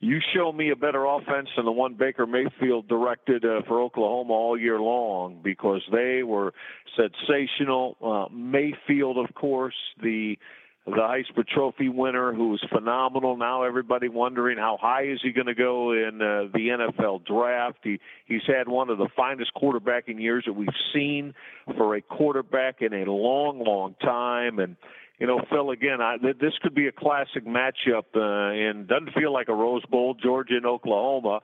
you 0.00 0.18
show 0.34 0.50
me 0.50 0.70
a 0.70 0.76
better 0.76 1.04
offense 1.04 1.48
than 1.54 1.66
the 1.66 1.70
one 1.70 1.94
Baker 1.94 2.26
Mayfield 2.26 2.88
directed 2.88 3.44
uh, 3.44 3.62
for 3.68 3.80
Oklahoma 3.80 4.32
all 4.32 4.58
year 4.58 4.80
long 4.80 5.38
because 5.40 5.82
they 5.92 6.24
were 6.24 6.52
sensational. 6.96 7.96
Uh, 8.02 8.26
Mayfield, 8.34 9.18
of 9.18 9.32
course, 9.36 9.76
the 10.02 10.36
the 10.84 10.92
Heisman 10.92 11.46
Trophy 11.46 11.88
winner, 11.88 12.32
who 12.32 12.48
was 12.48 12.64
phenomenal. 12.72 13.36
Now 13.36 13.62
everybody 13.62 14.08
wondering 14.08 14.58
how 14.58 14.78
high 14.80 15.04
is 15.04 15.20
he 15.22 15.30
going 15.30 15.46
to 15.46 15.54
go 15.54 15.92
in 15.92 16.20
uh, 16.20 16.50
the 16.52 16.88
NFL 16.90 17.24
draft. 17.24 17.78
He 17.84 18.00
he's 18.26 18.42
had 18.46 18.68
one 18.68 18.90
of 18.90 18.98
the 18.98 19.08
finest 19.16 19.52
quarterbacking 19.54 20.20
years 20.20 20.44
that 20.46 20.54
we've 20.54 20.68
seen 20.92 21.34
for 21.76 21.94
a 21.94 22.02
quarterback 22.02 22.82
in 22.82 22.92
a 22.92 23.04
long, 23.04 23.62
long 23.64 23.94
time. 24.00 24.58
And 24.58 24.76
you 25.20 25.28
know, 25.28 25.40
Phil, 25.50 25.70
again, 25.70 26.00
I, 26.00 26.16
this 26.20 26.54
could 26.62 26.74
be 26.74 26.88
a 26.88 26.92
classic 26.92 27.46
matchup, 27.46 28.06
uh, 28.16 28.52
and 28.52 28.88
doesn't 28.88 29.12
feel 29.14 29.32
like 29.32 29.48
a 29.48 29.54
Rose 29.54 29.84
Bowl, 29.86 30.14
Georgia 30.14 30.56
and 30.56 30.66
Oklahoma, 30.66 31.42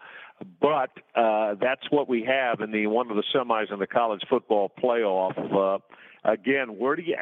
but 0.60 0.90
uh, 1.14 1.54
that's 1.60 1.88
what 1.90 2.08
we 2.08 2.24
have 2.24 2.60
in 2.60 2.72
the 2.72 2.88
one 2.88 3.08
of 3.08 3.16
the 3.16 3.22
semis 3.32 3.72
in 3.72 3.78
the 3.78 3.86
college 3.86 4.22
football 4.28 4.72
playoff. 4.82 5.36
Uh, 5.54 5.78
again, 6.24 6.78
where 6.78 6.96
do 6.96 7.02
you 7.02 7.14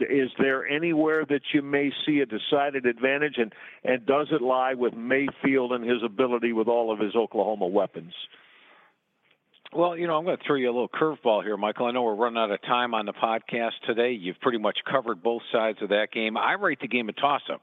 is 0.00 0.30
there 0.38 0.66
anywhere 0.66 1.24
that 1.24 1.42
you 1.52 1.62
may 1.62 1.90
see 2.06 2.20
a 2.20 2.26
decided 2.26 2.86
advantage, 2.86 3.34
and 3.38 3.52
and 3.84 4.06
does 4.06 4.28
it 4.30 4.42
lie 4.42 4.74
with 4.74 4.94
Mayfield 4.94 5.72
and 5.72 5.84
his 5.84 6.02
ability 6.04 6.52
with 6.52 6.68
all 6.68 6.92
of 6.92 6.98
his 6.98 7.14
Oklahoma 7.14 7.66
weapons? 7.66 8.12
Well, 9.72 9.96
you 9.96 10.06
know, 10.06 10.16
I'm 10.16 10.24
going 10.24 10.36
to 10.36 10.42
throw 10.46 10.54
you 10.54 10.66
a 10.66 10.70
little 10.70 10.88
curveball 10.88 11.42
here, 11.42 11.56
Michael. 11.56 11.86
I 11.86 11.90
know 11.90 12.04
we're 12.04 12.14
running 12.14 12.38
out 12.38 12.52
of 12.52 12.62
time 12.62 12.94
on 12.94 13.06
the 13.06 13.12
podcast 13.12 13.72
today. 13.84 14.12
You've 14.12 14.40
pretty 14.40 14.58
much 14.58 14.78
covered 14.88 15.20
both 15.20 15.42
sides 15.50 15.78
of 15.82 15.88
that 15.88 16.12
game. 16.12 16.36
I 16.36 16.52
rate 16.52 16.78
the 16.80 16.86
game 16.86 17.08
a 17.08 17.12
toss-up. 17.12 17.60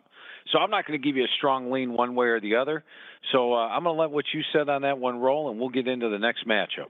So 0.51 0.59
I'm 0.59 0.69
not 0.71 0.85
going 0.85 1.01
to 1.01 1.07
give 1.07 1.15
you 1.15 1.23
a 1.23 1.33
strong 1.37 1.71
lean 1.71 1.93
one 1.93 2.15
way 2.15 2.27
or 2.27 2.41
the 2.41 2.55
other. 2.55 2.83
So 3.31 3.53
uh, 3.53 3.67
I'm 3.67 3.83
going 3.83 3.95
to 3.95 4.01
let 4.01 4.11
what 4.11 4.25
you 4.33 4.41
said 4.51 4.67
on 4.67 4.81
that 4.81 4.97
one 4.97 5.19
roll, 5.19 5.51
and 5.51 5.59
we'll 5.59 5.69
get 5.69 5.87
into 5.87 6.09
the 6.09 6.19
next 6.19 6.45
matchup. 6.45 6.89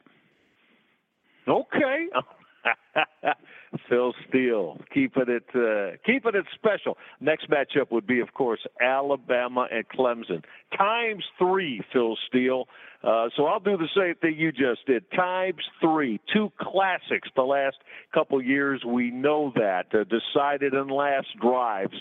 Okay. 1.48 2.08
Phil 3.88 4.14
Steele, 4.28 4.80
keeping 4.94 5.26
it 5.28 5.46
uh, 5.56 5.98
keeping 6.06 6.36
it 6.36 6.46
special. 6.54 6.98
Next 7.20 7.50
matchup 7.50 7.92
would 7.92 8.06
be, 8.06 8.20
of 8.20 8.34
course, 8.34 8.66
Alabama 8.82 9.68
and 9.72 9.88
Clemson 9.88 10.44
times 10.78 11.24
three. 11.38 11.82
Phil 11.92 12.18
Steele. 12.28 12.68
Uh, 13.04 13.30
so 13.36 13.46
I'll 13.46 13.60
do 13.60 13.78
the 13.78 13.90
same 13.96 14.16
thing 14.16 14.38
you 14.38 14.52
just 14.52 14.86
did. 14.86 15.10
Times 15.12 15.62
three, 15.80 16.20
two 16.32 16.52
classics 16.60 17.30
the 17.36 17.42
last 17.42 17.78
couple 18.14 18.42
years. 18.42 18.84
We 18.86 19.10
know 19.10 19.52
that 19.56 19.88
uh, 19.94 20.04
decided 20.04 20.74
in 20.74 20.88
last 20.88 21.28
drives. 21.42 21.96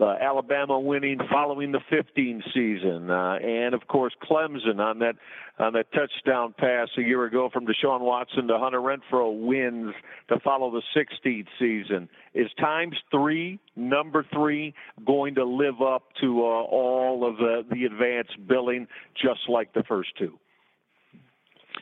Uh, 0.00 0.14
Alabama 0.20 0.80
winning 0.80 1.18
following 1.30 1.72
the 1.72 1.80
15 1.90 2.42
season, 2.54 3.10
uh, 3.10 3.36
and 3.42 3.74
of 3.74 3.86
course 3.86 4.14
Clemson 4.22 4.78
on 4.78 4.98
that 5.00 5.16
on 5.58 5.72
that 5.72 5.90
touchdown 5.92 6.54
pass 6.58 6.88
a 6.98 7.02
year 7.02 7.24
ago 7.24 7.48
from 7.50 7.66
Deshaun 7.66 8.00
Watson 8.00 8.46
to 8.48 8.58
Hunter 8.58 8.80
Renfrow 8.80 9.46
wins 9.46 9.94
to 10.28 10.38
follow 10.40 10.70
the 10.70 10.82
16th 10.94 11.46
season. 11.58 12.08
Is 12.34 12.48
times 12.60 12.96
three, 13.10 13.58
number 13.74 14.24
three, 14.34 14.74
going 15.06 15.34
to 15.36 15.44
live 15.44 15.80
up 15.80 16.02
to 16.20 16.40
uh, 16.40 16.44
all 16.44 17.26
of 17.26 17.38
the, 17.38 17.64
the 17.70 17.84
advanced 17.84 18.36
billing 18.46 18.86
just 19.14 19.48
like 19.48 19.72
the 19.72 19.82
first 19.88 20.10
two? 20.18 20.38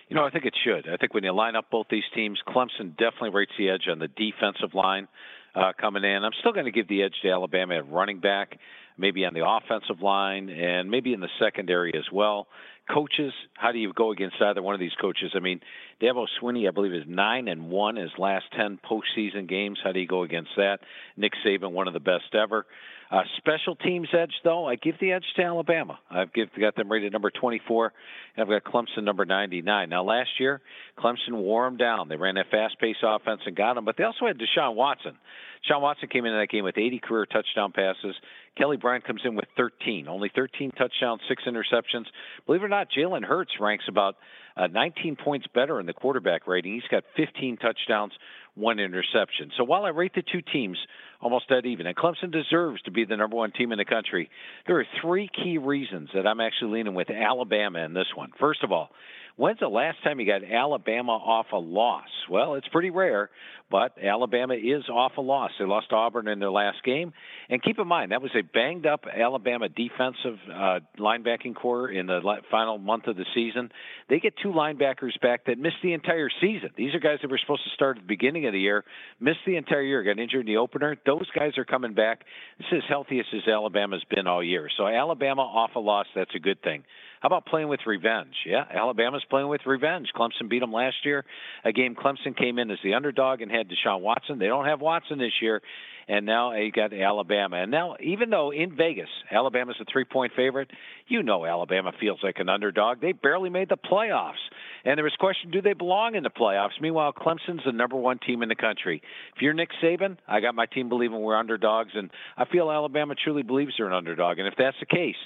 You 0.09 0.17
know, 0.17 0.25
I 0.25 0.31
think 0.31 0.45
it 0.45 0.55
should. 0.65 0.89
I 0.89 0.97
think 0.97 1.15
when 1.15 1.25
you 1.25 1.33
line 1.33 1.57
up 1.57 1.67
both 1.71 1.87
these 1.91 2.05
teams, 2.15 2.41
Clemson 2.47 2.97
definitely 2.97 3.31
rates 3.31 3.53
the 3.59 3.71
edge 3.71 3.89
on 3.91 3.99
the 3.99 4.09
defensive 4.09 4.75
line 4.75 5.09
uh, 5.55 5.73
coming 5.81 6.05
in. 6.05 6.25
I'm 6.25 6.33
still 6.41 6.53
going 6.53 6.67
to 6.67 6.73
give 6.73 6.89
the 6.89 7.03
edge 7.03 7.15
to 7.23 7.31
Alabama 7.31 7.77
at 7.77 7.91
running 7.91 8.21
back, 8.21 8.59
maybe 8.99 9.25
on 9.25 9.35
the 9.35 9.47
offensive 9.47 10.03
line, 10.03 10.51
and 10.51 10.91
maybe 10.91 11.13
in 11.13 11.21
the 11.21 11.29
secondary 11.39 11.93
as 11.95 12.05
well. 12.13 12.49
Coaches, 12.93 13.33
how 13.55 13.73
do 13.73 13.79
you 13.79 13.93
go 13.95 14.13
against 14.13 14.37
either 14.43 14.63
one 14.63 14.75
of 14.75 14.81
these 14.81 14.95
coaches? 15.01 15.33
I 15.35 15.39
mean, 15.39 15.61
Dabo 16.03 16.27
Swinney, 16.41 16.69
I 16.69 16.71
believe, 16.71 16.93
is 16.93 17.05
nine 17.07 17.49
and 17.49 17.71
one 17.71 17.97
his 17.97 18.11
last 18.19 18.45
ten 18.55 18.79
postseason 18.85 19.49
games. 19.49 19.79
How 19.83 19.93
do 19.93 20.01
you 20.01 20.07
go 20.07 20.23
against 20.23 20.51
that? 20.57 20.81
Nick 21.17 21.33
Saban, 21.47 21.73
one 21.73 21.89
of 21.89 21.95
the 21.95 22.01
best 22.01 22.35
ever. 22.35 22.67
Uh, 23.11 23.23
special 23.37 23.77
teams 23.77 24.09
edge, 24.13 24.33
though, 24.43 24.67
I 24.67 24.77
give 24.77 24.97
the 25.01 25.13
edge 25.13 25.25
to 25.37 25.43
Alabama. 25.43 25.99
I've 26.11 26.33
give, 26.33 26.49
got 26.59 26.75
them 26.75 26.91
rated 26.91 27.13
number 27.13 27.31
24, 27.31 27.93
and 28.37 28.43
I've 28.43 28.63
got 28.63 28.73
Clemson 28.73 29.05
number 29.05 29.25
99. 29.25 29.89
Now, 29.89 30.05
last 30.05 30.31
year, 30.41 30.61
Clemson 30.99 31.33
wore 31.33 31.65
them 31.67 31.77
down. 31.77 32.09
They 32.09 32.17
ran 32.17 32.37
that 32.37 32.51
fast-paced 32.51 33.01
offense 33.03 33.43
and 33.47 33.55
got 33.55 33.75
them, 33.75 33.85
but 33.85 33.97
they 33.97 34.05
also 34.05 34.27
had 34.27 34.39
Deshaun 34.39 34.75
Watson. 34.75 35.17
Deshaun 35.65 35.81
Watson 35.81 36.09
came 36.09 36.25
into 36.25 36.39
that 36.39 36.51
game 36.51 36.65
with 36.65 36.79
80 36.79 36.99
career 37.01 37.27
touchdown 37.27 37.73
passes. 37.73 38.15
Kelly 38.57 38.77
Bryant 38.77 39.05
comes 39.05 39.23
in 39.25 39.35
with 39.35 39.47
13, 39.57 40.09
only 40.09 40.31
13 40.35 40.71
touchdowns, 40.73 41.21
six 41.29 41.45
interceptions. 41.47 42.07
Believe 42.47 42.63
it 42.63 42.67
or 42.67 42.69
not, 42.69 42.89
Jalen 42.91 43.25
Hurts 43.25 43.53
ranks 43.61 43.85
about 43.89 44.17
uh, 44.57 44.67
19 44.69 45.17
points 45.17 45.47
better 45.55 45.81
in 45.81 45.87
the 45.87 45.93
quarterback 45.93 46.47
rating. 46.47 46.75
He's 46.75 46.83
got 46.91 47.05
15 47.17 47.57
touchdowns, 47.57 48.13
one 48.55 48.79
interception. 48.79 49.51
So 49.57 49.65
while 49.65 49.85
I 49.85 49.91
rate 49.91 50.13
the 50.15 50.23
two 50.23 50.41
teams 50.41 50.79
almost 51.21 51.49
dead 51.49 51.67
even, 51.67 51.87
and 51.87 51.97
Clemson 51.97 52.31
deserves 52.31 52.81
to 52.83 52.91
be 52.91 53.05
the 53.05 53.17
number 53.17 53.37
one 53.37 53.53
team 53.53 53.73
in 53.73 53.79
the 53.79 53.85
country, 53.85 54.31
there 54.67 54.79
are 54.79 54.87
three 55.01 55.29
key 55.29 55.59
reasons 55.59 56.11
that 56.15 56.27
I'm 56.27 56.41
actually 56.41 56.73
leaning 56.79 56.95
with 56.95 57.11
Alabama 57.11 57.81
in 57.81 57.95
this 57.95 58.07
one. 58.15 58.31
First 58.39 58.63
of 58.63 58.73
all, 58.73 58.91
When's 59.37 59.59
the 59.59 59.67
last 59.67 59.99
time 60.05 60.21
you 60.21 60.27
got 60.27 60.43
Alabama 60.49 61.13
off 61.13 61.47
a 61.53 61.57
loss? 61.57 62.09
Well, 62.31 62.55
it's 62.55 62.69
pretty 62.69 62.91
rare, 62.91 63.31
but 63.69 63.97
Alabama 64.01 64.55
is 64.55 64.89
off 64.89 65.13
a 65.19 65.21
loss. 65.21 65.51
They 65.59 65.65
lost 65.65 65.89
Auburn 65.91 66.29
in 66.29 66.39
their 66.39 66.53
last 66.53 66.85
game. 66.85 67.13
And 67.51 67.61
keep 67.61 67.81
in 67.81 67.89
mind, 67.89 68.13
that 68.13 68.23
was 68.23 68.31
a 68.39 68.43
banged 68.43 68.87
up 68.87 69.07
Alabama 69.13 69.69
defensive 69.69 70.39
uh, 70.49 70.79
linebacking 71.01 71.57
corps 71.57 71.91
in 71.91 72.07
the 72.07 72.21
final 72.49 72.79
month 72.79 73.09
of 73.09 73.17
the 73.17 73.25
season. 73.35 73.73
They 74.09 74.21
get 74.21 74.35
two 74.41 74.51
linebackers 74.51 75.21
back 75.21 75.47
that 75.47 75.59
missed 75.59 75.83
the 75.83 75.95
entire 75.95 76.31
season. 76.41 76.71
These 76.77 76.95
are 76.95 77.01
guys 77.01 77.19
that 77.23 77.31
were 77.31 77.39
supposed 77.39 77.65
to 77.65 77.71
start 77.75 77.97
at 77.97 78.05
the 78.05 78.07
beginning 78.07 78.47
of 78.47 78.53
the 78.53 78.61
year, 78.61 78.85
missed 79.19 79.41
the 79.47 79.57
entire 79.57 79.83
year, 79.83 80.05
got 80.05 80.21
injured 80.21 80.47
in 80.47 80.55
the 80.55 80.59
opener. 80.59 80.97
Those 81.05 81.29
guys 81.37 81.59
are 81.59 81.65
coming 81.65 81.95
back. 81.95 82.21
This 82.59 82.69
is 82.71 82.83
as 82.85 82.89
healthy 82.89 83.19
as 83.19 83.27
Alabama's 83.49 84.05
been 84.15 84.29
all 84.29 84.45
year. 84.45 84.69
So 84.77 84.87
Alabama 84.87 85.43
off 85.43 85.71
a 85.75 85.81
loss, 85.81 86.07
that's 86.15 86.35
a 86.37 86.41
good 86.41 86.63
thing. 86.63 86.85
How 87.25 87.29
about 87.29 87.47
playing 87.47 87.69
with 87.69 87.81
revenge? 87.87 88.35
Yeah, 88.45 88.65
Alabama's 88.71 89.25
playing 89.31 89.49
with 89.49 89.63
revenge. 89.65 90.09
Clemson 90.15 90.51
beat 90.51 90.59
them 90.59 90.75
last 90.75 90.97
year. 91.07 91.25
A 91.65 91.73
game 91.73 91.95
Clemson 91.95 92.37
came 92.37 92.59
in 92.59 92.71
as 92.71 92.77
the 92.85 92.93
underdog 92.93 93.41
and 93.41 93.51
had 93.51 93.67
Deshaun 93.67 94.03
Watson. 94.03 94.39
They 94.39 94.47
don't 94.47 94.67
have 94.67 94.83
Watson 94.83 95.17
this 95.19 95.33
year. 95.41 95.63
and 96.07 96.27
now 96.27 96.55
you 96.55 96.71
got 96.71 96.93
Alabama. 96.93 97.57
And 97.63 97.71
now, 97.71 97.97
even 97.99 98.29
though 98.29 98.53
in 98.53 98.77
Vegas, 98.77 99.09
Alabama's 99.33 99.77
a 99.81 99.87
three 99.91 100.05
point 100.05 100.33
favorite, 100.37 100.71
you 101.09 101.23
know 101.23 101.47
Alabama 101.47 101.93
feels 101.99 102.19
like 102.23 102.41
an 102.41 102.51
underdog. 102.51 103.01
They 103.01 103.13
barely 103.13 103.49
made 103.49 103.71
the 103.71 103.79
playoffs. 103.79 104.44
And 104.85 104.99
there 104.99 105.05
was 105.05 105.15
question, 105.19 105.51
do 105.51 105.63
they 105.63 105.73
belong 105.73 106.15
in 106.15 106.23
the 106.23 106.31
playoffs? 106.31 106.81
Meanwhile, 106.81 107.15
Clemson's 107.15 107.63
the 107.65 107.73
number 107.73 107.97
one 107.97 108.19
team 108.19 108.43
in 108.43 108.51
the 108.51 108.55
country. 108.55 109.01
If 109.35 109.41
you're 109.41 109.55
Nick 109.55 109.71
Saban, 109.83 110.19
I 110.29 110.41
got 110.41 110.55
my 110.55 110.67
team 110.67 110.91
believing 110.91 111.21
we're 111.21 111.37
underdogs, 111.37 111.93
and 111.95 112.11
I 112.37 112.45
feel 112.45 112.71
Alabama 112.71 113.15
truly 113.15 113.43
believes 113.43 113.73
they're 113.79 113.87
an 113.87 113.95
underdog. 113.95 114.39
And 114.39 114.47
if 114.47 114.55
that's 114.59 114.77
the 114.81 114.87
case, 114.87 115.17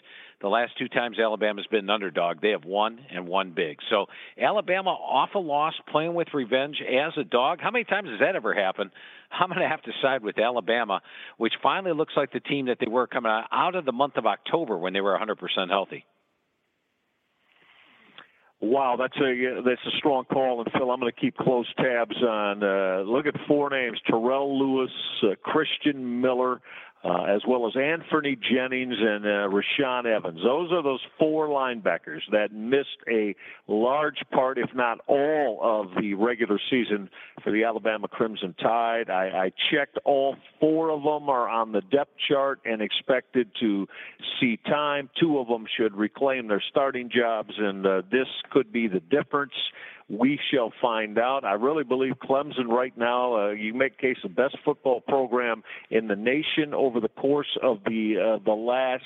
the 0.40 0.48
last 0.48 0.78
two 0.78 0.86
times 0.86 1.18
Alabama's 1.18 1.66
been 1.68 1.84
an 1.84 1.90
underdog, 1.90 2.40
they 2.40 2.50
have 2.50 2.64
won 2.64 3.00
and 3.11 3.26
won 3.26 3.50
big. 3.50 3.78
So 3.90 4.06
Alabama 4.40 4.90
off 4.90 5.30
a 5.34 5.40
loss, 5.40 5.74
playing 5.90 6.14
with 6.14 6.28
revenge 6.32 6.80
as 6.80 7.12
a 7.18 7.24
dog. 7.24 7.59
How 7.61 7.72
many 7.72 7.84
times 7.84 8.09
has 8.11 8.20
that 8.20 8.36
ever 8.36 8.54
happened? 8.54 8.90
I'm 9.32 9.48
going 9.48 9.61
to 9.61 9.68
have 9.68 9.82
to 9.82 9.92
side 10.00 10.22
with 10.22 10.38
Alabama, 10.38 11.00
which 11.36 11.54
finally 11.62 11.92
looks 11.92 12.14
like 12.16 12.32
the 12.32 12.40
team 12.40 12.66
that 12.66 12.78
they 12.80 12.88
were 12.88 13.09
coming 13.09 13.32
out 13.32 13.74
of 13.74 13.84
the 13.84 13.92
month 13.92 14.16
of 14.16 14.26
October 14.26 14.78
when 14.78 14.92
they 14.92 15.00
were 15.00 15.18
100% 15.18 15.36
healthy. 15.68 16.04
Wow, 18.61 18.96
that's 18.98 19.16
a 19.18 19.62
that's 19.64 19.80
a 19.86 19.96
strong 19.98 20.24
call, 20.24 20.61
and 20.61 20.72
Phil, 20.72 20.90
I'm 20.90 20.98
going 20.98 21.12
to 21.12 21.20
keep 21.20 21.36
close 21.36 21.66
tabs 21.76 22.16
on. 22.16 22.64
Uh, 22.64 23.02
look 23.06 23.26
at 23.26 23.34
four 23.46 23.70
names: 23.70 24.00
Terrell 24.04 24.59
Lewis, 24.59 24.90
uh, 25.22 25.36
Christian 25.44 26.20
Miller, 26.20 26.61
uh, 27.05 27.24
as 27.24 27.42
well 27.46 27.66
as 27.66 27.74
Anfernee 27.74 28.38
Jennings 28.40 28.96
and 28.99 29.24
uh, 29.24 29.49
Rashaan 29.49 30.05
Evans. 30.05 30.40
Those 30.42 30.72
are 30.72 30.82
those 30.82 31.01
four 31.18 31.46
linebackers 31.46 32.20
that 32.32 32.53
missed 32.53 32.99
a 33.09 33.34
large 33.68 34.18
part, 34.32 34.59
if 34.59 34.70
not 34.74 34.99
all, 35.07 35.61
of 35.62 36.03
the 36.03 36.14
regular 36.14 36.59
season 36.70 37.09
for 37.44 37.53
the 37.53 37.64
Alabama 37.64 38.09
Crimson 38.09 38.55
Tide. 38.61 39.11
I, 39.11 39.26
I 39.26 39.53
checked 39.70 39.99
all 40.05 40.36
four 40.59 40.90
of 40.90 41.03
them 41.03 41.28
are 41.28 41.49
on 41.49 41.72
the 41.72 41.82
depth 41.82 42.14
chart 42.28 42.61
and 42.64 42.82
expected 42.82 43.51
to 43.61 43.86
see 44.40 44.59
time. 44.66 45.09
Two 45.20 45.38
of 45.38 45.46
them 45.46 45.66
should 45.76 45.94
reclaim 45.94 46.49
their 46.49 46.62
starting 46.68 47.11
jobs, 47.14 47.55
and 47.57 47.86
uh, 47.86 48.03
this 48.11 48.26
could 48.51 48.72
be 48.72 48.88
the 48.88 49.01
difference. 49.01 49.53
We 50.09 50.40
shall 50.50 50.72
find 50.80 51.18
out. 51.18 51.44
I 51.44 51.52
really 51.52 51.84
believe 51.84 52.14
Clemson 52.22 52.68
right 52.68 52.96
now, 52.96 53.36
uh, 53.36 53.50
you 53.50 53.74
make 53.74 53.98
case 53.98 54.16
the 54.22 54.30
best 54.30 54.56
football 54.64 55.02
program 55.02 55.62
in 55.90 56.09
the 56.09 56.16
nation 56.16 56.72
over 56.72 56.98
the 57.00 57.09
course 57.11 57.59
of 57.62 57.78
the 57.84 58.16
uh, 58.16 58.44
the 58.44 58.52
last 58.52 59.04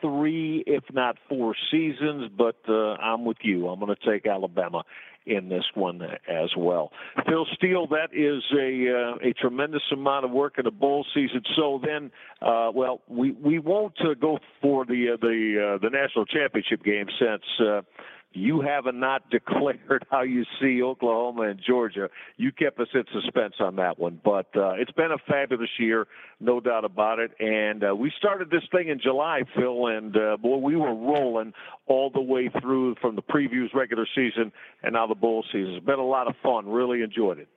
three, 0.00 0.64
if 0.66 0.84
not 0.92 1.16
four 1.28 1.54
seasons. 1.70 2.30
But 2.36 2.56
uh, 2.68 2.94
I'm 2.94 3.24
with 3.24 3.38
you. 3.42 3.68
I'm 3.68 3.80
going 3.80 3.94
to 3.94 4.10
take 4.10 4.26
Alabama 4.26 4.82
in 5.28 5.48
this 5.48 5.64
one 5.74 6.00
as 6.02 6.50
well. 6.56 6.90
Phil 7.26 7.46
Steele, 7.54 7.86
that 7.88 8.08
is 8.12 8.42
a 8.52 8.90
uh, 8.90 9.28
a 9.28 9.32
tremendous 9.34 9.82
amount 9.92 10.24
of 10.24 10.30
work 10.30 10.58
in 10.58 10.66
a 10.66 10.70
bowl 10.70 11.04
season. 11.14 11.42
So 11.54 11.80
then, 11.84 12.10
uh, 12.40 12.70
well, 12.74 13.02
we 13.08 13.32
we 13.32 13.58
won't 13.58 14.00
uh, 14.00 14.14
go 14.14 14.38
for 14.62 14.84
the 14.86 15.10
uh, 15.14 15.16
the 15.20 15.76
uh, 15.76 15.78
the 15.82 15.90
national 15.90 16.24
championship 16.24 16.82
game 16.82 17.06
since. 17.18 17.84
You 18.32 18.60
have 18.60 18.84
not 18.92 19.30
declared 19.30 20.06
how 20.10 20.22
you 20.22 20.44
see 20.60 20.82
Oklahoma 20.82 21.42
and 21.42 21.60
Georgia. 21.66 22.08
You 22.36 22.52
kept 22.52 22.78
us 22.78 22.88
in 22.94 23.04
suspense 23.12 23.54
on 23.60 23.76
that 23.76 23.98
one, 23.98 24.20
but 24.24 24.46
uh, 24.56 24.72
it's 24.72 24.92
been 24.92 25.12
a 25.12 25.18
fabulous 25.26 25.70
year, 25.78 26.06
no 26.40 26.60
doubt 26.60 26.84
about 26.84 27.18
it. 27.18 27.32
And 27.40 27.84
uh, 27.84 27.96
we 27.96 28.12
started 28.18 28.50
this 28.50 28.64
thing 28.70 28.88
in 28.88 29.00
July, 29.00 29.42
Phil, 29.56 29.86
and 29.86 30.16
uh, 30.16 30.36
boy, 30.36 30.58
we 30.58 30.76
were 30.76 30.94
rolling 30.94 31.52
all 31.86 32.10
the 32.10 32.20
way 32.20 32.50
through 32.60 32.96
from 33.00 33.16
the 33.16 33.22
previews, 33.22 33.74
regular 33.74 34.06
season, 34.14 34.52
and 34.82 34.92
now 34.92 35.06
the 35.06 35.14
bowl 35.14 35.44
season. 35.52 35.74
It's 35.74 35.86
been 35.86 35.98
a 35.98 36.06
lot 36.06 36.28
of 36.28 36.34
fun. 36.42 36.68
Really 36.68 37.02
enjoyed 37.02 37.38
it. 37.38 37.48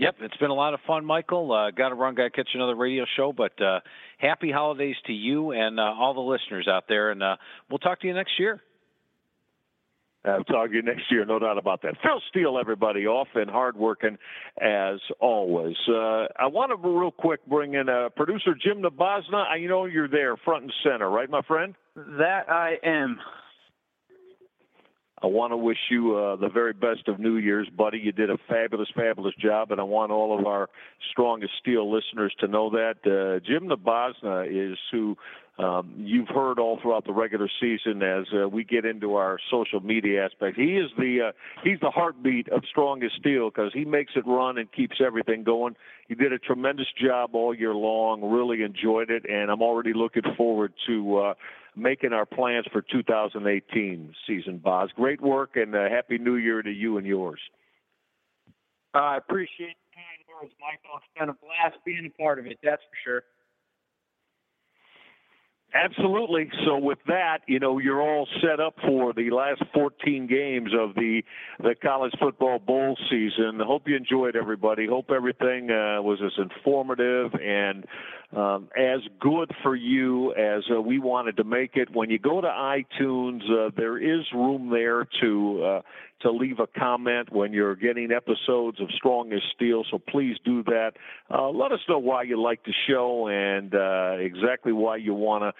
Yep, 0.00 0.16
it's 0.20 0.36
been 0.38 0.48
a 0.50 0.54
lot 0.54 0.72
of 0.72 0.80
fun, 0.86 1.04
Michael. 1.04 1.52
Uh, 1.52 1.70
Got 1.72 1.90
to 1.90 1.94
run, 1.94 2.14
got 2.14 2.22
to 2.22 2.30
catch 2.30 2.48
another 2.54 2.74
radio 2.74 3.04
show. 3.18 3.34
But 3.34 3.60
uh, 3.60 3.80
happy 4.16 4.50
holidays 4.50 4.96
to 5.06 5.12
you 5.12 5.50
and 5.50 5.78
uh, 5.78 5.82
all 5.82 6.14
the 6.14 6.20
listeners 6.20 6.66
out 6.66 6.84
there, 6.88 7.10
and 7.10 7.22
uh, 7.22 7.36
we'll 7.68 7.80
talk 7.80 8.00
to 8.00 8.06
you 8.06 8.14
next 8.14 8.38
year. 8.38 8.62
I'll 10.24 10.44
talk 10.44 10.68
to 10.68 10.74
you 10.74 10.82
next 10.82 11.04
year, 11.10 11.24
no 11.24 11.38
doubt 11.38 11.56
about 11.56 11.80
that. 11.82 11.94
Phil 12.02 12.20
Steele, 12.28 12.58
everybody, 12.58 13.06
off 13.06 13.28
and 13.34 13.50
hardworking 13.50 14.18
as 14.60 14.98
always. 15.18 15.76
Uh, 15.88 16.26
I 16.38 16.46
want 16.46 16.70
to 16.70 16.88
real 16.88 17.10
quick 17.10 17.44
bring 17.46 17.74
in 17.74 17.88
uh, 17.88 18.10
producer 18.14 18.54
Jim 18.54 18.82
Nabozny. 18.82 19.34
I 19.34 19.58
know 19.60 19.86
you're 19.86 20.08
there, 20.08 20.36
front 20.36 20.64
and 20.64 20.72
center, 20.84 21.08
right, 21.08 21.30
my 21.30 21.40
friend? 21.42 21.74
That 21.96 22.50
I 22.50 22.74
am. 22.84 23.18
I 25.22 25.26
want 25.26 25.52
to 25.52 25.56
wish 25.56 25.76
you 25.90 26.16
uh, 26.16 26.36
the 26.36 26.48
very 26.48 26.72
best 26.72 27.06
of 27.06 27.20
New 27.20 27.36
Year's, 27.36 27.68
buddy. 27.76 27.98
You 27.98 28.10
did 28.10 28.30
a 28.30 28.38
fabulous, 28.48 28.88
fabulous 28.96 29.34
job, 29.38 29.70
and 29.70 29.78
I 29.78 29.84
want 29.84 30.12
all 30.12 30.38
of 30.38 30.46
our 30.46 30.70
strong 31.10 31.42
as 31.42 31.50
Steele 31.60 31.92
listeners 31.92 32.34
to 32.40 32.48
know 32.48 32.70
that. 32.70 32.94
Uh, 33.04 33.44
Jim 33.46 33.68
Nabozny 33.68 34.72
is 34.72 34.78
who 34.90 35.16
um, 35.62 35.92
you've 35.96 36.28
heard 36.28 36.58
all 36.58 36.78
throughout 36.80 37.04
the 37.04 37.12
regular 37.12 37.48
season 37.60 38.02
as 38.02 38.26
uh, 38.34 38.48
we 38.48 38.64
get 38.64 38.84
into 38.84 39.16
our 39.16 39.38
social 39.50 39.80
media 39.80 40.24
aspect. 40.24 40.56
He 40.56 40.76
is 40.76 40.90
the 40.96 41.28
uh, 41.28 41.32
he's 41.62 41.78
the 41.80 41.90
heartbeat 41.90 42.48
of 42.48 42.62
Strong 42.68 43.02
as 43.02 43.10
Steele 43.18 43.50
because 43.50 43.72
he 43.74 43.84
makes 43.84 44.12
it 44.16 44.24
run 44.26 44.58
and 44.58 44.70
keeps 44.72 44.96
everything 45.04 45.44
going. 45.44 45.76
He 46.08 46.14
did 46.14 46.32
a 46.32 46.38
tremendous 46.38 46.86
job 47.00 47.34
all 47.34 47.54
year 47.54 47.74
long. 47.74 48.22
Really 48.22 48.62
enjoyed 48.62 49.10
it, 49.10 49.24
and 49.28 49.50
I'm 49.50 49.62
already 49.62 49.92
looking 49.92 50.22
forward 50.36 50.72
to. 50.86 51.18
Uh, 51.18 51.34
making 51.76 52.12
our 52.12 52.26
plans 52.26 52.66
for 52.72 52.82
2018 52.82 54.12
season, 54.26 54.58
Boz. 54.58 54.90
Great 54.96 55.20
work 55.20 55.50
and 55.54 55.72
uh, 55.74 55.88
happy 55.88 56.18
New 56.18 56.34
Year 56.34 56.62
to 56.62 56.70
you 56.70 56.98
and 56.98 57.06
yours. 57.06 57.40
I 58.92 59.16
appreciate 59.16 59.76
the 59.78 59.94
kind 59.94 60.20
words, 60.26 60.52
Michael. 60.60 60.98
It's 60.98 61.06
been 61.18 61.28
a 61.28 61.38
blast 61.38 61.78
being 61.84 62.10
a 62.10 62.22
part 62.22 62.40
of 62.40 62.46
it. 62.46 62.58
That's 62.62 62.82
for 62.82 62.98
sure. 63.04 63.22
Absolutely. 65.72 66.50
So 66.66 66.78
with 66.78 66.98
that, 67.06 67.38
you 67.46 67.60
know, 67.60 67.78
you're 67.78 68.02
all 68.02 68.26
set 68.42 68.58
up 68.58 68.74
for 68.84 69.12
the 69.12 69.30
last 69.30 69.62
14 69.72 70.26
games 70.26 70.70
of 70.76 70.94
the 70.94 71.22
the 71.60 71.76
college 71.80 72.12
football 72.18 72.58
bowl 72.58 72.96
season. 73.08 73.60
Hope 73.64 73.82
you 73.86 73.94
enjoyed 73.96 74.34
everybody. 74.34 74.86
Hope 74.88 75.10
everything 75.10 75.70
uh, 75.70 76.02
was 76.02 76.18
as 76.24 76.32
informative 76.38 77.32
and 77.40 77.84
um, 78.36 78.68
as 78.76 79.00
good 79.20 79.52
for 79.62 79.76
you 79.76 80.32
as 80.34 80.64
uh, 80.74 80.80
we 80.80 80.98
wanted 80.98 81.36
to 81.36 81.44
make 81.44 81.76
it. 81.76 81.88
When 81.94 82.10
you 82.10 82.18
go 82.18 82.40
to 82.40 82.48
iTunes, 82.48 83.42
uh, 83.50 83.70
there 83.76 83.98
is 83.98 84.24
room 84.34 84.70
there 84.70 85.06
to 85.20 85.62
uh, 85.64 85.80
to 86.22 86.30
leave 86.30 86.60
a 86.60 86.66
comment 86.66 87.32
when 87.32 87.52
you're 87.52 87.76
getting 87.76 88.12
episodes 88.12 88.80
of 88.80 88.88
Strong 88.96 89.32
as 89.32 89.40
Steele. 89.54 89.84
So 89.90 89.98
please 89.98 90.36
do 90.44 90.62
that. 90.64 90.92
Uh, 91.30 91.48
let 91.50 91.72
us 91.72 91.80
know 91.88 91.98
why 91.98 92.22
you 92.22 92.40
like 92.40 92.64
the 92.64 92.74
show 92.88 93.28
and 93.28 93.74
uh, 93.74 94.16
exactly 94.18 94.72
why 94.72 94.96
you 94.96 95.14
want 95.14 95.42
to 95.42 95.52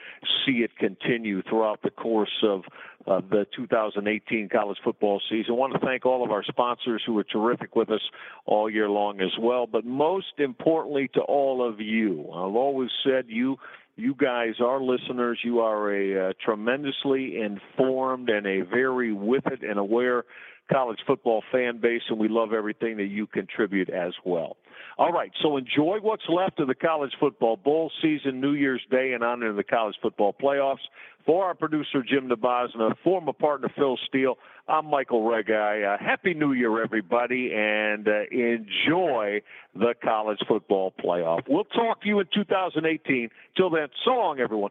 see 0.44 0.58
it 0.58 0.70
continue 0.78 1.42
throughout 1.42 1.80
the 1.82 1.90
course 1.90 2.42
of 2.42 2.62
uh, 3.06 3.20
the 3.30 3.46
2018 3.56 4.48
college 4.50 4.78
football 4.84 5.20
season. 5.28 5.52
I 5.52 5.56
want 5.56 5.72
to 5.72 5.78
thank 5.78 6.04
all 6.04 6.22
of 6.24 6.30
our 6.30 6.44
sponsors 6.44 7.02
who 7.04 7.14
were 7.14 7.24
terrific 7.24 7.74
with 7.74 7.90
us 7.90 8.02
all 8.44 8.68
year 8.68 8.90
long 8.90 9.20
as 9.20 9.32
well. 9.40 9.66
But 9.66 9.84
most 9.86 10.38
importantly, 10.38 11.08
to 11.14 11.20
all 11.20 11.66
of 11.66 11.80
you, 11.80 12.26
I've 12.30 12.54
always 12.54 12.90
said 13.04 13.26
you 13.28 13.56
you 14.00 14.14
guys 14.14 14.54
are 14.60 14.82
listeners. 14.82 15.38
You 15.44 15.60
are 15.60 15.94
a 15.94 16.30
uh, 16.30 16.32
tremendously 16.44 17.38
informed 17.38 18.30
and 18.30 18.46
a 18.46 18.62
very 18.62 19.12
with 19.12 19.46
it 19.46 19.62
and 19.62 19.78
aware 19.78 20.24
college 20.72 20.98
football 21.06 21.42
fan 21.52 21.80
base, 21.80 22.02
and 22.08 22.18
we 22.18 22.28
love 22.28 22.52
everything 22.52 22.96
that 22.96 23.08
you 23.08 23.26
contribute 23.26 23.90
as 23.90 24.12
well. 24.24 24.56
All 24.98 25.12
right, 25.12 25.30
so 25.42 25.56
enjoy 25.56 25.98
what's 26.00 26.22
left 26.28 26.60
of 26.60 26.68
the 26.68 26.74
college 26.74 27.12
football 27.18 27.56
bowl 27.56 27.90
season, 28.02 28.40
New 28.40 28.52
Year's 28.52 28.82
Day, 28.90 29.12
and 29.12 29.24
on 29.24 29.42
into 29.42 29.54
the 29.54 29.64
college 29.64 29.96
football 30.02 30.34
playoffs. 30.40 30.78
For 31.26 31.44
our 31.44 31.54
producer, 31.54 32.02
Jim 32.02 32.28
Nabozny, 32.28 32.94
former 33.04 33.32
partner, 33.32 33.70
Phil 33.76 33.98
Steele, 34.08 34.38
I'm 34.68 34.86
Michael 34.86 35.22
Reghi. 35.22 35.94
Uh, 35.94 36.02
Happy 36.02 36.32
New 36.32 36.52
Year, 36.52 36.82
everybody, 36.82 37.52
and 37.54 38.08
uh, 38.08 38.22
enjoy 38.30 39.42
the 39.74 39.94
college 40.02 40.38
football 40.48 40.92
playoff. 41.02 41.42
We'll 41.48 41.64
talk 41.64 42.02
to 42.02 42.08
you 42.08 42.20
in 42.20 42.26
2018. 42.32 43.28
Till 43.56 43.70
then, 43.70 43.88
so 44.04 44.12
long, 44.12 44.40
everyone. 44.40 44.70